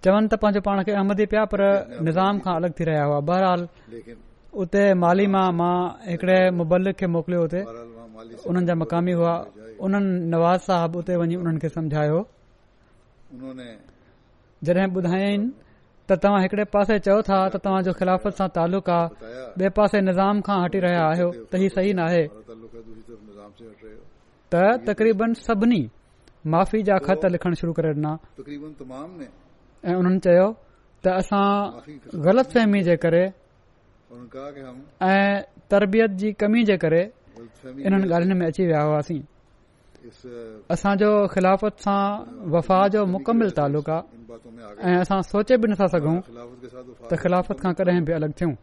चवनि 0.03 0.27
त 0.31 0.33
पंहिंजो 0.41 0.61
पाण 0.63 0.77
खे 0.87 0.91
अहमदी 0.99 1.25
पिया 1.31 1.43
पर 1.51 1.61
निज़ाम 2.07 2.35
खां 2.43 2.53
अलॻि 2.57 2.71
थी 2.77 2.83
रहिया 2.87 3.03
हुआ 3.09 3.19
बहरहाल 3.27 3.61
उते 4.61 4.83
माली 5.03 5.25
मां 5.35 5.47
मां 5.59 5.75
हिकड़े 6.11 6.37
मुबलिक 6.59 6.95
खे 6.99 7.07
मोकिलियो 7.15 7.41
हुते 7.43 7.61
उन्हनि 8.47 8.65
जा 8.69 8.75
मक़ामी 8.81 9.13
हुआ 9.19 9.33
उन्हनि 9.85 10.09
नवाज़ 10.33 10.61
साहब 10.67 10.95
उते 11.01 11.13
वञी 11.19 11.35
उन्हनि 11.43 11.59
खे 11.63 11.69
सम्झायो 11.75 12.19
जॾहिं 14.67 14.87
ॿुधायाईं 14.97 15.41
त 16.09 16.15
तव्हां 16.23 16.41
हिकड़े 16.41 16.63
पासे 16.73 16.95
चयो 17.05 17.21
था 17.29 17.37
त 17.53 17.59
तव्हां 17.67 17.81
जो 17.85 17.91
खिलाफ़त 17.99 18.33
सां 18.39 18.47
तालुका 18.57 18.99
ॿिए 19.61 19.69
पासे 19.79 19.97
निज़ाम 20.07 20.35
खां 20.47 20.57
हटी 20.63 20.79
रहिया 20.85 21.03
आहियो 21.11 21.27
त 21.53 21.61
हीउ 21.63 21.69
सही 21.75 21.91
नाहे 21.99 22.21
त 24.55 24.63
तक़रीबन 24.87 25.29
सभिनी 25.47 25.81
माफ़ी 26.53 26.79
जा 26.89 26.95
ख़त 27.07 27.25
लिखण 27.35 27.59
शुरू 27.61 27.71
करे 27.79 27.91
ॾिना 27.99 28.13
ऐं 28.39 29.95
उन्हनि 29.99 30.19
चयो 30.27 30.47
त 31.03 31.17
असां 31.23 32.15
ग़लति 32.27 32.81
जे 32.89 32.95
करे 33.05 33.23
ऐं 35.11 35.35
तरबियत 35.71 36.11
जी 36.23 36.29
कमी 36.45 36.63
जे 36.71 36.77
करे 36.85 37.03
इन्हनि 37.41 38.11
ॻाल्हियुनि 38.11 38.39
में 38.39 38.47
अची 38.47 38.63
विया 38.69 38.81
हुआसीं 38.91 39.19
असांजो 40.71 41.09
ख़िलाफ़त 41.33 41.75
सां 41.85 42.05
वफ़ा 42.53 42.77
जो 42.93 42.99
मुकमिल 43.13 43.49
तालुक़ु 43.57 43.91
आहे 43.91 44.79
ऐं 44.87 44.97
असां 45.03 45.19
सोचे 45.31 45.55
बि 45.61 45.65
नथा 45.71 45.87
सघूं 45.93 46.17
त 47.09 47.11
ख़िलाफ़त 47.23 47.57
खां 47.63 47.71
कॾहिं 47.79 48.03
बि 48.07 48.11
अलॻि 48.17 48.33
थियूं 48.39 48.53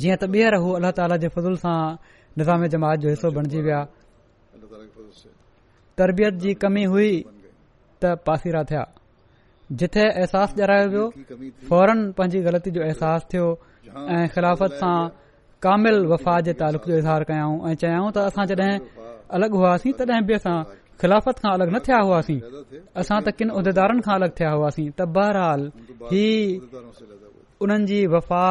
जीअं 0.00 0.16
त 0.20 0.22
ॿीहर 0.34 0.54
हू 0.62 0.68
अल्ला 0.78 0.90
ताला 0.98 1.16
जे 1.22 1.28
फज़ूल 1.36 1.56
सां 1.64 1.78
निज़ाम 2.38 2.60
जमात 2.72 2.96
जो 3.02 3.08
हिसो 3.14 3.28
बणजी 3.36 3.60
विया 3.66 3.80
तरबियत 5.98 6.34
जी 6.42 6.50
कमी 6.62 6.84
हुई 6.92 7.10
त 8.00 8.02
पासीरा 8.26 8.62
थिया 8.70 8.84
जिथे 9.80 10.04
अहसासु 10.20 10.56
जारायो 10.60 10.86
वियो 10.94 11.04
फौरन 11.68 11.98
पंहिंजी 12.16 12.40
ग़लती 12.48 12.70
जो 12.76 12.80
अहसासु 12.88 13.26
थियो 13.32 13.48
ऐं 14.16 14.26
ख़िलाफ़त 14.34 14.72
सां 14.82 14.98
कामिल 15.64 15.96
वफ़ा 16.12 16.40
जे 16.48 16.52
तालुक़ 16.60 16.84
जो 16.90 16.96
इज़हार 17.02 17.22
कयऊं 17.30 17.56
ऐं 17.68 17.74
चयाऊं 17.84 18.10
त 18.14 18.28
असां 18.32 18.44
जॾहिं 18.50 18.78
अलॻि 19.36 19.48
हुआसीं 19.58 19.92
तॾहिं 19.98 20.22
बि 20.28 20.34
असां 20.38 20.56
खिलाफ़त 21.00 21.36
खां 21.42 21.50
अलॻि 21.56 21.70
न 21.74 21.78
थिया 21.86 21.98
हुआसीं 22.06 22.38
असां 23.02 23.18
त 23.24 23.34
किन 23.38 23.50
उहिदेदारनि 23.56 24.02
खां 24.06 24.14
अलॻि 24.18 24.28
थिया 24.38 24.50
हुआसीं 24.58 24.86
त 24.98 25.06
बहरहाल 25.16 25.60
ही 26.12 26.26
उन 27.64 27.72
जी 27.90 28.00
वफ़ा 28.14 28.44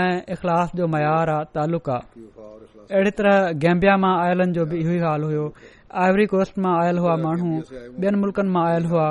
ऐं 0.00 0.12
इख़लास 0.34 0.70
जो 0.80 0.86
मयार 0.96 1.30
आहे 1.36 1.44
तालुक़ 1.56 1.90
अहिड़े 1.98 3.10
तरह 3.18 3.52
गैम्बिया 3.64 3.96
मां 4.04 4.14
आयलनि 4.24 4.52
जो 4.58 4.64
बि 4.72 4.82
इहो 4.84 4.96
हाल 5.04 5.22
हुयो 5.28 5.46
आइवरी 6.04 6.26
कोस्ट 6.34 6.58
मां 6.66 6.74
आयल 6.84 6.98
हुआ 7.04 7.16
माण्हू 7.26 7.52
ॿियनि 8.00 8.16
मुल्क़नि 8.24 8.50
मां 8.56 8.64
आयल 8.72 8.84
हुआ 8.92 9.06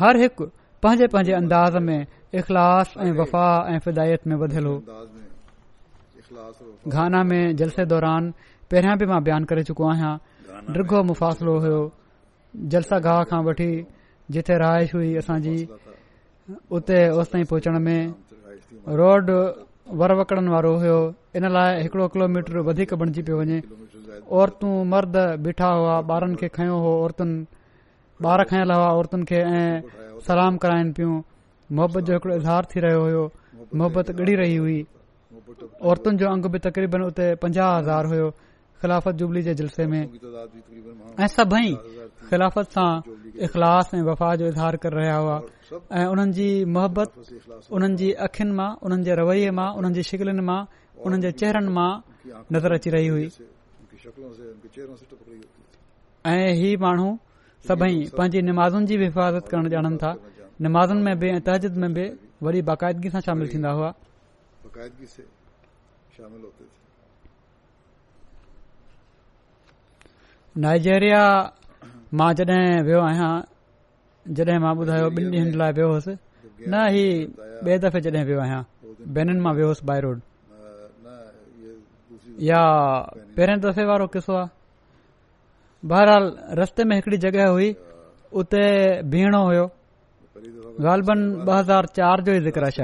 हर 0.00 0.16
हिकु 0.24 0.44
पंहिंजे 0.84 1.06
पंहिंजे 1.14 1.32
अंदाज़ 1.42 1.76
में 1.86 2.00
इख़लास 2.42 2.88
ऐं 3.06 3.12
वफ़ा 3.20 3.46
ऐं 3.74 3.78
फिदायत 3.86 4.26
में 4.30 4.36
वधियलु 4.42 4.72
हो 4.76 6.48
घाना 6.96 7.22
में 7.30 7.40
जलसे 7.60 7.84
दौरान 7.92 8.30
पहिरियां 8.72 8.96
बि 9.00 9.06
मां 9.10 9.18
बयानु 9.26 9.46
करे 9.50 9.62
चुको 9.68 9.84
आहियां 9.90 10.12
डिघो 10.76 10.98
मुफ़ासिलो 11.10 11.52
हुयो 11.64 11.80
जलसा 12.74 12.96
गाह 13.06 13.18
खां 13.30 13.40
वठी 13.44 13.68
जिथे 14.36 14.54
रहाइश 14.62 14.94
हुई 14.94 15.08
असांजी 15.20 15.56
उते 16.76 16.98
होसि 17.16 17.30
ताईं 17.32 17.44
पहुचण 17.52 17.78
में 17.86 18.00
रोड 19.00 19.30
वर 19.30 19.94
वरवकड़नि 20.00 20.50
वारो 20.54 20.72
हुयो 20.82 20.98
इन 21.36 21.48
लाए 21.54 21.80
हिकड़ो 21.82 22.06
किलोमीटर 22.16 22.58
वधीक 22.68 22.92
बणजी 23.02 23.22
पयो 23.28 23.36
वञे 23.40 23.60
औरतूं 24.40 24.72
मर्द 24.92 25.16
बीठा 25.46 25.68
हुआ 25.78 25.94
ॿारनि 26.16 26.36
खे 26.40 26.48
खयो 26.56 26.74
हो 26.84 26.90
औरतुनि 27.04 27.36
ॿार 28.32 28.38
खयल 28.50 28.70
हुआ 28.76 28.88
औरतुनि 28.98 29.24
खे 29.30 29.38
ऐं 29.54 30.20
सलाम 30.26 30.56
कराइन 30.64 30.92
पियूं 30.98 31.14
मोहबत 31.78 32.02
जो 32.10 32.20
हिकड़ो 32.20 32.34
इज़हार 32.36 32.64
थी 32.74 32.80
रहियो 32.86 33.22
हो 33.22 33.24
मोहबत 33.80 34.10
गड़ी 34.20 34.34
रही 34.42 34.56
हुई 34.60 34.78
औरतुनि 35.92 36.16
जो 36.22 36.26
अंग 36.32 36.44
बि 36.56 36.58
तकरीबन 36.68 37.02
उते 37.08 37.34
पंजाह 37.46 37.74
हज़ार 37.78 38.06
हुयो 38.12 38.28
ख़िलाफ़त 38.82 39.14
जुबली 39.18 39.42
जे 39.42 39.54
जल्से 39.58 39.84
में 39.90 40.00
ऐं 41.20 41.26
सभई 41.26 41.70
ख़िलाफ़त 42.30 42.66
सां 42.74 42.90
इख़लास 43.44 43.86
ऐं 43.94 44.02
वफ़ा 44.08 44.30
जो 44.38 44.44
इज़हार 44.54 44.74
करे 44.82 44.94
रहिया 44.96 45.16
हुआ 45.18 45.38
ऐं 45.98 46.06
उन्हनि 46.14 46.32
जी 46.38 46.48
मोहबत 46.74 47.08
उन्हनि 47.74 47.96
जी 48.00 48.08
अखियुनि 48.26 48.54
मां 48.58 48.70
उन्हनि 48.86 49.04
जे 49.08 49.14
रवै 49.20 49.50
मां 49.58 49.68
उन्हनि 49.78 49.94
जी 49.98 50.02
शिकिलनि 50.10 50.42
मां 50.50 50.60
उन्हनि 51.04 51.22
जे 51.26 51.30
चेहरनि 51.42 51.72
मां 51.76 51.90
नज़र 52.54 52.74
अची 52.78 52.90
रही 52.96 53.08
हुई 53.14 53.26
ऐं 56.30 56.50
ही 56.62 56.70
माण्हू 56.86 57.08
सभई 57.68 57.94
नमाज़न 58.50 58.82
जी 58.88 58.94
बि 59.02 59.06
हिफ़ाज़त 59.10 59.44
करण 59.50 59.66
ॼाणनि 59.74 59.98
था 60.02 60.12
निमाज़न 60.66 60.98
में 61.06 61.14
बि 61.20 61.26
ऐं 61.34 61.40
तहज़द 61.50 61.74
में 61.82 61.90
बि 61.98 62.04
वरी 62.46 62.60
बाक़ाइदगी 62.70 63.08
सां 63.14 63.20
शामिल 63.26 63.46
थींदा 63.54 63.70
हुआ 63.78 63.90
नाइजेरिया 70.62 71.18
मां 72.20 72.28
जॾहिं 72.38 72.78
वियो 72.86 73.00
आहियां 73.08 73.30
जॾहिं 74.38 74.58
मां 74.62 74.70
ॿुधायो 74.78 75.10
ॿिनि 75.16 75.26
ॾींहनि 75.34 75.52
लाइ 75.60 75.72
वियो 75.76 75.88
हुउसि 75.90 76.14
न 76.72 76.80
ही 76.94 77.02
ॿिए 77.66 77.76
दफ़े 77.84 78.00
जॾहिं 78.06 78.24
वियो 78.30 78.38
आहियां 78.44 78.62
ॿिन्हिनि 79.18 79.40
मां 79.44 79.52
वियो 79.58 79.66
हुउसि 79.70 79.98
रोड 80.06 80.20
या 82.48 82.62
पहिरें 83.38 83.54
दफ़े 83.66 83.84
वारो 83.90 84.06
किसो 84.16 84.34
आहे 84.38 84.50
बहरहाल 85.94 86.26
रस्ते 86.62 86.84
में 86.90 86.96
हिकड़ी 86.96 87.18
जॻहि 87.28 87.44
हुई 87.52 87.70
उते 88.42 88.64
बीहणो 89.14 89.44
हुयो 89.52 89.66
गालबन 90.88 91.22
ॿ 91.46 91.54
हज़ार 91.60 91.92
चार 92.02 92.26
जो 92.28 92.36
ई 92.42 92.46
ज़िक्र 92.50 92.74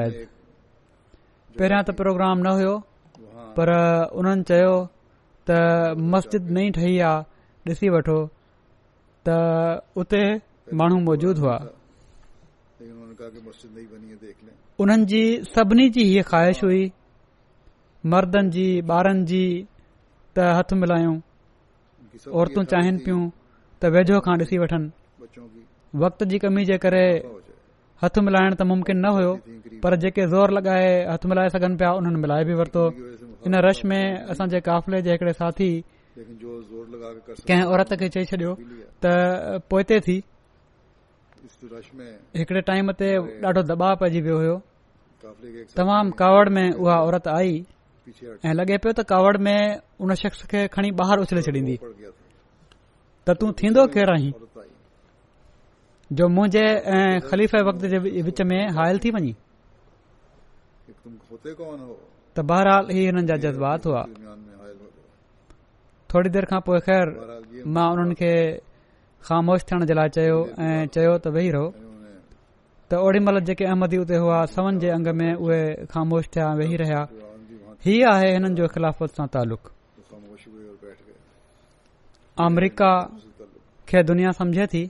पहिरियां 1.59 1.85
त 1.85 1.99
प्रोग्राम 2.05 2.39
न 2.47 2.57
हुयो 2.63 2.79
पर 3.59 3.69
उन्हनि 4.23 4.49
चयो 4.55 4.73
त 5.51 5.59
मस्जिद 6.15 6.49
नईं 6.57 6.73
ठही 6.79 6.99
आहे 7.11 7.33
ॾिसी 7.71 7.89
वठो 7.93 8.17
त 9.27 9.83
उते 10.01 10.23
माण्हू 10.81 10.97
मौजूद 11.07 11.39
हुआ 11.43 11.55
उन्हनि 14.85 15.05
जी 15.13 15.21
सभिनी 15.55 15.89
जी 15.97 16.05
हीअ 16.09 16.23
ख़्वाइश 16.31 16.61
हुई 16.65 16.83
मर्दनि 18.15 18.51
जी 18.57 18.67
ॿारनि 18.97 19.25
जी 19.31 19.41
त 20.39 20.49
हथ 20.59 20.73
मिलायूं 20.83 21.15
औरतूं 22.41 22.65
चाहिनि 22.73 23.03
पियूं 23.07 23.23
त 23.31 23.93
वेझो 23.97 24.21
खां 24.27 24.35
ॾिसी 24.45 24.59
वठनि 24.65 25.65
वक़्त 26.05 26.25
जी 26.33 26.39
कमी 26.45 26.65
जे 26.71 26.79
करे 26.85 27.05
हथु 28.05 28.21
मिलाइण 28.29 28.55
त 28.55 28.63
मुमकिन 28.73 28.99
न 29.07 29.15
हुयो 29.17 29.33
पर 29.85 29.97
जेके 30.05 30.27
ज़ोर 30.37 30.51
लॻाए 30.59 30.93
हथु 31.15 31.29
मिलाए 31.33 31.49
सघनि 31.57 31.77
पिया 31.81 31.93
उन्हनि 32.01 32.21
मिलाए 32.27 32.45
बि 32.51 32.55
वरितो 32.61 32.85
इन 33.49 33.55
रश 33.69 33.85
में 33.91 34.03
असांजे 34.03 34.61
काफ़िले 34.71 35.03
जे 35.09 35.13
हिकड़े 35.17 35.33
साथी 35.41 35.71
कंहिं 36.19 37.61
औरत 37.75 37.91
खे 38.01 38.09
चई 38.15 38.25
छॾियो 38.31 38.51
त 39.03 39.63
पोइ 39.67 40.23
हिकड़े 42.39 42.61
टाइम 42.71 42.87
ते 42.99 43.09
ॾाढो 43.47 43.63
दबा 43.71 43.89
पइजी 44.03 44.21
वियो 44.27 44.37
हो 44.47 44.55
तमामु 45.77 46.11
कावड़ 46.21 46.49
में 46.57 46.67
उहा 46.79 46.97
औरत 47.07 47.27
आई 47.35 47.53
ऐ 48.47 48.53
लॻे 48.59 48.77
पियो 48.83 48.93
त 48.95 49.01
कावड़ 49.11 49.37
में 49.47 49.61
उन 49.99 50.15
शख्स 50.23 50.47
खे 50.51 50.61
खणी 50.75 50.91
बाहिरि 51.03 51.21
उछले 51.27 51.43
छॾींदी 51.47 51.77
त 51.83 53.37
तूं 53.41 53.51
थींदो 53.63 53.87
केर 53.97 54.11
आहीं 54.15 54.33
जो 56.15 56.25
मुंहिंजे 56.37 56.65
ऐं 56.95 57.15
ख़लीफ़े 57.27 57.61
वक़्त 57.69 57.83
जे 57.91 57.99
विच 58.29 58.41
में 58.51 58.61
हायल 58.79 58.97
थी 59.03 59.11
वञी 59.19 59.35
त 62.37 62.39
बहरहाल 62.51 62.85
ही 62.95 63.03
हिन 63.07 63.27
जा 63.27 63.37
जज़्बात 63.49 63.87
हुआ 63.87 64.03
थोरी 66.15 66.31
देर 66.35 66.47
खां 66.51 66.61
पो 66.67 66.71
ख़ैर 66.87 67.07
मां 67.75 67.87
उन्हनि 67.93 68.15
खे 68.23 68.33
ख़ामोश 69.27 69.61
थियण 69.67 69.81
जे 69.91 69.95
लाइ 69.99 70.09
चयो 70.17 70.39
ऐं 70.65 70.83
चयो 70.95 71.13
त 71.25 71.27
वेही 71.35 71.51
रहो 71.55 71.67
त 72.89 72.93
ओडी 73.07 73.21
महिल 73.27 73.41
जेके 73.49 73.65
अहमदी 73.71 73.97
हुआ 74.23 74.39
सवन 74.55 74.79
जे 74.83 74.89
अंग 74.97 75.09
में 75.21 75.31
उहे 75.45 75.59
ख़ामोश 75.93 76.25
थिया 76.35 76.47
वेही 76.61 76.77
रहिया 76.83 77.01
इहा 77.93 78.11
आहे 78.15 78.29
हिननि 78.35 78.55
जो 78.59 78.67
ख़िलाफ़त 78.75 79.11
सां 79.19 79.27
तालुक़ 79.35 79.67
अमरीका 82.47 82.93
खे 83.89 84.01
दुनिया 84.11 84.31
समझे 84.41 84.67
थी 84.73 84.85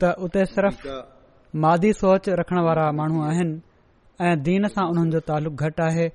त 0.00 0.12
उते 0.26 0.42
सिर्फ़ 0.54 0.78
मादी 1.64 1.90
सोच 2.02 2.24
रखण 2.42 2.58
वारा 2.66 2.86
माण्हू 2.98 3.18
आहिनि 3.30 3.54
ऐं 4.26 4.34
दीन 4.50 4.62
सां 4.74 4.84
उन्हनि 4.94 5.10
जो 5.18 5.26
तालुक़ु 5.30 5.58
घटि 5.66 5.80
आहे 5.90 6.06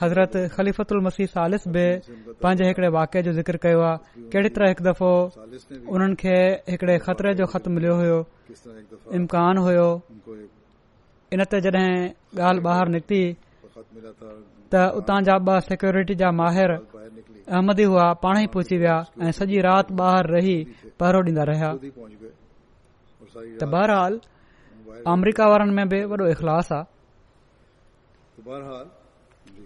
हज़रत 0.00 0.32
ख़ली 0.54 0.70
मसीह 1.06 1.26
सालिस 1.34 1.62
बि 1.74 1.84
पंहिंजे 2.42 2.64
हिकड़े 2.68 2.88
वाके 2.96 3.18
जो 3.26 3.32
ज़िक्र 3.38 3.54
कयो 3.64 3.80
आहे 3.90 3.98
कहिड़ी 4.32 4.50
तरह 4.56 4.66
हिकु 4.72 4.82
दफ़ो 4.88 5.10
उन्हनि 5.94 6.14
खे 6.22 6.36
हिकड़े 6.72 6.94
ख़तरे 7.06 7.30
जो 7.40 7.44
ख़तु 7.52 7.68
मिलियो 7.74 7.94
हुयो 8.00 8.18
इम्कान 9.18 9.54
हुयो 9.66 9.88
इन 11.32 11.40
ते 11.50 11.58
ॻाल्हि 12.46 12.60
ॿाहिरि 12.74 12.90
निकिती 12.94 13.24
त 14.72 14.74
उतां 14.98 15.18
जा 15.26 15.34
ॿ 15.38 15.40
सिक्योरिटी 15.70 16.14
जा 16.22 16.28
माहिर 16.40 16.70
अहमदी 17.50 17.84
हुआ 17.90 18.06
पाण 18.22 18.34
ई 18.42 18.44
पहुची 18.54 18.76
विया 18.82 18.96
ऐं 19.26 19.32
सॼी 19.38 19.56
राति 19.68 19.90
ॿाहिरि 20.10 20.28
रही 20.36 20.56
पहिरों 21.00 21.20
ॾींदा 21.32 21.42
रहिया 21.50 21.70
अमरीका 25.14 25.42
वारनि 25.50 25.72
में 25.78 25.86
बि 25.90 25.98
वॾो 26.10 26.26
इख़लास 26.36 26.68
आहे 26.76 26.84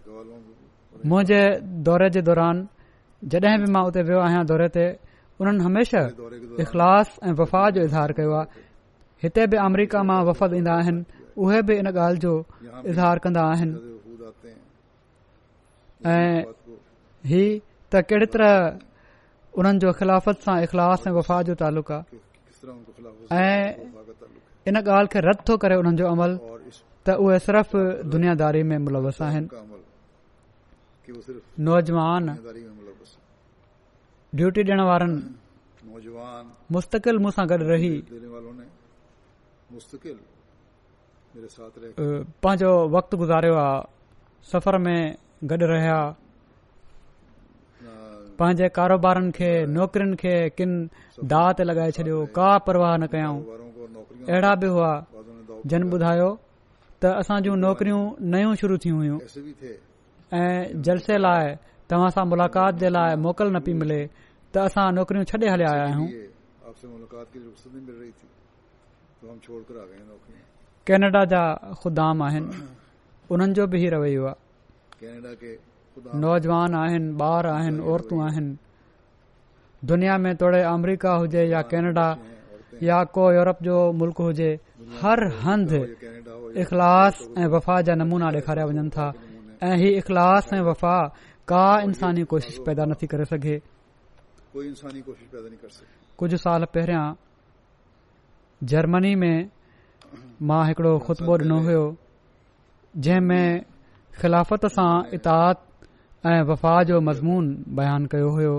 मुंहिंजे 0.08 1.40
दौरे 1.86 2.08
जे 2.14 2.20
दौरान 2.28 2.56
जॾहिं 3.32 3.58
बि 3.64 3.68
मां 3.74 3.82
उते 3.88 4.00
वियो 4.08 4.20
आहियां 4.26 4.42
दौरे 4.50 4.68
ते 4.76 4.84
उन्हनि 5.40 5.62
हमेशा 5.66 6.00
इख़लास 6.62 7.08
ऐं 7.26 7.32
वफ़ा 7.40 7.62
जो 7.74 7.80
इज़हार 7.88 8.10
कयो 8.18 8.32
आहे 8.40 8.48
हिते 9.22 9.44
बि 9.50 9.56
अमरीका 9.68 9.98
मां 10.08 10.20
वफ़द 10.28 10.52
ईंदा 10.60 10.72
आहिनि 10.80 11.04
उहे 11.42 11.60
बि 11.66 11.74
इन 11.80 11.86
ॻाल्हि 11.96 12.18
जो 12.24 12.34
इज़हार 12.90 13.18
कंदा 13.24 13.42
आहिनि 13.52 13.74
ही 17.32 17.44
त 17.92 18.02
कहिड़े 18.08 18.26
तरह 18.34 18.52
उन्हनि 19.58 19.78
जो 19.82 19.90
ख़िलाफ़त 19.98 20.36
सां 20.46 20.56
इख़लास 20.68 21.00
ऐं 21.08 21.12
वफ़ा 21.20 21.42
जो 21.48 21.54
तालुक 21.62 21.88
आहे 21.98 23.44
ऐं 23.44 23.62
इन 24.68 24.74
ॻाल्हि 24.80 25.12
खे 25.12 25.20
रद्द 25.28 25.40
थो 25.48 25.56
करे 25.64 25.74
उन्हनि 25.82 25.96
जो 26.02 26.06
अमल 26.16 26.32
त 27.06 27.16
उहे 27.24 27.38
सिर्फ़ 27.48 27.70
दुनियादारी 28.14 28.62
में 28.68 28.78
मुलवस 28.84 29.22
आहिनि 29.28 29.48
नौजवान 31.66 32.24
ड्यूटी 34.38 34.62
ॾियण 34.66 34.80
वारनि 34.90 35.22
मुस्तक़िल 36.74 37.16
रही 37.72 37.90
पंहिंजो 42.42 42.70
वक़्तु 42.96 43.16
गुज़ारियो 43.22 43.54
आहे 43.64 43.78
सफ़र 44.50 44.78
में 44.84 45.00
पंहिंजे 48.40 48.68
कारोबारनि 48.78 49.30
खे 49.38 49.50
नौकरियुनि 49.76 50.16
खे 50.22 50.34
किन 50.56 50.70
दाह 51.32 51.46
ते 51.56 51.62
लॻाए 51.70 51.90
छॾियो 51.96 52.16
का 52.36 52.48
परवाह 52.66 52.96
न 53.02 53.06
कयऊं 53.14 53.38
अहिड़ा 54.30 54.52
बि 54.62 54.66
हुआ 54.74 54.92
जन 55.70 55.82
ॿुधायो 55.94 56.30
त 57.00 57.02
असां 57.22 57.38
जूं 57.44 57.56
नौकरियूं 57.66 58.02
नयूं 58.34 58.54
शुरू 58.62 58.76
थी 58.82 58.90
हुयूं 58.98 59.18
ऐ 60.34 60.72
जलसे 60.86 61.16
लाइ 61.24 61.46
तव्हां 61.90 62.10
सां 62.14 62.24
मुलाक़ात 62.32 62.74
जे 62.82 62.88
लाइ 62.96 63.10
मोकल 63.24 63.48
न 63.54 63.56
पई 63.66 63.72
मिले 63.80 63.98
त 64.52 64.54
असां 64.68 64.86
नौकरियूं 64.98 65.24
छॾे 65.30 65.46
हलिया 65.54 65.70
आया 65.74 65.84
आहियूं 65.88 66.08
केनेडा 70.88 71.22
जा 71.32 71.42
खुदाम 71.82 72.22
आहिनि 72.28 72.54
उन्हनि 73.34 73.54
जो 73.58 73.66
बि 73.74 73.78
ई 73.84 73.88
रवैयो 73.94 74.24
नौजवान 76.24 76.74
आहिनि 76.82 77.10
ॿार 77.28 77.46
आहिनि 77.56 77.80
औरतूं 77.92 78.18
आहिनि 78.26 78.52
दुनिया 79.90 80.16
में 80.24 80.34
तोड़े 80.40 80.60
अमरीका 80.72 81.12
हुजे 81.22 81.44
या 81.54 81.60
केनेडा 81.74 82.08
या 82.88 82.98
को 83.16 83.24
यूरोप 83.38 83.62
जो 83.68 83.78
मुल्क 84.02 84.18
हुजे 84.28 84.50
हर 85.02 85.24
हंधि 85.46 85.82
इख़लास 86.62 87.22
ऐं 87.38 87.46
वफ़ा 87.54 87.76
जा 87.88 87.94
नमूना 88.02 88.28
ॾेखारिया 88.38 88.64
वञनि 88.72 88.90
था 88.98 89.06
ऐं 89.62 89.76
हीउ 89.78 89.92
इख़लास 89.98 90.52
ऐं 90.54 90.60
वफ़ा 90.68 90.98
का 91.48 91.64
इंसानी 91.86 92.22
कोशिश 92.30 92.58
पैदा 92.66 92.84
नथी 92.90 93.06
करे 93.14 93.24
सघे 93.32 93.58
कुझु 96.18 96.36
साल 96.36 96.64
पहिरियां 96.74 97.04
जर्मनी 98.72 99.14
में 99.22 99.36
मां 100.50 100.66
हिकिड़ो 100.68 100.98
ख़ुतबो 101.06 101.36
ॾिनो 101.38 101.58
हुयो 101.66 101.84
जंहिंमें 103.06 103.62
ख़िलाफ़त 104.20 104.66
सां 104.76 104.92
इताह 105.14 105.46
ऐं 106.30 106.42
वफ़ा 106.50 106.82
जो 106.90 107.00
मज़मून 107.10 107.54
बयान 107.78 108.06
कयो 108.14 108.30
हुयो 108.38 108.56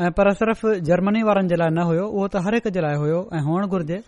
पर 0.00 0.32
सिर्फ़ 0.34 0.66
जर्मनी 0.88 1.22
वारनि 1.22 1.48
जे 1.52 1.56
लाइ 1.60 1.68
न 1.70 1.82
हुयो 1.84 2.04
उहो 2.16 2.26
त 2.32 2.40
हर 2.44 2.54
हिकु 2.56 2.70
जे 2.74 2.80
लाइ 2.80 2.96
हुयो 3.02 3.18
ऐं 3.36 3.40
हुअण 3.44 3.66
घुर्जे 3.68 3.98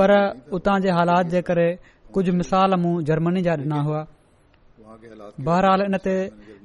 पर 0.00 0.10
उतां 0.56 0.76
जे 0.82 0.90
हालात 0.98 1.26
जे 1.32 1.40
करे 1.48 1.68
कुझ 2.16 2.24
मिसाल 2.36 2.74
मूं 2.82 2.92
जर्मनी 3.08 3.42
जा 3.46 3.54
डि॒ना 3.60 3.78
हुआ 3.88 4.00
बहरहाल 5.48 5.80
इन 5.86 5.96
ते 6.06 6.14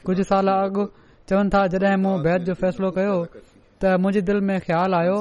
कुझु 0.07 0.25
साल 0.33 0.47
अॻ 0.57 0.69
चवनि 1.29 1.49
था 1.55 1.61
मूं 2.03 2.15
बैत 2.29 2.41
जो 2.51 2.55
फैसलो 2.63 2.89
कयो 2.99 3.17
त 3.83 3.85
मुंहिंजी 4.03 4.21
दिल 4.29 4.39
में 4.49 4.57
ख़्यालु 4.67 4.95
आयो 4.99 5.19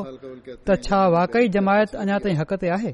त 0.68 0.70
छा 0.86 1.00
वाकई 1.16 1.46
जमायत 1.56 1.92
अञा 2.04 2.16
ताईं 2.24 2.38
हक़ 2.42 2.54
ते 2.62 2.68
आहे 2.78 2.92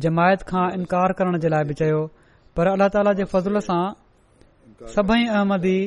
जमायत 0.05 0.41
खां 0.51 0.66
इनकार 0.80 1.14
करण 1.20 1.38
जे 1.45 1.49
लाइ 1.53 1.64
बि 1.72 1.78
चयो 1.82 1.99
पर 2.58 2.68
अल्ला 2.74 2.88
ताला 2.95 3.14
जे 3.22 3.28
फज़ल 3.34 3.60
सां 3.70 3.82
सभई 4.95 5.28
अहमदी 5.36 5.78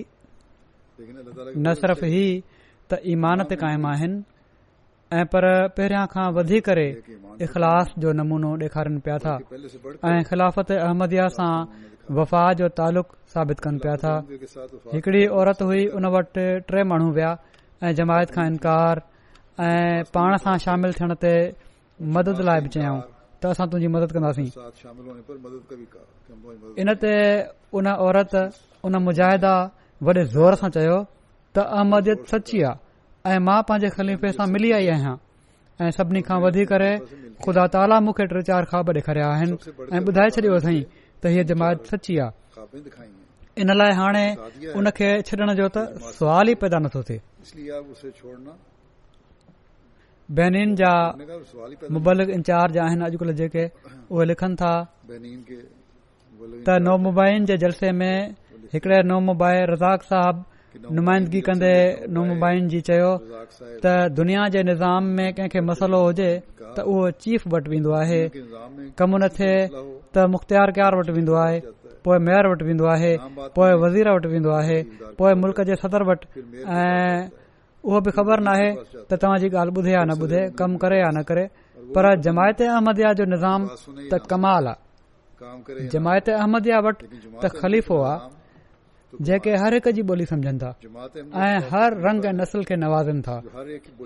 न 1.05 1.75
सिर्फ़ 1.83 2.05
ई 2.05 2.27
त 2.93 3.01
ईमानत 3.15 3.55
क़ाइमु 3.65 3.89
आहिनि 3.95 4.23
ऐं 5.13 5.25
पर 5.27 5.45
पहिरियां 5.77 6.07
खां 6.11 6.27
वधीक 6.39 6.67
इख़लास 7.45 7.87
जो 8.03 8.09
नमूनो 8.19 8.49
डे॒खारीनि 8.63 9.01
पिया 9.07 9.15
था 9.25 9.33
ऐ 10.07 10.23
ख़िलाफ़त 10.31 10.69
अहमदया 10.87 11.23
सां 11.39 11.47
वफ़ा 12.19 12.43
जो 12.59 12.67
तालुक़ 12.81 13.09
साबित 13.35 13.59
कनि 13.65 13.79
पिया 13.87 13.95
था 14.03 14.13
हिकड़ी 14.95 15.23
औरत 15.39 15.63
हुई 15.67 15.81
उन 16.01 16.07
वटि 16.15 16.45
टे 16.69 16.83
माण्हू 16.91 17.09
विया 17.17 17.31
ऐं 17.89 17.91
जमायत 18.01 18.31
खां 18.37 18.45
इनकार 18.55 19.01
ऐं 19.69 20.03
पाण 20.17 20.37
सां 20.47 20.55
शामिल 20.67 20.93
थियण 20.99 21.13
ते 21.25 21.33
मदद 22.19 22.43
लाइ 22.51 22.61
बि 22.67 22.71
चयऊं 22.79 23.01
त 23.43 23.51
असां 23.55 23.67
तुंहिंजी 23.73 23.91
मदद 23.95 24.11
कंदासीं 24.19 24.45
इन 26.85 26.89
ते 27.07 27.15
उन 27.81 27.87
औरत 28.11 28.33
उन 28.91 28.99
मुजाहिदा 29.09 29.55
वॾे 30.11 30.23
ज़ोर 30.37 30.55
सां 30.63 30.71
चयो 30.79 31.01
त 31.51 31.67
अहमदियत 31.81 32.21
सची 32.35 32.63
आहे 32.71 32.85
ऐं 33.27 33.39
मां 33.47 33.61
पंहिंजे 33.69 33.89
ख़ली 33.97 34.15
मिली 34.55 34.71
आई 34.81 34.87
आहियां 34.97 35.17
ऐं 35.85 35.91
सभिनी 35.97 36.21
खां 36.29 36.39
वधीक 36.45 36.71
खुदा 37.45 37.65
ताला 37.75 37.97
मूंखे 38.05 38.25
टे 38.33 38.43
चार 38.49 38.63
ख्वाब 38.73 38.91
ॾेखारिया 39.01 39.27
आहिनि 39.35 39.57
ऐं 39.97 40.01
ॿुधाए 40.09 40.29
छॾियो 40.37 40.59
साईं 40.65 40.85
त 41.21 41.25
हीअ 41.33 41.45
जमायत 41.51 41.81
सची 41.91 42.15
आहे 42.25 42.33
इन 43.61 43.69
लाइ 43.81 43.93
हाणे 44.01 44.27
छॾण 45.29 45.53
जो 45.61 45.69
त 45.77 45.79
सवाल 46.19 46.49
ई 46.53 46.55
पैदा 46.65 46.79
नथो 46.85 47.01
थे 47.09 47.17
बेनिन 50.39 50.71
जा 50.81 50.93
मुबलिक 51.95 52.29
इंचार्ज 52.37 52.79
आहिनि 52.87 53.05
अॼुकल्ह 53.07 53.33
जेके 53.41 53.65
उहे 54.13 54.25
लिखनि 54.31 54.55
था 54.61 54.73
त 56.67 56.79
नोमोबाइन 56.87 57.45
जे 57.51 57.57
जलसे 57.65 57.93
में 58.01 58.17
हिकड़े 58.75 59.03
नोमोबाइ 59.13 59.57
रज़ाक 59.73 60.03
साहिब 60.13 60.37
नुमाइंदगी 60.97 61.41
कंदे 61.47 61.73
नुमाइन 62.17 62.65
जी 62.73 62.81
चयो 62.89 63.11
त 63.83 63.87
दुनिया 64.19 64.43
जे 64.55 64.63
निज़ाम 64.71 65.03
में 65.17 65.29
कंहिंखे 65.37 65.61
मसालो 65.69 65.99
हुजे 66.07 66.31
त 66.77 66.79
उहो 66.91 67.11
चीफ 67.23 67.43
वटि 67.55 67.69
वेंदो 67.73 67.91
आहे 68.03 68.21
कमु 69.01 69.17
न 69.19 69.25
थिए 69.37 69.55
त 70.15 70.17
मुख़्तियार 70.35 70.69
क्यार 70.77 70.93
वटि 71.01 71.13
वेंदो 71.19 71.35
आहे 71.45 71.59
पोइ 72.05 72.19
मेयर 72.27 72.45
वटि 72.53 72.65
वेंदो 72.69 72.87
आहे 72.95 73.13
पोइ 73.57 73.71
वज़ीर 73.83 74.07
वटि 74.15 74.29
वेंदो 74.35 74.51
आहे 74.61 74.79
पोइ 75.19 75.33
मुल्क़ 75.43 75.61
जे 75.71 75.75
सदर 75.83 76.01
वटि 76.11 76.25
ऐं 76.79 77.19
उहो 77.89 77.99
बि 78.07 78.11
ख़बर 78.17 78.39
नाहे 78.47 78.69
त 79.09 79.11
तव्हांजी 79.23 79.49
ॻाल्हि 79.51 79.75
ॿुधे 79.81 79.91
या 79.99 80.03
न 80.07 80.11
ॿुधे 80.25 80.41
कमु 80.59 80.77
करे 80.83 80.97
या 81.05 81.11
न 81.17 81.23
करे 81.29 81.45
पर 81.95 82.05
जमायत 82.27 82.59
अहमदया 82.75 83.11
जो 83.19 83.25
निज़ाम 83.35 83.61
त 84.11 84.23
कमाल 84.31 84.65
आहे 84.73 85.87
जमायत 85.95 86.27
अहमदिया 86.41 86.77
वटि 86.87 87.03
त 87.43 87.59
ख़लीफ़ो 87.61 87.97
आहे 88.11 88.40
जेके 89.23 89.51
हर 89.63 89.75
हिकु 89.75 89.91
जी 89.97 90.03
बोली 90.09 90.25
समझनि 90.31 90.59
था 90.59 90.69
ऐं 91.47 91.59
हर 91.71 91.97
रंग 92.07 92.25
ऐं 92.27 92.33
नसल 92.41 92.65
खे 92.65 92.77
नवाज़न 92.83 93.21
था 93.27 93.37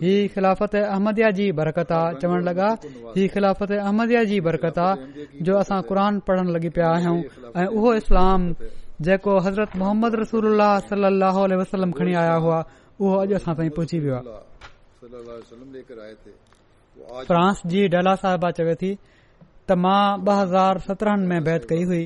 ही 0.03 0.15
ख़िलाफ़त 0.35 0.75
अहमदया 0.77 1.31
जी 1.39 1.51
बरकत 1.59 1.93
चवण 2.23 2.45
लॻा 2.49 2.69
ही 3.17 3.27
ख़िलाफ़त 3.35 3.73
अहमदया 3.79 4.23
जी 4.31 4.41
बरकत 4.49 4.79
आहे 4.87 5.27
जो 5.45 5.57
असां 5.59 5.81
क़ुरान 5.89 6.19
पढ़ण 6.29 6.53
लॻी 6.57 6.69
पिया 6.77 6.89
आहियूं 6.93 7.21
ऐं 7.63 7.67
उहो 7.67 7.95
इस्लाम 7.95 8.51
जेको 9.09 9.39
हज़रत 9.47 9.77
मोहम्मद 9.77 10.15
रसूल 10.21 10.59
सलाह 10.91 11.41
वसलम 11.61 11.93
खणी 11.99 12.15
आया 12.25 12.35
हुआ 12.47 12.63
उहो 13.01 13.17
अॼु 13.19 13.35
असां 13.37 13.55
ताईं 13.59 13.71
पुछी 13.81 13.99
वियो 14.07 14.21
फ्रांस 17.29 17.61
जी 17.67 17.87
डला 17.89 17.99
डालासबा 18.01 18.51
चवे 18.61 18.75
थी 18.83 18.95
त 19.69 19.73
मां 19.85 20.03
ॿ 20.29 20.33
हज़ार 20.41 20.79
सत्रहनि 20.87 21.27
में 21.29 21.43
बैत 21.45 21.65
कई 21.71 21.85
हुई 21.91 22.05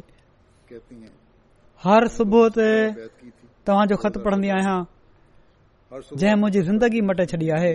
हर 1.86 2.06
सुबुह 2.12 2.48
ते 2.54 2.68
तव्हांजो 3.66 3.96
ख़त 4.04 4.16
पढ़ंदी 4.22 4.48
आहियां 4.54 4.78
जंहिं 6.20 6.36
मुंहिंजी 6.38 6.60
ज़िंदगी 6.68 7.00
मटे 7.10 7.26
छॾी 7.32 7.50
आहे 7.58 7.74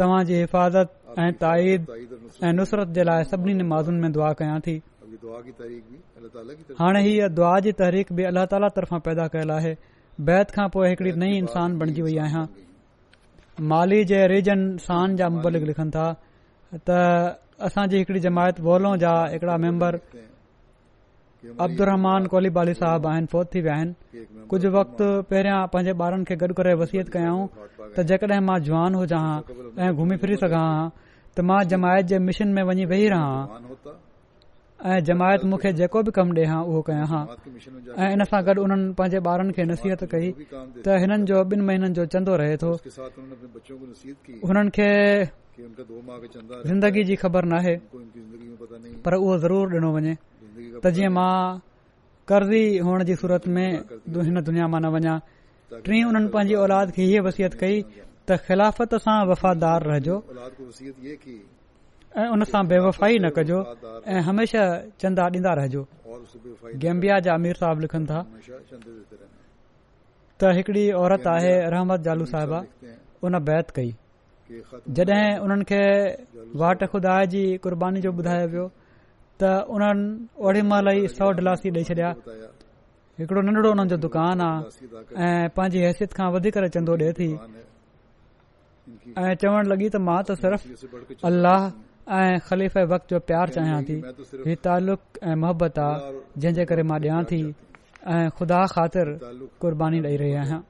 तव्हांजी 0.00 0.34
हिफ़ाज़त 0.40 0.88
ऐं 1.22 1.30
ताईद 1.44 1.86
ऐं 2.48 2.52
नुसरत 2.58 2.88
जे 2.98 3.04
लाइ 3.10 3.24
सभिनी 3.30 3.64
माज़ुनि 3.70 4.00
में 4.02 4.12
दुआ 4.16 4.32
कयां 4.40 4.58
थी 4.66 4.74
हाणे 6.82 7.02
हीअ 7.06 7.28
दुआ 7.38 7.54
जी 7.68 7.72
तहरीक 7.80 8.12
बि 8.20 8.24
अल्ला 8.32 8.44
ताला 8.54 8.68
तरफ़ां 8.78 9.00
पैदा 9.08 9.26
कयल 9.36 9.50
आहे 9.56 9.74
बैत 10.30 10.50
खां 10.58 10.68
पोइ 10.76 10.88
हिकड़ी 10.94 11.12
नई 11.24 11.38
इंसान 11.44 11.78
बणजी 11.84 12.02
वई 12.08 12.16
आहियां 12.26 12.44
माली 13.74 14.02
जे 14.12 14.20
रिजन 14.36 14.66
सान 14.88 15.16
जा 15.22 15.28
मुबलिक 15.38 15.64
लिखनि 15.72 15.90
था 15.98 16.04
त 16.90 17.00
असांजी 17.70 17.98
हिकड़ी 18.02 18.20
जमायत 18.28 18.60
वोलो 18.70 18.94
जा 19.06 19.14
हिकड़ा 19.32 19.56
मेम्बर 19.64 19.98
अब्दु 21.64 21.84
कोलीबाली 22.32 22.74
साहब 22.80 23.06
आहिनि 23.12 23.26
फौत 23.30 23.46
थी 23.54 23.60
विया 23.62 23.74
आहिनि 23.76 24.26
कुझ 24.50 24.60
वक्त 24.74 24.98
पहिरियां 25.30 25.56
पंहिंजे 25.72 25.94
ॿारनि 26.04 26.24
खे 26.28 26.34
गॾु 26.42 26.52
करे 26.58 26.74
वसियत 26.82 27.08
कयाऊं 27.14 27.40
त 27.96 28.04
जेकॾहिं 28.10 28.38
मां 28.50 28.58
जवान 28.68 28.94
हुजां 28.98 29.20
हां 29.24 29.40
ऐं 29.86 29.88
घुमी 30.02 30.16
फिरी 30.22 30.36
सघां 30.44 30.62
हां 30.66 30.86
त 31.36 31.46
मां 31.50 31.58
जमायत 31.74 32.06
जे 32.14 32.18
मिशन 32.28 32.54
में 32.58 32.62
वञी 32.70 32.84
वेही 32.94 33.08
रहां 33.14 33.42
हां 33.54 33.60
ऐं 34.94 35.00
जमायत 35.10 35.44
मुखे 35.54 35.72
जेको 35.82 36.02
बि 36.08 36.14
कम 36.22 36.30
डे॒ 36.38 36.46
हां 36.52 36.60
उहो 36.70 36.82
कयां 36.92 37.10
हां 37.14 37.22
ऐं 37.98 38.14
इन 38.16 38.24
सां 38.32 38.40
गॾु 38.50 38.60
उन्हनि 38.68 38.94
पंहिंजे 39.02 39.20
ॿारनि 39.34 39.52
खे 39.60 39.64
नसीहत 39.74 40.06
कई 40.16 40.30
त 40.56 40.98
हिननि 41.04 41.30
जो 41.32 41.44
बिन 41.52 41.66
महीननि 41.70 41.94
जो 42.00 42.06
चंदो 42.16 42.40
रहे 42.46 42.56
थोर 42.64 42.90
नाहे 47.54 47.76
पर 49.04 49.12
उहो 49.22 49.32
ज़रूर 49.44 49.64
डि॒नो 49.74 49.90
वञे 49.98 50.12
त 50.84 50.90
जीअं 50.94 51.10
मां 51.16 51.34
करी 52.30 52.62
हुअण 52.84 52.98
जी 53.08 53.14
सूरत 53.22 53.44
में 53.56 53.66
हिन 53.82 54.36
दुनिया 54.48 54.66
मां 54.72 54.80
न 54.82 54.84
वञा 54.94 55.14
टीं 55.88 56.00
हुननि 56.06 56.30
पांजी 56.34 56.54
औलाद 56.62 56.86
खे 56.96 57.02
हीअ 57.10 57.20
वसियत 57.26 57.52
कई 57.60 57.76
त 58.28 58.38
ख़िलाफ़त 58.46 58.92
सां 59.04 59.16
वफ़ादार 59.30 59.80
रहिजो 59.90 60.16
ऐं 62.20 62.26
हुन 62.32 62.42
सां 62.52 62.62
बे 62.70 62.76
वफ़ाई 62.86 63.14
न 63.24 63.26
कजो 63.38 63.58
ऐं 64.14 64.20
हमेशा 64.30 64.62
चंदा 65.04 65.24
ॾींदा 65.36 65.52
रहिजो 65.60 65.82
गैम्बिया 66.84 67.16
जा 67.28 67.34
अमीर 67.40 67.56
साहिब 67.62 67.78
लिखनि 67.86 68.06
था 68.10 68.20
त 68.46 70.50
हिकड़ी 70.60 70.84
औरत 71.04 71.24
आहे 71.36 71.54
रहमत 71.76 72.00
जालू 72.10 72.26
साहिबा 72.34 72.60
हुन 73.24 73.38
बैत 73.50 73.68
कई 73.80 73.90
जॾहिं 75.00 75.40
उन्हनि 75.46 75.70
खे 75.72 75.80
वाट 76.64 76.80
ख़ुदा 76.92 77.12
जी 77.34 77.44
क़ुर्बानी 77.66 78.00
जो 78.04 78.10
ॿुधायो 78.22 78.48
वियो 78.54 78.64
त 79.42 79.44
उन 79.74 79.82
ओड़ी 80.46 80.62
महिल 80.70 80.86
ई 81.02 81.10
सौ 81.18 81.26
डिलासी 81.38 81.68
डे॒ 81.76 81.82
छॾिया 81.90 82.10
हिकड़ो 83.20 83.40
नन्ढो 83.46 83.68
हुननि 83.72 83.88
जो 83.92 83.96
दुकान 84.06 84.36
आहे 84.46 84.56
ऐं 85.26 85.44
पंहिंजी 85.56 85.78
हैसियत 85.86 86.10
खां 86.18 86.28
चंदो 86.76 86.94
ॾे 87.02 87.08
थी 87.18 87.28
ऐं 89.22 89.32
चवणु 89.42 89.64
लॻी 89.72 89.86
त 89.94 89.96
मां 90.08 90.20
त 90.28 90.30
सिर्फ़ 90.42 90.64
वक़्त 92.92 93.06
जो 93.14 93.18
प्यार 93.30 93.46
चाहियां 93.56 93.80
थी 93.88 93.96
ही 94.46 94.54
तालुक़ 94.66 95.04
ऐं 95.32 95.36
मोहबत 95.42 95.74
आहे 95.86 96.48
जे 96.60 96.64
करे 96.70 96.82
मां 96.92 96.98
ॾियां 97.08 97.20
थी 97.32 97.40
ऐं 98.14 98.24
ख़ुदा 98.38 98.60
ख़ातिर 98.74 99.06
क़ुर्बानी 99.64 99.98
ॾेई 100.06 100.16
रही 100.22 100.34
आहियां 100.44 100.60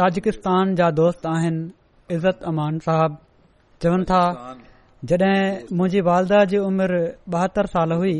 ताजिकिस्तान 0.00 0.64
जा 0.80 0.88
दोस्त 1.00 1.22
आहिनि 1.34 1.60
इज़त 2.16 2.38
अमान 2.52 2.74
साहब 2.86 3.12
चवनि 3.82 4.04
था 4.08 4.22
जॾहिं 5.10 5.76
मुंहिंजी 5.76 6.00
वालदा 6.08 6.38
जी 6.52 6.58
उमिरि 6.70 7.00
बहतरि 7.34 7.68
साल 7.74 7.92
हुई 8.00 8.16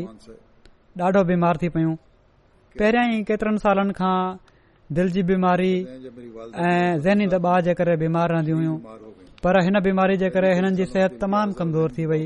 ॾाढो 1.07 1.21
बीमार 1.31 1.57
थी 1.63 1.67
पयूं 1.75 1.93
पहिरियां 2.79 3.03
ई 3.13 3.19
केतिरनि 3.29 3.59
सालनि 3.65 3.93
खां 3.99 4.13
दिल 4.97 5.11
जी 5.17 5.23
बीमारी 5.31 5.73
ऐं 5.75 6.97
ज़हनी 7.05 7.27
दबा 7.33 7.53
जे 7.69 7.73
करे 7.81 7.95
बीमार 8.05 8.33
रहंदियूं 8.35 8.57
हुयूं 8.63 8.75
पर 9.43 9.59
हिन 9.69 9.79
बीमारी 9.89 10.17
जे 10.23 10.29
करे 10.37 10.49
हिननि 10.61 10.73
जी 10.81 10.87
सिहत 10.95 11.15
तमामु 11.25 11.55
कमज़ोर 11.61 11.95
थी 11.99 12.05
वई 12.15 12.25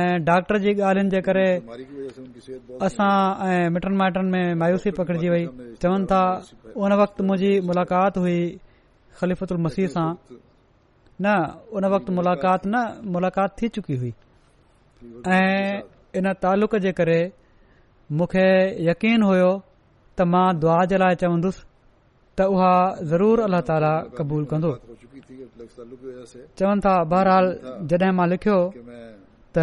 ऐं 0.00 0.24
डॉक्टर 0.32 0.58
जी 0.64 0.74
ॻाल्हियुनि 0.78 1.14
जे 1.18 1.24
करे 1.30 1.46
असां 2.88 3.12
ऐं 3.52 3.62
मिटनि 3.76 3.96
माइटनि 4.02 4.28
में 4.34 4.44
मायूसी 4.64 4.94
पकड़जी 5.04 5.28
वई 5.36 5.46
चवनि 5.84 6.10
था 6.14 6.24
उन 6.86 6.98
वक़्तु 7.02 7.30
मुंहिंजी 7.30 7.52
मुलाक़ात 7.70 8.18
हुई 8.24 8.40
ख़लीफ़त 9.22 9.58
मसीह 9.68 9.94
सां 9.96 10.08
न 11.22 11.26
उन 11.76 11.84
वक़्त 11.94 12.10
मुलाक़ात 12.14 12.62
न 12.70 12.74
मुलाक़ात 13.14 13.50
थी 13.62 13.68
चुकी 13.76 13.94
हुई 14.00 14.12
ऐं 15.26 15.82
हिन 16.14 16.26
तालुक़ 16.42 16.76
जे 16.84 16.92
करे 16.98 17.20
मूंखे 18.16 18.46
यक़ीन 18.90 19.22
हुयो 19.26 19.50
त 20.16 20.22
मां 20.32 20.46
दुआ 20.62 20.80
जे 20.90 20.96
लाइ 21.02 21.14
चवंदुसि 21.22 21.62
त 22.38 22.46
उहा 22.54 22.74
ज़रूर 23.10 23.38
अल्ला 23.46 23.60
ताला 23.70 23.94
क़बूल 24.18 24.42
कंदो 24.50 24.70
चवनि 26.58 26.80
था 26.86 26.94
बहरहाल 27.10 27.46
जॾहिं 27.90 28.12
मां 28.20 28.26
लिखियो 28.32 28.58
त 29.54 29.56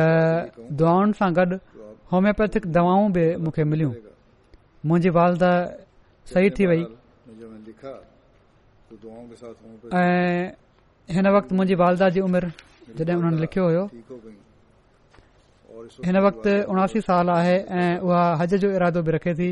दुआनि 0.84 1.14
सां 1.22 1.30
गॾु 1.40 1.56
होमियोपेथिक 2.12 2.64
दवाऊं 2.76 3.08
बि 3.16 3.24
मूंखे 3.44 3.64
मिलियूं 3.72 3.94
मुंहिंजी 4.88 5.10
वालदा 5.18 5.52
सही 6.36 6.50
थी 6.60 6.64
वेई 6.70 6.84
हिन 11.14 11.28
वक़्तु 11.36 11.54
मुंहिंजी 11.56 11.76
वालदा 11.82 12.08
जी 12.14 12.20
उमिरि 12.26 12.50
जॾहिं 12.98 13.16
उन्हनि 13.20 13.38
लिखियो 13.46 13.64
हुयो 13.70 13.84
हिन 16.06 16.18
वक़्तु 16.26 16.52
उणासी 16.72 17.02
साल 17.08 17.30
आहे 17.30 17.58
ऐं 17.82 17.98
उहा 18.06 18.22
हज 18.42 18.52
जो 18.62 18.68
इरादो 18.78 19.02
बि 19.06 19.12
रखे 19.18 19.34
थी 19.40 19.50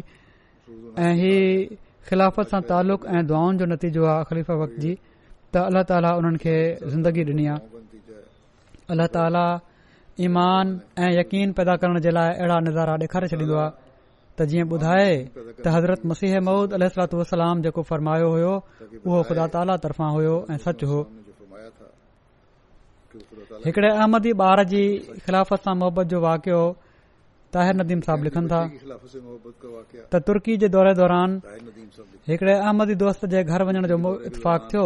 ऐं 0.98 1.14
हीउ 1.22 1.78
ख़िलाफ़त 2.10 2.48
सां 2.52 2.62
तालुक़ 2.74 3.04
ऐं 3.06 3.22
दुआउनि 3.30 3.58
जो 3.62 3.66
नतीजो 3.70 4.02
आहे 4.02 4.24
ख़लीफ़ 4.30 4.52
वक्त 4.64 4.80
जी 4.84 4.92
त 5.54 5.56
अल्ला 5.70 5.82
ताला 5.90 6.10
उन्हनि 6.18 6.38
खे 6.44 6.56
ज़िंदगी 6.94 7.24
ॾिनी 7.32 7.46
आहे 7.54 7.60
अल्लाह 8.92 9.08
ताला 9.14 9.46
ईमान 10.26 10.66
ऐं 11.06 11.12
यकीन 11.22 11.54
पैदा 11.58 11.74
करण 11.82 12.00
जे 12.06 12.10
लाइ 12.18 12.30
अहिड़ा 12.42 12.58
नज़ारा 12.68 12.94
ॾेखारे 13.06 13.28
छॾींदो 13.32 13.56
आहे 13.62 13.72
त 14.38 14.40
जीअं 14.50 14.66
ॿुधाए 14.76 15.12
त 15.64 15.66
हज़रत 15.76 16.02
मसीह 16.12 16.34
महूद 16.46 16.74
अलत 16.78 17.14
वसलाम 17.22 17.62
जेको 17.64 17.82
फरमायो 17.90 18.28
हुयो 18.36 18.54
उहो 19.08 19.20
ख़ुदा 19.30 19.46
ताला 19.54 19.76
तरफ़ां 19.86 20.10
हुयो 20.18 20.36
ऐं 20.52 20.58
सच 20.66 20.84
हो 20.92 21.00
हिकड़े 23.66 23.90
अहमदी 23.96 24.32
ॿार 24.50 24.64
जी 24.74 24.82
ख़िलाफ़त 25.26 25.64
सां 25.66 25.74
मुहबत 25.82 26.06
जो 26.14 26.20
वाकियो 26.26 26.62
ताहिर 27.56 27.76
नदीम 27.82 28.00
साहब 28.10 28.24
लिखनि 28.28 28.48
था 28.52 28.62
त 30.14 30.22
तुर्की 30.30 30.56
जे 30.64 30.70
दौरे 30.76 30.94
दौरान 31.02 31.36
हिकिड़े 32.32 32.54
अहमदी 32.60 32.96
दोस्त 33.04 33.26
जे 33.34 33.44
घर 33.56 33.66
वञण 33.70 33.88
जो 33.92 33.98
इतफ़ाक़ 34.32 34.64
थियो 34.74 34.86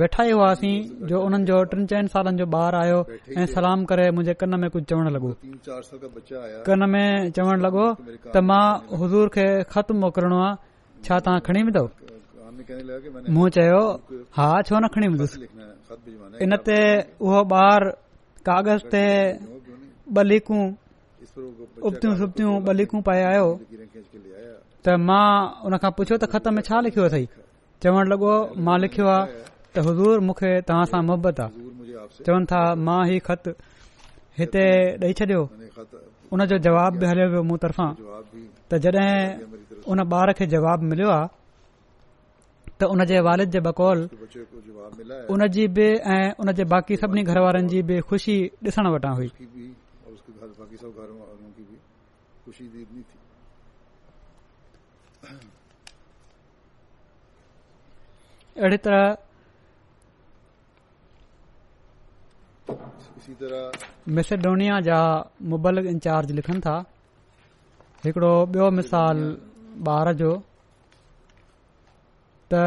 वेठा 0.00 0.22
ई 0.24 0.32
हुआसीं 0.38 0.74
जो 1.10 1.22
हुननि 1.22 1.46
जो 1.50 1.62
टिन 1.70 1.86
चइनि 1.92 2.10
सालनि 2.16 2.38
जो 2.42 2.46
ॿार 2.62 2.74
आयो 2.80 2.98
ऐं 3.38 3.46
सलाम 3.54 3.84
करे 3.92 4.10
मुंहिंजे 4.18 4.34
कन 4.42 4.58
में 4.64 4.68
कुझु 4.74 4.84
चवण 4.90 5.06
लॻो 5.14 5.30
कन 6.68 6.86
में 6.94 7.06
चवण 7.38 7.64
लॻो 7.66 7.86
त 8.34 8.44
मां 8.50 8.62
हज़ूर 9.02 9.32
खे 9.38 9.46
ख़तमु 9.72 10.00
मोकिलणो 10.06 10.38
आहे 10.44 11.08
छा 11.08 11.18
तव्हां 11.26 11.40
खणी 11.50 11.62
वेंदव 11.68 13.26
मूं 13.36 13.48
चयो 13.58 13.82
हा 14.38 14.48
छो 14.70 14.78
न 14.84 14.92
खणी 14.96 15.08
वेंदुसि 15.14 15.79
इन 16.44 16.52
ते 16.66 16.78
उहो 17.24 17.40
ॿार 17.66 17.82
कागज़ 18.48 18.82
ते 18.94 19.04
ॿ 20.16 20.22
लीकू 20.30 20.58
उबतियूं 21.86 22.14
सुबतियूं 22.20 22.52
ब 22.64 22.68
लीकूं 22.78 23.00
पाए 23.06 23.22
आयो 23.30 23.46
त 24.84 24.94
मां 25.08 25.28
उन 25.66 25.72
खां 25.82 25.90
पुछियो 25.98 26.16
त 26.22 26.24
ख़त 26.32 26.44
में 26.54 26.62
छा 26.68 26.76
लिखियो 26.86 27.04
अथई 27.08 27.24
चवण 27.82 28.02
लॻो 28.10 28.32
मां 28.66 28.76
लिखियो 28.82 29.06
आहे 29.14 29.26
त 29.74 29.86
हज़ूर 29.86 30.16
मूंखे 30.26 30.50
तव्हां 30.66 30.86
सां 30.92 31.00
मुहबत 31.08 31.36
आहे 31.46 32.22
चवनि 32.24 32.46
था 32.52 32.60
मां 32.86 33.00
ही 33.10 33.16
ख़त 33.26 33.42
हिते 34.40 34.64
ॾेई 35.06 35.12
छॾियो 35.18 35.42
उन 36.32 36.38
जो 36.50 36.56
जवाब 36.66 36.92
बि 37.00 37.04
हलियो 37.10 37.26
पियो 37.32 37.42
मूं 37.50 37.58
तरफ़ां 37.64 37.90
त 38.70 38.82
जॾहिं 38.86 39.12
ॿार 40.20 40.34
जवाब 40.54 40.78
मिलियो 40.90 41.10
आहे 41.18 41.26
त 42.80 42.84
उन 42.92 43.00
जे 43.08 43.18
वालिद 43.28 43.48
जे 43.54 43.60
बकौल 43.68 43.98
उनजी 45.32 45.64
बि 45.76 45.88
ऐं 46.14 46.28
उन 46.40 46.48
जे 46.58 46.64
बाक़ी 46.72 46.94
सभिनी 47.02 47.22
घरवारनि 47.30 47.68
जी 47.72 47.80
बि 47.88 47.96
ख़ुशी 48.08 48.36
ॾिसण 48.68 48.86
वटां 48.94 49.12
हुई 49.16 49.28
अहिड़ी 58.62 58.78
तरह 58.86 59.08
मेसिडोनिया 64.16 64.80
जा 64.88 64.98
मुबलक 65.52 65.84
इंचार्ज 65.96 66.28
लिखनि 66.38 66.60
था 66.66 66.76
हिकिड़ो 68.04 68.34
ॿियो 68.54 68.70
मिसाल 68.78 69.18
ॿार 69.96 70.12
जो 70.20 70.30
त 72.52 72.60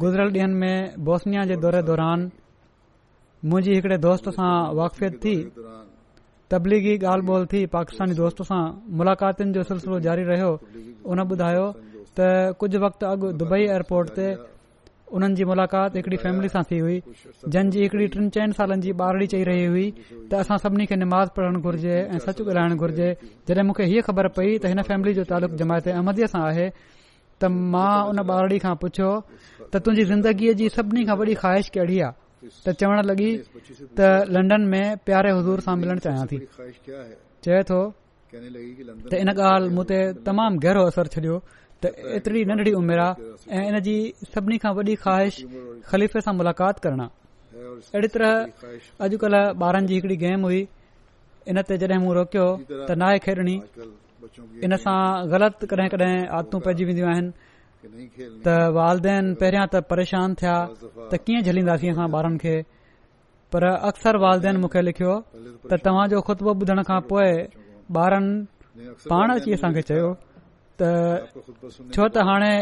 गुज़िर 0.00 0.20
डींहनि 0.32 0.56
में 0.62 1.04
बोसनिया 1.04 1.42
जे 1.50 1.56
दौरे 1.60 1.80
दौरान 1.88 2.24
मुंजी 3.52 3.74
हिकड़े 3.74 3.96
दोस्त 4.06 4.28
सां 4.38 4.50
वाक़फ़ियत 4.78 5.14
थी 5.24 5.36
तबलीगी 6.54 6.96
ॻाल्हि 7.12 7.26
बोल 7.28 7.46
थी 7.52 7.64
पाकिस्तानी 7.76 8.14
दोस्त 8.18 8.42
सां 8.48 8.62
मुलाक़ातनि 9.00 9.52
जो 9.56 9.62
सिलसिलो 9.70 10.00
जारी 10.08 10.22
रहियो 10.30 10.50
उन 11.12 11.22
ॿुधायो 11.30 11.64
त 12.20 12.58
कुझु 12.62 12.78
वक़्तु 12.84 13.04
अॻु 13.12 13.30
दुबई 13.42 13.60
एयरपोर्ट 13.70 14.10
ते 14.18 14.26
हुननि 15.14 15.34
जी 15.38 15.44
मुलाक़ात 15.52 15.96
हिकड़ी 16.00 16.16
फैमिली 16.24 16.48
सां 16.56 16.62
थी 16.72 16.78
हुई 16.84 17.00
जंहिंजी 17.52 17.80
हिकड़ी 17.84 18.06
टीन 18.16 18.28
चइनि 18.36 18.58
सालनि 18.60 18.84
जी 18.88 18.92
ॿारड़ी 19.04 19.26
चई 19.36 19.44
रही 19.50 19.64
हुई 19.72 19.88
त 20.00 20.42
असां 20.44 20.58
सभिनी 20.66 20.86
खे 20.92 20.96
नमाज़ 21.04 21.30
पढ़णु 21.38 21.62
घुर्जे 21.68 21.96
ऐं 22.16 22.20
सच 22.28 22.40
ॻाल्हाइण 22.46 22.76
घुर्जे 22.84 23.08
जॾहिं 23.48 23.64
मूंखे 23.72 23.90
हीअ 23.94 24.04
ख़बर 24.10 24.28
पई 24.40 24.56
त 24.58 24.74
हिन 24.74 24.82
फैमिली 24.92 25.14
जो 25.20 25.24
तालुक़ु 25.32 25.62
जमायत 25.64 25.88
अमदीअ 26.02 26.30
सां 26.36 26.42
आहे 26.52 26.68
मां 27.48 28.08
उन 28.10 28.22
बारीड़ी 28.30 28.58
खां 28.64 28.74
पुछियो 28.82 29.10
त 29.72 29.76
तुंहिंजी 29.84 30.04
ज़िंदगीअ 30.10 30.54
जी 30.60 30.68
सभिनी 30.76 31.04
खां 31.08 31.16
वॾी 31.18 31.34
ख़्वाहिश 31.42 31.68
कडी 31.76 31.98
आहे 32.08 32.48
त 32.66 32.74
चवण 32.80 33.04
लॻी 33.08 33.30
त 33.98 34.08
लंडन 34.34 34.62
में 34.74 34.82
प्यारे 35.08 35.30
हज़ूर 35.38 35.60
सां 35.66 35.76
मिलण 35.82 35.98
चाहियां 36.06 36.26
थी 36.30 36.38
चए 37.48 37.62
थो 37.70 37.80
त 39.10 39.22
इन 39.24 39.28
ॻाल्हि 39.36 39.70
मूं 39.78 39.84
ते 39.92 40.00
तमाम 40.28 40.58
गहरो 40.66 40.86
असर 40.92 41.06
छडि॒यो 41.16 41.40
त 41.84 41.94
एतरी 42.20 42.44
नंढड़ी 42.50 42.72
उमिर 42.82 43.00
आहे 43.08 43.58
ऐं 43.60 43.64
इन 43.72 43.80
जी 43.88 43.96
सभिनी 44.34 44.58
खां 44.66 44.74
वॾी 44.80 44.94
ख़्वाहिश 45.04 45.42
खलीफ़े 45.92 46.20
सां 46.28 46.34
मुलाक़ात 46.40 46.78
करण 46.86 47.04
अहिड़ी 47.08 48.08
तरह 48.14 49.02
अॼुकल्ह 49.08 49.40
ॿारनि 49.66 49.86
जी 49.90 49.94
हिकड़ी 49.98 50.16
गेम 50.26 50.48
हुई 50.50 50.62
इन 51.52 51.62
ते 51.68 51.76
जड॒हिं 51.82 52.00
मूं 52.06 52.14
रोकियो 52.20 52.46
त 52.88 52.98
नाए 53.04 53.18
खेॾणी 53.28 53.56
इन 54.66 54.76
सां 54.84 55.00
ग़लति 55.32 55.66
कडहिं 55.70 55.88
कॾहिं 55.94 56.14
आदतू 56.38 56.56
पइजी 56.66 56.84
वेंदियूं 56.88 57.08
आहिनि 57.12 57.30
त 58.46 58.48
वालदेन 58.78 59.24
पहिरियों 59.40 59.64
त 59.72 59.74
परेशान 59.90 60.28
थिया 60.40 60.54
त 61.10 61.12
कीअं 61.24 61.42
झलींदासीं 61.48 61.90
असां 61.94 62.06
ॿारनि 62.16 62.38
खे 62.44 62.54
पर 63.52 63.62
अक्सर 63.90 64.14
वालदेन 64.24 64.56
मूंखे 64.62 64.80
लिखियो 64.88 65.14
त 65.70 65.72
तव्हांजो 65.86 66.20
खुतबो 66.28 66.50
बुधण 66.60 66.80
खां 66.90 67.00
पोइ 67.10 67.30
ॿारनि 68.04 68.32
पाण 69.12 69.26
अची 69.36 69.50
असां 69.58 69.70
खे 69.76 69.82
चयो 69.90 70.08
त 70.78 70.82
छो 71.94 72.04
त 72.14 72.16
हाणे 72.28 72.52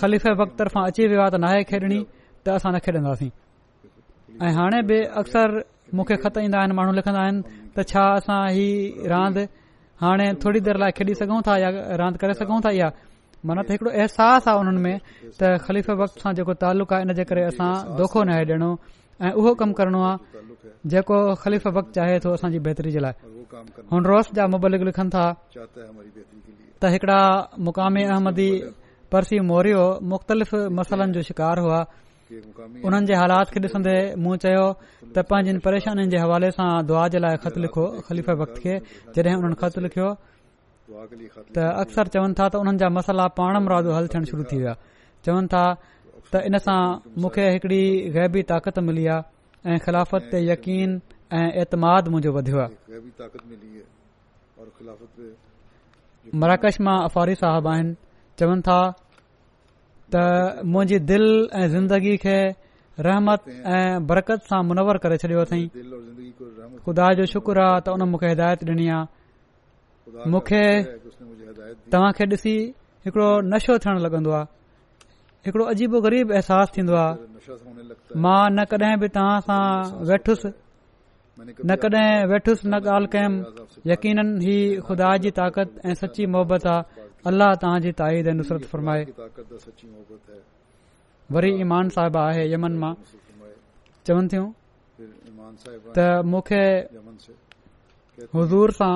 ख़लीफ़े 0.00 0.30
वक़्त 0.40 0.54
तरफ़ां 0.60 0.82
अची 0.90 1.02
वियो 1.10 1.20
आहे 1.24 1.30
त 1.34 1.36
नाहे 1.44 1.60
खेॾणी 1.70 2.00
त 2.44 2.46
असां 2.56 2.70
न 2.74 2.76
खेॾंदासीं 2.84 3.30
ऐं 4.44 4.52
हाणे 4.58 4.78
बि 4.88 4.98
अक्सर 5.20 5.46
मूंखे 5.98 6.16
ख़त 6.22 6.34
ईंदा 6.46 6.58
आहिनि 6.60 6.74
माण्हू 6.78 6.92
लिखंदा 6.98 7.20
आहिनि 7.26 7.40
त 7.74 7.76
छा 7.90 8.02
असां 8.18 8.40
ही 8.56 8.68
हाणे 10.02 10.26
थोरी 10.42 10.60
देर 10.66 10.76
लाइ 10.82 10.90
खेॾी 10.96 11.14
सघूं 11.20 11.40
था 11.46 11.54
या 11.62 11.70
रांदि 12.00 12.18
करे 12.22 12.34
सघूं 12.40 12.60
था 12.64 12.70
या 12.80 12.88
मन 13.46 13.58
त 13.66 13.70
हिकड़ो 13.74 13.90
अहसासु 13.98 14.46
आहे 14.50 14.58
उन्हनि 14.62 14.80
में 14.84 14.96
त 15.40 15.58
खलीफ़ 15.64 15.90
वक़्त 16.02 16.14
सां 16.22 16.32
जेको 16.38 16.54
तालुक 16.62 16.88
आहे 16.94 17.02
इन 17.06 17.10
जे 17.18 17.24
करे 17.30 17.42
असां 17.50 17.68
धोखो 17.98 18.20
न 18.22 18.28
आहे 18.34 18.44
ॾियणो 18.48 18.70
ऐं 19.26 19.32
उहो 19.40 19.50
कमु 19.58 19.72
करणो 19.78 20.00
आहे 20.06 20.16
जेको 20.92 21.16
ख़लीफ़ 21.42 21.66
वक्त 21.76 21.90
चाहे 21.98 22.16
थो 22.22 22.28
असांजी 22.38 22.58
बहितरी 22.66 22.90
जे 22.94 23.00
लाइ 23.02 23.14
हुन 23.90 24.02
रोस 24.10 24.26
जा 24.38 24.44
मुबलिक 24.54 24.82
लिखनि 24.88 25.10
था 25.14 25.24
त 26.80 26.92
हिकड़ा 26.94 27.18
मुकामी 27.66 28.02
अहमदी 28.12 28.48
परसी 29.12 29.36
मौरियो 29.50 29.84
मुख़्तलिफ़ 30.10 30.52
मसालनि 30.78 31.12
जो 31.18 31.22
शिकार 31.30 31.56
हुआ 31.64 31.80
उन्हनि 32.28 33.06
जे 33.08 33.14
हालात 33.20 33.46
खे 33.52 33.58
ॾिसंदे 33.66 33.94
मूं 34.22 34.36
चयो 34.44 34.64
त 35.14 35.16
पंहिंजनि 35.28 35.62
परेशानियुनि 35.66 36.10
जे 36.14 36.18
हवाले 36.24 36.50
सां 36.56 36.68
दुआ 36.88 37.04
जे 37.14 37.18
लाइ 37.24 37.36
ख़त 37.44 37.54
लिखो 37.64 37.84
ख़लीफ़ 38.08 38.30
वक़्त 38.42 38.56
खे 38.64 38.74
जॾहिं 39.14 39.36
हुननि 39.42 39.56
ख़त 39.60 39.78
लिखियो 39.84 40.08
त 41.56 41.56
अक्सर 41.82 42.08
चवनि 42.14 42.34
था 42.40 42.48
त 42.52 42.54
उन्हनि 42.62 42.78
जा 42.82 42.88
मसाला 42.96 43.26
पाण 43.38 43.52
मुरादो 43.64 43.90
हल 43.96 44.06
थियण 44.12 44.24
शुरू 44.30 44.42
थी 44.50 44.56
विया 44.60 44.74
चवनि 45.24 45.46
था 45.52 45.64
त 46.32 46.34
इन 46.48 46.54
सां 46.66 46.80
मूंखे 47.22 47.44
हिकड़ी 47.54 47.82
ग़ैबी 48.16 48.42
ताक़त 48.52 48.76
मिली 48.88 49.04
आहे 49.14 49.72
ऐं 49.72 49.78
ख़िलाफ़त 49.84 50.22
ते 50.32 50.38
यक़ीन 50.52 50.90
ऐं 51.40 51.48
ऐतमाद 51.64 52.02
मुंहिंजो 52.12 52.30
वधियो 52.38 52.68
मराकश 56.42 56.74
मां 56.86 56.98
अफ़ारी 57.08 57.34
साहब 57.44 57.64
आहिनि 57.72 57.92
चवनि 58.38 58.62
था 58.68 58.80
त 60.14 60.64
मुंहिंजी 60.72 60.98
दिल 61.08 61.24
ऐं 61.52 61.68
ज़िंदगी 61.72 62.16
खे 62.24 62.38
रहमत 63.06 63.40
ऐं 63.76 64.06
बरकत 64.08 64.40
सां 64.48 64.60
मुनवर 64.68 64.96
करे 65.04 65.16
छॾियो 65.22 65.40
अथई 65.44 65.62
खुदा 66.84 67.06
जो 67.18 67.24
शुक्र 67.32 67.56
आहे 67.64 67.80
त 67.84 67.92
उन 67.94 68.02
मूंखे 68.12 68.28
हिदायत 68.32 68.60
ॾिनी 68.72 68.86
आहे 68.96 70.30
मूंखे 70.32 70.64
तव्हां 71.92 72.12
खे 72.16 72.24
ॾिसी 72.36 72.54
हिकड़ो 73.04 73.28
नशो 73.52 73.76
थियण 73.84 73.96
लॻन्दो 74.04 74.30
आहे 74.38 75.46
हिकड़ो 75.46 76.00
ग़रीब 76.06 76.26
अहसासु 76.40 76.70
थींदो 76.76 76.94
आहे 77.04 77.56
मां 78.24 78.42
न 78.56 78.64
कडहिं 78.70 78.96
बि 79.02 79.08
तव्हां 79.16 79.36
सां 79.46 79.62
वेठुसि 80.12 80.48
न 81.68 81.76
कडहिं 81.82 82.10
वेठुसि 82.32 82.64
न 82.72 82.80
ॻाल्हि 82.94 83.08
कयमि 83.14 83.36
यकीन 83.92 84.18
ही 84.46 84.56
खुदा 84.86 85.08
जी 85.24 85.30
ताक़त 85.40 85.68
ऐं 85.88 85.94
सची 86.00 86.24
मोहबत 86.32 86.64
आहे 86.76 87.07
अल्लाह 87.26 87.54
तव्हांजी 87.62 87.90
ताईद 87.98 88.26
ऐं 88.30 88.36
नुसरत 88.36 88.64
वरी 91.34 91.50
ईमान 91.60 91.86
साहिब 91.94 92.14
आहे 92.16 92.42
चवनि 94.06 94.28
थियूं 94.28 94.28
त 95.96 95.98
मूंखे 96.30 96.62
हज़ूर 98.34 98.68
सां 98.78 98.94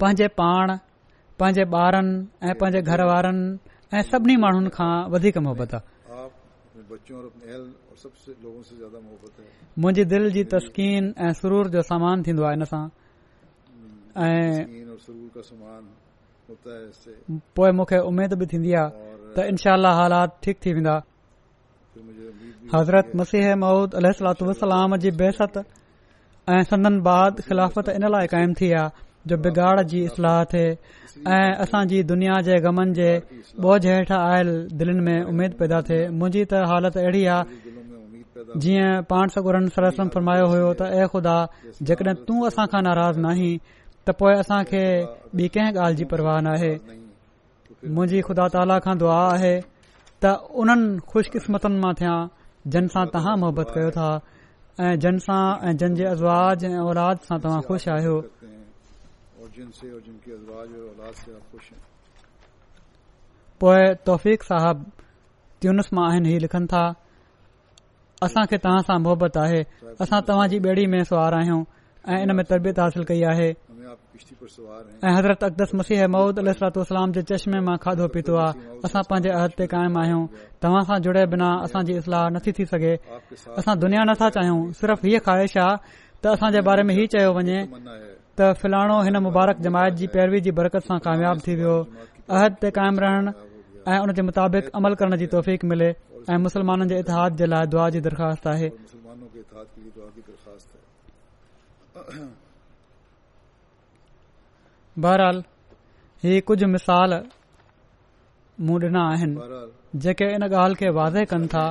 पंहिंजे 0.00 0.26
पाण 0.40 0.66
पंहिंजे 1.38 1.64
ॿारनि 1.74 2.14
ऐं 2.46 2.54
पंहिंजे 2.60 2.80
घर 2.90 3.00
वारनि 3.10 3.44
ऐं 3.98 4.02
सभिनी 4.10 4.36
माण्हुनि 4.44 4.70
खां 4.76 4.92
वधीक 5.12 5.36
मुहबत 5.46 5.70
आहे 5.74 5.82
मुंहिंजी 9.80 10.04
दिल 10.12 10.24
जी 10.36 10.42
तस्कीन 10.54 11.02
ऐं 11.24 11.32
सुरूर 11.40 11.64
जो 11.74 11.80
सामान 11.90 12.16
थींदो 12.26 12.42
आहे 12.42 12.50
हिन 12.56 12.64
सां 15.04 15.14
पोइ 17.56 17.70
मूंखे 17.76 17.98
उमेद 18.08 18.32
बि 18.40 18.46
थींदी 18.52 18.72
आहे 18.80 18.88
त 19.36 19.46
इनशाल 19.50 19.86
हालात 19.98 20.30
ठीक 20.44 20.56
थी 20.64 20.72
वेंदा 20.78 20.96
हज़रत 22.74 23.12
मसीह 23.20 23.44
महूद 23.62 23.94
अल 23.98 24.06
जी 25.04 25.10
बेसत 25.22 25.56
ऐं 25.56 26.62
सन 26.70 27.00
बाद 27.08 27.40
ख़िलाफ़त 27.48 27.88
इन 27.96 28.04
लाइ 28.14 28.26
क़ाइमु 28.34 28.54
थी 28.60 28.70
आहे 28.80 29.04
जो 29.32 29.36
बिगाड़ 29.44 29.82
जी 29.92 30.00
इस्लाह 30.08 30.38
थे 30.52 30.62
ऐं 31.36 31.48
असांजी 31.64 32.02
दुनिया 32.12 32.40
जे 32.48 32.58
गमन 32.66 32.92
जे 32.98 33.08
बोझ 33.66 33.80
हेठां 33.86 34.18
आयल 34.32 34.50
दिलनि 34.80 35.02
में 35.06 35.30
उमेद 35.32 35.54
पैदा 35.60 35.80
थिए 35.88 36.02
मुंहिंजी 36.22 36.44
त 36.50 36.60
हालति 36.72 37.00
अहिड़ी 37.04 37.24
आहे 37.36 38.58
जीअं 38.64 38.90
पाण 39.12 39.32
सगुरनि 39.36 39.72
सरसम 39.78 40.08
फरमायो 40.16 40.46
हुयो 40.54 40.68
त 40.80 40.90
ऐ 40.98 41.06
ख़ुदा 41.14 41.38
जेकॾहिं 41.92 42.14
तूं 42.28 42.40
असां 42.50 42.66
खां 42.74 42.82
नाराज़ 42.88 43.20
न 43.24 43.34
त 44.06 44.12
पोए 44.20 44.32
असां 44.38 44.58
खे 44.70 44.84
बि 45.38 45.46
कंहिं 45.52 45.76
ॻाल्हि 45.82 45.96
जी 46.00 46.04
परवाह 46.12 46.40
न 46.46 46.54
आहे 46.56 46.72
मुंहिंजी 46.94 48.20
खुदा 48.26 48.46
ताला 48.54 48.76
खां 48.86 48.94
दुआ 49.02 49.20
आहे 49.34 49.54
त 50.24 50.32
उन्हनि 50.62 50.88
खु़शकिस्मतुनि 51.12 51.78
मां 51.84 51.92
थिया 52.00 52.16
जन 52.74 52.84
सां 52.94 53.04
तव्हां 53.14 53.34
मोहबत 53.44 53.68
कयो 53.76 53.90
था 53.96 54.08
ऐ 54.84 54.88
जन 55.04 55.16
सां 55.28 55.40
ऐं 55.70 55.74
जे 55.82 56.04
ऐं 56.10 56.84
औलाद 56.88 57.16
सां 57.30 57.36
तव्हां 57.46 57.60
खु़शि 57.70 57.88
आहियो 57.96 58.16
पोए 63.64 63.84
तौफ़ 64.06 64.28
त्यूनस 65.60 65.88
मां 65.96 66.04
आहिनि 66.10 66.28
ही 66.34 66.38
लिखनि 66.46 66.66
था 66.72 66.84
असां 68.26 68.44
खे 68.52 68.58
तहां 68.64 68.80
सां 68.88 68.98
मोहबत 69.06 69.34
आहे 69.44 69.60
असां 70.06 70.20
तव्हां 70.30 70.46
जी 70.54 70.86
में 70.94 71.02
सुवार 71.12 71.32
आहियूं 71.42 71.62
ऐं 72.14 72.20
इन 72.24 72.30
में 72.36 72.44
तरबियत 72.50 72.78
हासिल 72.82 73.04
कई 73.10 73.22
आहे 73.34 73.48
ऐं 73.94 75.12
हज़रत 75.18 75.44
अकदस 75.48 75.70
मसीह 75.80 76.06
महूद 76.14 76.38
अल 76.42 76.48
सलातो 76.58 76.80
असलाम 76.86 77.12
जे 77.16 77.22
चश्मे 77.30 77.58
मां 77.68 77.76
खाधो 77.84 78.06
पीतो 78.14 78.34
आहे 78.46 78.76
असां 78.88 79.02
पंहिंजे 79.10 79.30
अहद 79.38 79.52
ते 79.60 79.64
क़ाइमु 79.74 79.98
आहियूं 80.02 80.22
तव्हां 80.64 80.82
सां 80.90 80.98
जुड़े 81.06 81.22
बिना 81.34 81.48
असांजी 81.66 81.94
इस्लाह 82.02 82.22
नथी 82.36 82.52
थी 82.58 82.64
सघे 82.72 82.92
असां 83.62 83.74
दुनिया 83.84 84.02
नथा 84.10 84.28
चाहियूं 84.36 84.60
सिर्फ़ 84.80 85.00
हीअ 85.08 85.18
ख़्वाहिश 85.28 85.54
आहे 85.64 85.74
त 86.22 86.24
असांजे 86.34 86.60
बारे 86.70 86.82
में 86.88 86.94
हीउ 86.98 87.06
चयो 87.16 87.30
वञे 87.38 87.58
त 88.38 88.52
फिलाणो 88.62 88.98
हिन 89.08 89.16
मुबारक 89.28 89.56
जमायत 89.68 89.98
जी 90.02 90.06
पैरवी 90.16 90.40
जी 90.48 90.52
बरकत 90.60 90.88
सां 90.90 90.98
कामयाब 91.08 91.42
थी 91.48 91.54
वियो 91.62 91.76
अहद 92.38 92.52
ते 92.64 92.68
क़ाइमु 92.78 93.04
रहण 93.06 93.24
ऐं 93.94 93.98
उनजे 94.06 94.22
मुताबिक़ 94.30 94.70
अमल 94.80 94.94
करण 95.02 95.16
जी 95.24 95.26
तौफ़ीक़ 95.36 95.66
मिले 95.74 95.90
ऐं 96.32 96.38
मुस्लमाननि 96.48 96.90
जे 96.94 96.96
इतिहाद 97.06 97.42
जे 97.42 97.46
लाइ 97.54 97.66
दुआ 97.76 97.88
जी 97.96 98.00
दरख़्वास्त 98.06 98.46
आहे 98.54 98.68
बहरहाल 105.02 105.42
ही 106.24 106.40
कुझ 106.48 106.62
मिसाल 106.72 107.12
मूं 108.66 108.78
ॾिना 108.82 109.00
आहिनि 109.12 109.60
जेके 110.04 110.24
इन 110.34 110.42
ॻाल्हि 110.48 110.74
खे 110.80 110.90
वाज़े 110.98 111.24
कन 111.30 111.46
था 111.54 111.64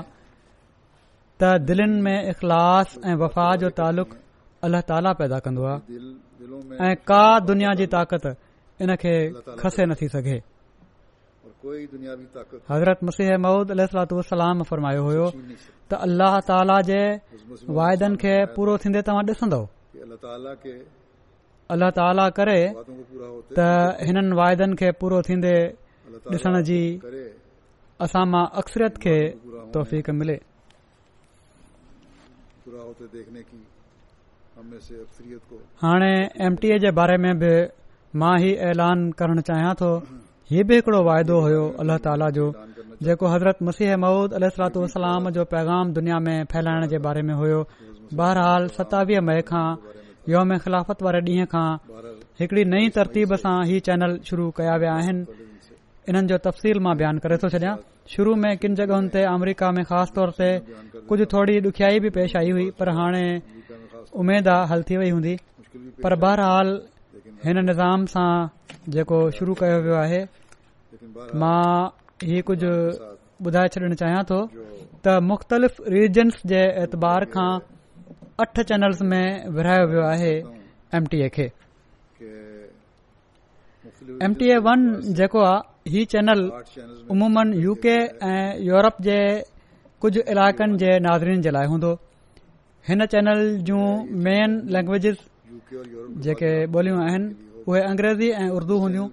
त 1.39 1.59
दिलनि 1.67 2.01
में 2.07 2.29
इख़लास 2.29 2.97
ऐं 3.07 3.15
वफ़ा 3.23 3.45
जो 3.63 3.69
तालुक़ 3.79 4.11
तालुक़ल 4.13 4.79
ताला 4.89 5.11
पैदा 5.19 5.39
कंदो 5.45 5.63
आहे 5.71 6.87
ऐं 6.87 6.95
का 7.09 7.23
दुनिया 7.49 7.73
जी 7.79 7.85
ताक़त 7.95 8.25
इन 8.83 8.95
खे 9.03 9.13
खसे 9.61 9.85
न 9.87 9.93
थी 10.01 10.07
सघे 10.15 10.37
हज़रत 12.71 13.03
मुलामियो 13.07 15.03
हो 15.05 15.29
त 15.89 15.91
अल्लाह 16.07 16.35
ताला 16.51 16.77
जे 16.91 17.01
वायदनि 17.79 18.17
खे 18.25 18.33
पूरो 18.57 18.73
थींदे 18.85 19.01
तव्हां 19.09 19.23
ॾिसंदो 19.35 19.61
अलाह 21.73 21.91
ताले 21.97 22.61
त 23.57 23.59
हिन 24.07 24.17
वायदनि 24.39 24.75
खे 24.79 24.89
पूरो 24.99 25.17
थींदे 25.27 25.55
जी 26.69 26.81
असां 28.05 28.25
मां 28.33 28.43
अक्सरियत 28.61 28.95
खे 29.03 29.17
तोफ़ीक़ 29.73 30.09
मिले 30.19 30.37
हाणे 35.83 36.13
एम 36.47 36.53
टी 36.61 36.67
ए 36.73 36.75
जे 36.85 36.91
बारे 36.99 37.17
में 37.25 37.33
बि 37.43 37.53
मां 38.21 38.33
ई 38.49 38.51
ऐलान 38.71 38.99
करणु 39.19 39.41
चाहियां 39.49 39.73
थो 39.81 39.91
ही 40.53 40.61
बि 40.69 40.75
हिकड़ो 40.79 40.99
वायदो 41.09 41.37
हो 41.45 41.63
अलि 41.81 42.29
जो 42.37 42.47
जेको 43.05 43.25
हज़रत 43.33 43.57
मुसीह 43.69 43.89
महूद 44.05 44.29
अलतू 44.39 44.85
अलाम 45.01 45.29
जो 45.37 45.43
पैगाम 45.53 45.85
दुनिया 45.97 46.19
में 46.27 46.35
फैलाइण 46.53 46.81
जे 46.93 46.99
बारे 47.07 47.21
में 47.29 47.35
हो 47.41 47.49
बहरहाल 48.21 48.67
सतावीह 48.77 49.21
मई 49.29 49.41
खां 49.51 49.67
योम 50.31 50.55
ख़िलाफ़त 50.63 51.01
वारे 51.03 51.19
ॾींहं 51.21 51.45
खां 51.51 51.69
हिकड़ी 52.39 52.63
नई 52.73 52.89
तरतीब 52.97 53.35
सां 53.43 53.55
ही 53.67 53.79
चैनल 53.87 54.17
शुरू 54.27 54.49
कया 54.59 54.75
विया 54.83 54.93
आहिनि 54.97 55.23
इन्हनि 56.09 56.27
जो 56.27 56.37
तफ़सील 56.45 56.79
मां 56.85 56.93
बयानु 56.97 57.19
करे 57.23 57.37
थो 57.43 57.49
छॾियां 57.55 57.73
शुरू 58.13 58.35
में 58.43 58.57
किन 58.57 58.75
जग॒ुनि 58.79 59.09
ते 59.15 59.23
अमरिका 59.31 59.71
में 59.75 59.83
ख़ासि 59.89 60.15
तौर 60.17 60.29
ते 60.39 60.47
कुझु 61.11 61.25
थोरी 61.33 61.59
ॾुखयाई 61.67 61.99
बि 62.05 62.09
पेश 62.17 62.35
आई 62.43 62.51
हुई 62.57 62.69
पर 62.79 62.91
हाणे 62.99 63.25
उमेदु 64.23 64.55
हल 64.71 64.83
थी 64.89 64.97
वई 65.03 65.09
हूंदी 65.15 65.35
पर 66.03 66.15
बहरहाल 66.23 66.71
हिन 67.43 67.63
निज़ाम 67.71 68.05
सां 68.15 68.31
जेको 68.97 69.19
शुरू 69.39 69.53
कयो 69.63 69.81
वियो 69.87 69.95
आहे 70.05 70.21
मां 71.43 71.67
इहो 72.31 72.41
कुझ 72.51 72.59
ॿुधाए 73.43 73.67
छॾण 73.75 73.93
चाहियां 73.99 74.23
थो 74.31 74.41
त 74.57 75.19
मुख़्तलिफ़ 75.31 75.83
रीजन्स 75.97 76.41
जे 76.53 76.63
एतबार 76.87 77.25
खां 77.37 77.51
अठ 78.43 78.55
चैनल्स 78.69 78.99
में 79.11 79.25
विरहायो 79.55 79.83
वियो 79.89 80.01
आहे 80.13 80.31
एम 80.97 81.05
टी 81.11 81.17
ए 81.25 81.27
खे 81.35 81.45
एम 84.27 84.33
टी 84.41 84.47
ए 84.55 84.57
वन 84.67 84.79
जेको 85.19 85.43
आहे 85.49 85.91
ही 85.93 86.03
चैनल 86.13 86.41
उमूमन 87.15 87.53
यू 87.65 87.75
के 87.85 87.95
ऐं 88.29 88.45
यूरोप 88.71 88.97
जे 89.07 89.17
कुझ 90.05 90.13
इलाकनि 90.35 90.77
जे 90.83 90.89
नाज़रीन 91.07 91.45
जे 91.47 91.53
लाइ 91.57 91.71
हूंदो 91.75 91.91
हिन 92.89 93.05
चैनल 93.15 93.43
जूं 93.71 93.83
मेन 94.27 94.57
लैंग्वेजिस 94.77 95.21
जेके 96.27 96.51
ॿोलियूं 96.77 96.99
आहिनि 97.07 97.29
उहे 97.67 97.87
अंग्रेज़ी 97.91 98.31
ऐं 98.43 98.49
उर्दू 98.59 98.79
हूंदियूं 98.85 99.09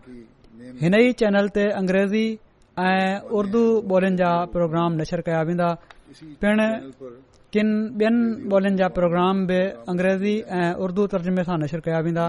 हिन 0.84 0.98
ई 1.04 1.12
चैनल 1.24 1.52
ते 1.58 1.68
अंग्रेज़ी 1.82 2.24
ऐं 2.90 3.00
उर्दू 3.40 3.64
ॿोलियुनि 3.92 4.22
जा 4.24 4.32
प्रोग्राम 4.58 5.02
नशर 5.02 5.24
कया 5.28 5.42
वेंदा 5.52 5.70
पिण 6.44 6.66
किनि 7.54 7.74
ॿियनि 7.98 8.20
ॿोलियुनि 8.54 8.78
जा 8.80 8.88
प्रोग्राम 8.98 9.36
बि 9.48 9.58
अंग्रेजी 9.90 10.34
ऐं 10.58 10.70
उर्दू 10.84 11.02
तर्जुमे 11.12 11.42
सां 11.46 11.56
नशर 11.62 11.80
कया 11.86 11.98
वेंदा 12.06 12.24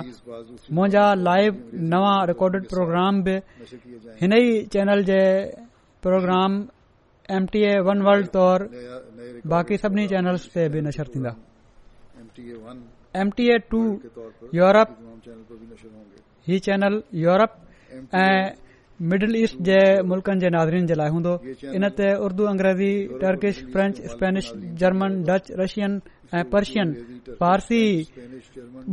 मुंजा 0.75 1.05
लाइव 1.27 1.51
नवां 1.93 2.15
रिकॉर्डिड 2.31 2.63
प्रोग्राम 2.73 3.13
बि 3.25 3.35
हिन 4.21 4.31
ई 4.41 4.45
channel 4.73 4.99
J 5.09 5.21
program 6.05 6.51
M 7.37 7.45
T 7.53 7.59
A 7.73 7.73
one 7.87 8.01
world 8.07 8.27
तौर 8.37 8.59
बाक़ी 9.53 9.77
सभिनी 9.83 10.07
चैनल्स 10.13 10.43
ते 10.55 10.67
बि 10.73 10.81
नशर 10.87 11.13
थींदा 11.13 11.31
M 13.21 13.29
T 13.37 13.45
A 13.53 13.57
two 13.71 13.83
Europe 14.61 14.97
ही 16.49 16.59
चैनल 16.69 17.01
यूरोप 17.25 17.51
ऐं 18.25 18.43
मिडल 19.09 19.35
ईस्ट 19.35 19.57
जे 19.67 19.77
मुल्न 20.09 20.33
जे 20.41 20.49
नादरीन 20.55 20.85
जे 20.89 20.95
लाए 20.99 21.09
हूंदो 21.13 21.31
इन 21.77 21.83
ते 21.97 22.07
उर्दू 22.25 22.43
अंग्रेज़ी 22.53 22.91
Turkish 23.21 23.55
French 23.73 23.95
Spanish 24.13 24.45
German 24.81 25.11
Dutch 25.29 25.45
Russian 25.61 25.91
ऐं 26.37 26.43
पर्शियन 26.53 26.87
फारसी 27.41 27.79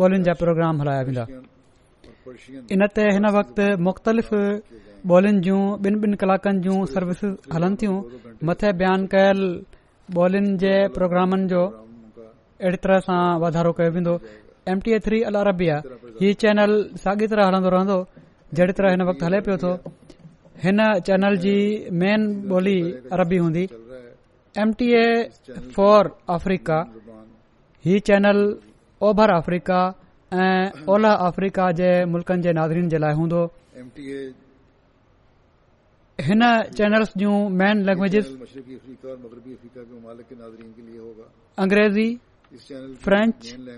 ॿोलियुनि 0.00 0.24
जा 0.28 0.34
प्रोग्राम 0.42 0.74
हलाया 0.80 1.02
वेंदा 1.08 1.24
इनते 2.74 3.02
हिन 3.14 3.26
वक़्ति 3.38 3.66
मुख़्तलिफ़ 3.88 4.30
ॿोलियुनि 5.14 5.40
जूं 5.46 5.60
ॿिन 5.86 5.94
ॿिन 6.04 6.12
कलाकनि 6.22 6.58
जूं 6.64 6.76
सर्विस 6.94 7.22
हलनि 7.54 7.76
तियूं 7.80 7.96
मथे 8.48 8.70
बयान 8.80 9.00
कयल 9.14 9.40
बोलियुनि 10.18 10.50
जे 10.62 10.74
प्रोग्रामनि 10.96 11.46
जो 11.52 11.62
अहिड़ी 12.64 12.80
तरह 12.84 12.98
सां 13.08 13.20
वाधारो 13.42 13.72
कयो 13.80 13.90
वेंदो 13.98 14.14
एम 14.72 14.76
टी 14.84 14.90
थ्री 15.08 15.18
अलिया 15.30 15.76
ही 16.22 16.32
चेनल 16.42 16.72
साॻी 17.04 17.26
तरह 17.32 17.44
हलंदो 17.50 17.68
रहंदो 17.76 17.98
जहिड़ी 18.56 18.72
तरह 18.72 18.90
हिन 18.96 19.02
वक़्तु 19.08 19.24
हले 19.26 19.40
पियो 19.44 19.56
थो 19.60 19.70
हिन 20.64 20.78
चैनल 21.06 21.34
जी 21.44 21.56
मेन 22.00 22.20
बोली 22.48 22.78
अरबी 23.12 23.38
हूंदी 23.44 23.64
M 24.62 24.68
T 24.80 24.86
A 25.00 25.06
for 25.76 26.02
Africa 26.36 26.78
ही 27.84 27.98
चैनल 28.08 28.38
ओभर 29.08 29.30
अफ्रीका 29.36 29.80
ऐं 30.32 30.84
ओलह 30.92 31.12
अफ्रीका 31.28 31.64
जे 31.80 31.88
मुल्कनि 32.12 32.42
जे 32.44 32.52
नाज़रीन 32.58 32.88
जे 32.92 32.98
लाइ 33.04 33.14
हूंदो 33.20 33.40
हिन 36.28 36.42
चैनल्स 36.78 37.12
जूं 37.20 37.34
मेन 37.60 37.76
लैंग्वेज 37.88 38.14
अंग्रेज़ी 41.66 42.06
फ्रेंचेज 43.04 43.68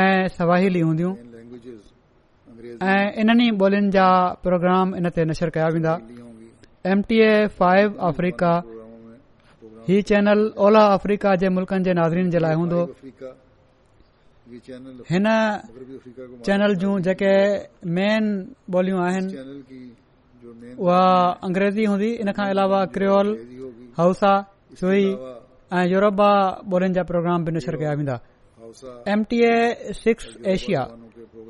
ऐं 0.00 1.90
ऐं 2.46 3.08
इन्हनि 3.20 3.48
जा 3.96 4.08
प्रोग्राम 4.44 4.86
इन 4.98 5.04
ते 5.16 5.22
नशर 5.30 5.48
कया 5.54 5.66
वेंदा 5.74 5.94
M 6.92 6.98
T 7.08 7.16
A 7.20 7.46
five 7.58 7.88
Africa 8.10 8.52
ही 9.88 9.96
चैनल 10.08 10.40
ओला 10.64 10.84
अफ्रीका 10.96 11.30
जे 11.42 11.46
मुल्कनि 11.56 11.82
जे 11.86 11.92
नादरीन 11.98 12.28
जे 12.34 12.38
लाइ 12.44 12.54
हूंदो 12.60 12.80
हिन 15.10 15.26
चैनल 16.46 16.72
जूं 16.82 16.94
जेके 17.06 17.32
मेन 17.96 18.24
बोलियूं 18.74 19.00
आहिनि 19.06 19.32
उहा 20.86 21.00
अंग्रेजी 21.46 21.84
हूंदी 21.90 22.10
इन 22.22 22.28
खां 22.36 22.46
अलावा 22.54 22.80
क्रिओल 22.94 23.28
हउसा 23.98 24.32
सुई 24.82 25.04
ऐं 25.78 25.84
यूरोपा 25.94 26.30
ॿोलियुनि 26.72 26.94
जा 26.98 27.02
प्रोग्राम 27.10 27.38
बि 27.44 27.50
नशर 27.58 27.74
कया 27.82 27.92
वेंदा 28.00 28.16
M 29.14 29.18
T 29.30 29.38
A 29.50 29.56
six 30.02 30.24
Asia 30.54 30.82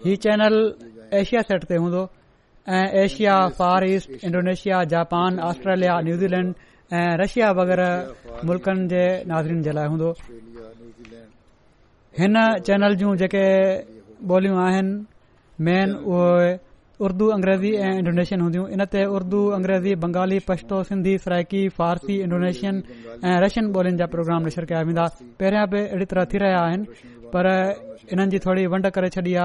ही 0.04 0.16
चैनल 0.24 0.54
एशिया 1.20 1.42
सेट 1.50 1.64
ते 1.70 1.76
हूंदो 1.82 2.02
ऐं 2.76 2.86
Asia 3.04 3.34
far 3.58 3.84
east 3.94 4.24
Indonesia 4.28 4.82
Japan 4.94 5.38
Australia 5.50 5.94
New Zealand 6.06 6.50
ऐं 7.00 7.10
रशिया 7.22 7.50
वग़ैरह 7.58 8.44
मुल्क़नि 8.50 8.86
जे 8.92 9.04
नाज़िन 9.32 9.60
जे 9.66 9.72
लाइ 9.78 9.86
हूंदो 9.92 10.10
हिन 12.18 12.34
चैनल 12.66 12.96
जूं 13.02 13.14
जेके 13.22 13.44
ॿोलियूं 14.32 14.58
आहिनि 14.66 15.64
मेन 15.68 15.90
उर्दू 17.04 17.26
अंग्रेज़ी 17.36 17.70
ऐं 17.84 17.92
इंडोनेशियन 18.00 18.40
हूंदियूं 18.40 18.66
इन 18.74 18.80
ते 18.92 19.00
उर्दु 19.04 19.40
अंग्रेज़ी 19.58 19.92
बंगाली 20.02 20.38
पछतो 20.48 20.76
सिंधी 20.88 21.14
सिराइकी 21.24 21.62
फारसी 21.76 22.14
इंडोनेशियन 22.24 22.74
ऐं 23.24 23.36
रशियन 23.44 23.64
बोलियुनि 23.72 23.98
जा 24.00 24.06
प्रोग्राम 24.14 24.40
नशर 24.48 24.64
कया 24.70 24.80
वेंदा 24.88 25.04
पहिरियां 25.38 25.64
बि 25.72 25.80
अहिड़ी 25.92 26.06
तरह 26.12 26.24
थी 26.32 26.36
रहिया 26.40 26.60
आहिनि 26.64 26.86
पर 27.32 27.44
इन्हनि 28.16 28.30
जी 28.32 28.38
थोरी 28.46 28.64
वंड 28.72 28.84
करे 28.96 29.08
छॾी 29.12 29.34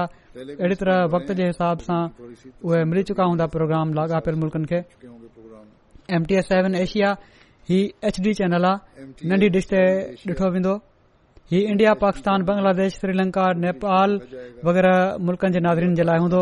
अहिड़ी 0.62 0.76
तरह 0.80 0.96
वक़्त 1.14 1.32
जे 1.40 1.44
हिसाब 1.52 1.76
सां 1.88 2.00
उहे 2.64 2.80
मिली 2.88 3.02
चुका 3.12 3.24
हूंदा 3.28 3.46
प्रोग्राम 3.56 3.86
लाॻापियल 4.00 4.36
मुल्क़नि 4.42 4.66
खे 4.72 4.80
M 6.16 6.24
T 6.32 6.34
S 6.40 6.48
seven 6.56 6.80
Asia 6.84 7.12
ही 7.68 7.82
एच 8.08 8.20
डी 8.24 8.32
चैनल 8.42 8.64
आहे 8.72 9.28
नंढी 9.28 9.48
डिश 9.60 9.64
ते 9.74 9.80
ॾिठो 10.32 10.48
वेंदो 10.56 10.72
ही 11.52 11.58
इंडिया 11.72 11.92
पाकिस्तान 12.08 12.42
बंगलादेश 12.48 12.92
श्रीलंका 13.02 13.44
नेपाल 13.64 14.10
वगैरह 14.66 14.96
मुल्कनि 15.26 15.52
जे 15.58 15.66
नादरिन 15.68 15.94
जे 16.00 16.04
लाइ 16.08 16.18
हूंदो 16.24 16.40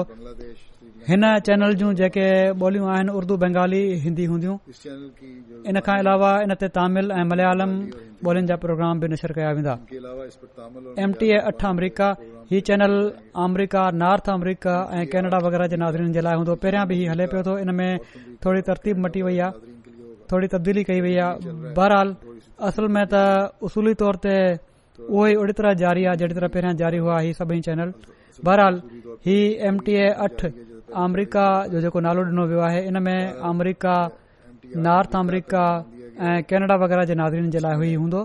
हिन 1.09 1.23
चैनल 1.47 1.73
जूं 1.81 1.93
जेके 1.99 2.25
ॿोलियूं 2.63 2.89
आहिनि 2.95 3.13
उर्दू 3.19 3.37
बंगाली 3.43 3.81
हिंदी 4.05 4.25
हूंदियूं 4.31 4.57
इन 5.71 5.79
खां 5.87 5.97
अलावा 6.03 6.33
इन 6.45 6.51
ते 6.61 6.69
तमिल 6.77 7.07
ऐं 7.19 7.25
मलयालम 7.31 7.71
ॿोलियुनि 8.27 8.49
जा 8.51 8.57
प्रोग्राम 8.65 9.01
बि 9.01 9.07
नशर 9.13 9.33
कया 9.37 9.51
वेंदा 9.59 9.75
एम 11.05 11.13
टी 11.21 11.29
ए 11.31 11.39
अठ 11.51 11.65
अमेरिका 11.73 12.09
हीउ 12.51 12.61
चैनल 12.69 12.95
अमेरिका 13.47 13.83
नॉर्थ 14.03 14.29
अमेरिका 14.37 14.77
ऐं 14.99 15.05
केनेडा 15.13 15.39
वग़ैरह 15.47 15.67
जे 15.73 15.77
नाज़नि 15.83 16.11
जे 16.17 16.21
लाइ 16.27 16.37
हूंदो 16.39 16.55
पहिरियां 16.65 16.87
बि 16.91 16.97
हले 17.13 17.27
पियो 17.33 17.43
थो 17.49 17.55
हिन 17.63 17.71
में 17.83 17.93
थोरी 18.45 18.61
तरतीब 18.71 18.99
मटी 19.05 19.23
वई 19.29 19.39
आहे 19.47 19.75
थोरी 20.33 20.49
तब्दीली 20.55 20.85
कई 20.93 21.01
वई 21.07 21.17
आहे 21.27 21.55
बहरहाल 21.81 22.09
असल 22.69 22.89
में 22.97 23.05
त 23.13 23.27
उसूली 23.69 23.95
तौर 24.05 24.21
ते 24.27 24.37
उहो 25.11 25.27
ई 25.33 25.35
ओड़ी 25.43 25.53
तरह 25.61 25.75
जारी 25.85 26.05
आहे 26.13 26.17
जहिड़ी 26.23 26.35
तरह 26.41 26.49
पहिरियां 26.59 26.77
जारी 26.85 26.99
हुआ 27.05 27.21
इहे 27.29 27.33
सभई 27.45 27.61
चैनल 27.69 27.93
बहराल 28.49 28.83
ही 29.29 29.39
एम 29.71 29.79
टी 29.87 29.97
ए 30.05 30.09
अठ 30.29 30.51
अमरीका 30.93 31.47
जो 31.71 31.81
जेको 31.81 31.99
नालो 32.03 32.21
ॾिनो 32.27 32.43
वियो 32.51 32.61
आहे 32.67 32.81
इन 32.91 32.97
में 33.03 33.21
अमरीका 33.39 33.95
नॉर्थ 34.83 35.11
अमरीका 35.17 35.65
ऐं 36.19 36.43
कैनेडा 36.51 36.75
वग़ैरह 36.75 37.05
जे 37.11 37.15
नादरीन 37.15 37.51
जे 37.55 37.59
लाइ 37.63 37.75
हू 37.95 38.01
हूंदो 38.03 38.21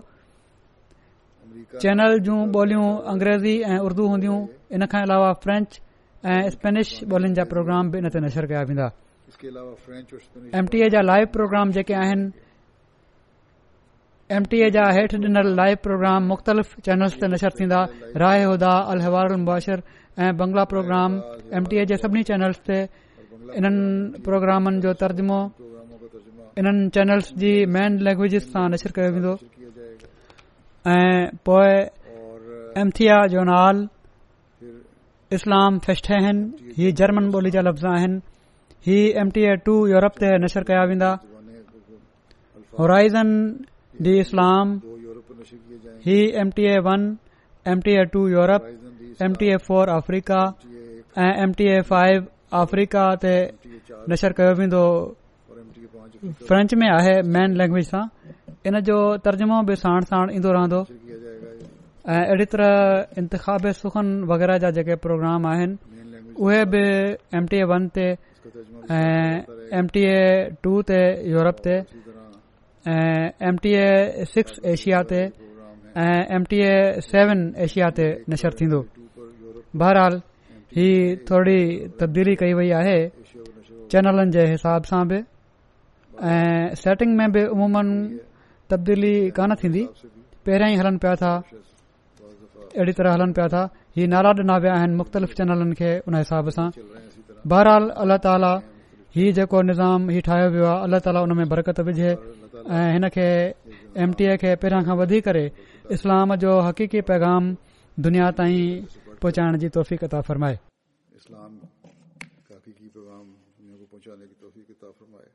चैनल 1.81 2.19
जूं 2.25 2.39
बोलियूं 2.51 2.87
अंग्रेजी 3.13 3.55
ऐं 3.69 3.77
उर्दू 3.85 4.03
हूंदियूं 4.11 4.37
इन 4.75 4.85
खां 4.89 5.01
अलावा 5.05 5.31
फ्रेंच 5.45 5.67
ऐं 6.25 6.41
स्पेनिश 6.57 6.89
ॿोलियुनि 7.05 7.35
जा 7.37 7.43
प्रोग्राम 7.53 7.83
बि 7.91 7.97
इन 8.01 8.07
ते 8.09 8.19
नशर 8.25 8.45
कया 8.49 8.61
वेंदा 8.69 8.87
एम 10.57 10.65
टी 10.71 10.77
ए 10.85 10.89
जा 10.93 11.01
लाइव 11.01 11.25
प्रोग्राम 11.37 11.67
जेके 11.77 11.93
आहिनि 11.93 12.25
एम 14.37 14.43
टी 14.49 14.57
ए 14.65 14.69
जा 14.73 14.83
हेठ 14.97 15.11
ॾिनल 15.21 15.47
लाइव 15.61 15.75
प्रोग्राम 15.83 16.23
मुख़्तलिफ़ 16.33 16.75
चैनल्स 16.85 17.17
नशर 17.23 18.17
राय 18.25 18.43
अलहवार 18.49 19.35
चैनल 19.37 19.81
ऐं 20.17 20.31
Bangla 20.39 20.63
programme 20.71 21.11
M 21.57 21.63
T 21.69 21.75
A 21.77 21.85
जे 21.91 21.95
सभिनी 22.03 22.23
चैनल्स 22.27 22.59
ते 22.67 22.77
इन्हनि 23.59 24.23
प्रोग्रामनि 24.23 24.79
जो 24.85 24.93
तर्जुमो 25.01 25.39
इन 26.59 26.67
चैनल्स 26.95 27.33
जी 27.41 27.51
मेन 27.75 27.97
लैंग्वेज 28.07 28.35
सां 28.47 28.63
नशर 28.73 28.91
कयो 28.97 29.09
वेंदो 29.15 29.33
ऐं 30.93 31.35
पोएं 31.45 31.81
एमथिया 32.83 33.17
जोनाल 33.33 33.77
इस्लाम 35.39 35.79
फेस्टेहन 35.87 36.37
हीअ 36.79 36.91
जर्मन 37.01 37.25
ॿोली 37.35 37.51
जा 37.57 37.61
लफ़्ज़ 37.69 37.85
आहिनि 37.95 38.21
हीअ 38.87 39.19
M 39.21 39.29
T 39.35 39.43
A 39.51 39.55
two 39.67 39.75
Europe 39.95 40.15
ते 40.23 40.31
नशर 40.45 40.63
कया 40.71 40.83
वेंदा 40.93 41.11
होराइज़न 42.79 43.29
डी 44.07 44.17
इस्लाम 44.23 44.75
ही 46.09 46.17
M 46.45 46.49
T 46.57 46.71
A 46.75 46.79
one 46.89 47.07
M 47.75 47.79
T 47.89 47.99
A 47.99 48.05
two 48.15 48.27
Europe 48.37 48.73
M 49.23 49.33
4 49.39 49.47
A 49.49 49.57
four 49.65 49.85
Africa 49.89 50.37
ऐं 51.15 51.33
M 51.43 51.51
T 51.59 51.65
A 51.71 51.75
five 51.89 52.23
Africa 52.61 53.03
ते 53.23 53.33
नशर 54.11 54.31
कयो 54.39 54.53
वेंदो 54.59 54.81
फ्रेंच 56.47 56.69
में 56.81 56.87
आहे 56.91 57.13
मैन 57.35 57.55
लेंग्वेज 57.61 57.85
सां 57.91 58.01
इन 58.67 58.75
जो 58.89 58.97
तर्जुमो 59.25 59.57
बि 59.67 59.75
سان 59.83 60.01
साण 60.09 60.25
ईंदो 60.35 60.49
रहंदो 60.51 60.81
ऐं 62.11 62.23
अहिड़ी 62.27 62.45
तरह 62.55 62.69
इंतिख 63.19 63.43
सुखन 63.81 64.07
वग़ैरह 64.31 64.55
जा 64.63 64.69
जेके 64.77 64.95
प्रोग्राम 65.05 65.41
आहिनि 65.51 65.77
उहे 66.43 66.59
बि 66.71 66.83
एम 67.37 67.45
टी 67.51 67.57
ए 67.57 67.65
वन 67.71 67.83
ते 67.95 68.07
ऐं 68.95 69.33
एम 69.79 69.85
टी 69.93 70.01
ए 70.01 70.03
टू 70.63 70.73
ते 70.91 70.99
यूरोप 71.35 71.57
ते 71.67 71.75
ऐं 72.95 73.23
एम 73.47 73.55
टी 76.51 76.59
ए 78.59 78.61
बहरहाल 79.81 80.15
ही 80.75 80.87
थोरी 81.29 81.59
तब्दीली 81.99 82.35
कई 82.41 82.53
वई 82.59 82.69
आहे 82.81 82.97
चैनलनि 83.93 84.31
जे 84.35 84.45
हिसाब 84.51 84.89
सां 84.91 85.01
बि 85.11 85.19
ऐं 86.33 86.75
सेटिंग 86.83 87.15
में 87.19 87.27
बि 87.35 87.43
उमूमन 87.55 87.89
तब्दीली 88.73 89.13
कान 89.39 89.55
थींदी 89.63 89.83
पहिरियां 90.45 90.71
ई 90.75 90.79
हलनि 90.81 90.97
पिया 91.05 91.13
था 91.23 91.33
अहिड़ी 92.67 92.93
तरह 92.99 93.13
हलनि 93.17 93.33
पिया 93.39 93.47
था 93.55 93.63
इहा 93.97 94.07
नाला 94.13 94.31
ॾिना 94.43 94.57
विया 94.63 94.73
आहिनि 94.79 94.95
मुख़्तलिफ़ 95.01 95.35
चैनलनि 95.41 95.75
खे 95.81 95.91
उन 96.07 96.17
हिसाब 96.21 96.49
सां 96.57 96.67
बहरहाल 97.53 97.89
अलाह 98.05 98.23
ताला 98.27 98.53
हीउ 99.17 99.35
जेको 99.37 99.59
निज़ाम 99.69 100.09
हीउ 100.13 100.25
ठाहियो 100.29 100.47
वियो 100.55 100.65
आहे 100.71 100.83
अलाह 100.87 101.05
ताला 101.07 101.19
उन 101.27 101.35
में 101.41 101.45
बरकत 101.55 101.79
विझे 101.89 102.09
ऐं 102.11 102.87
हिन 102.95 103.09
खे 103.17 103.27
एम 104.05 104.17
टी 104.19 104.25
ए 104.33 104.35
खे 104.43 104.55
पहिरां 104.63 104.81
खां 104.89 104.95
वधी 105.03 105.19
करे 105.29 105.45
इस्लाम 105.97 106.35
जो 106.45 106.59
हक़ीक़ी 106.69 107.01
पैगाम 107.11 107.53
दुनिया 108.07 108.25
ताईं 108.39 108.69
پہنچانے 109.21 109.57
کی 109.59 109.69
توفیق 109.77 110.03
عطا 110.03 110.21
فرمائے 110.27 110.55
اسلام 111.15 111.57
کافی 112.47 112.71
کی 112.77 112.87
پیغام 112.93 113.31
دنیا 113.59 113.75
کو 113.79 113.85
پہنچانے 113.91 114.25
کی 114.27 114.33
توفیق 114.39 114.69
عطا 114.69 114.91
فرمائے 114.99 115.33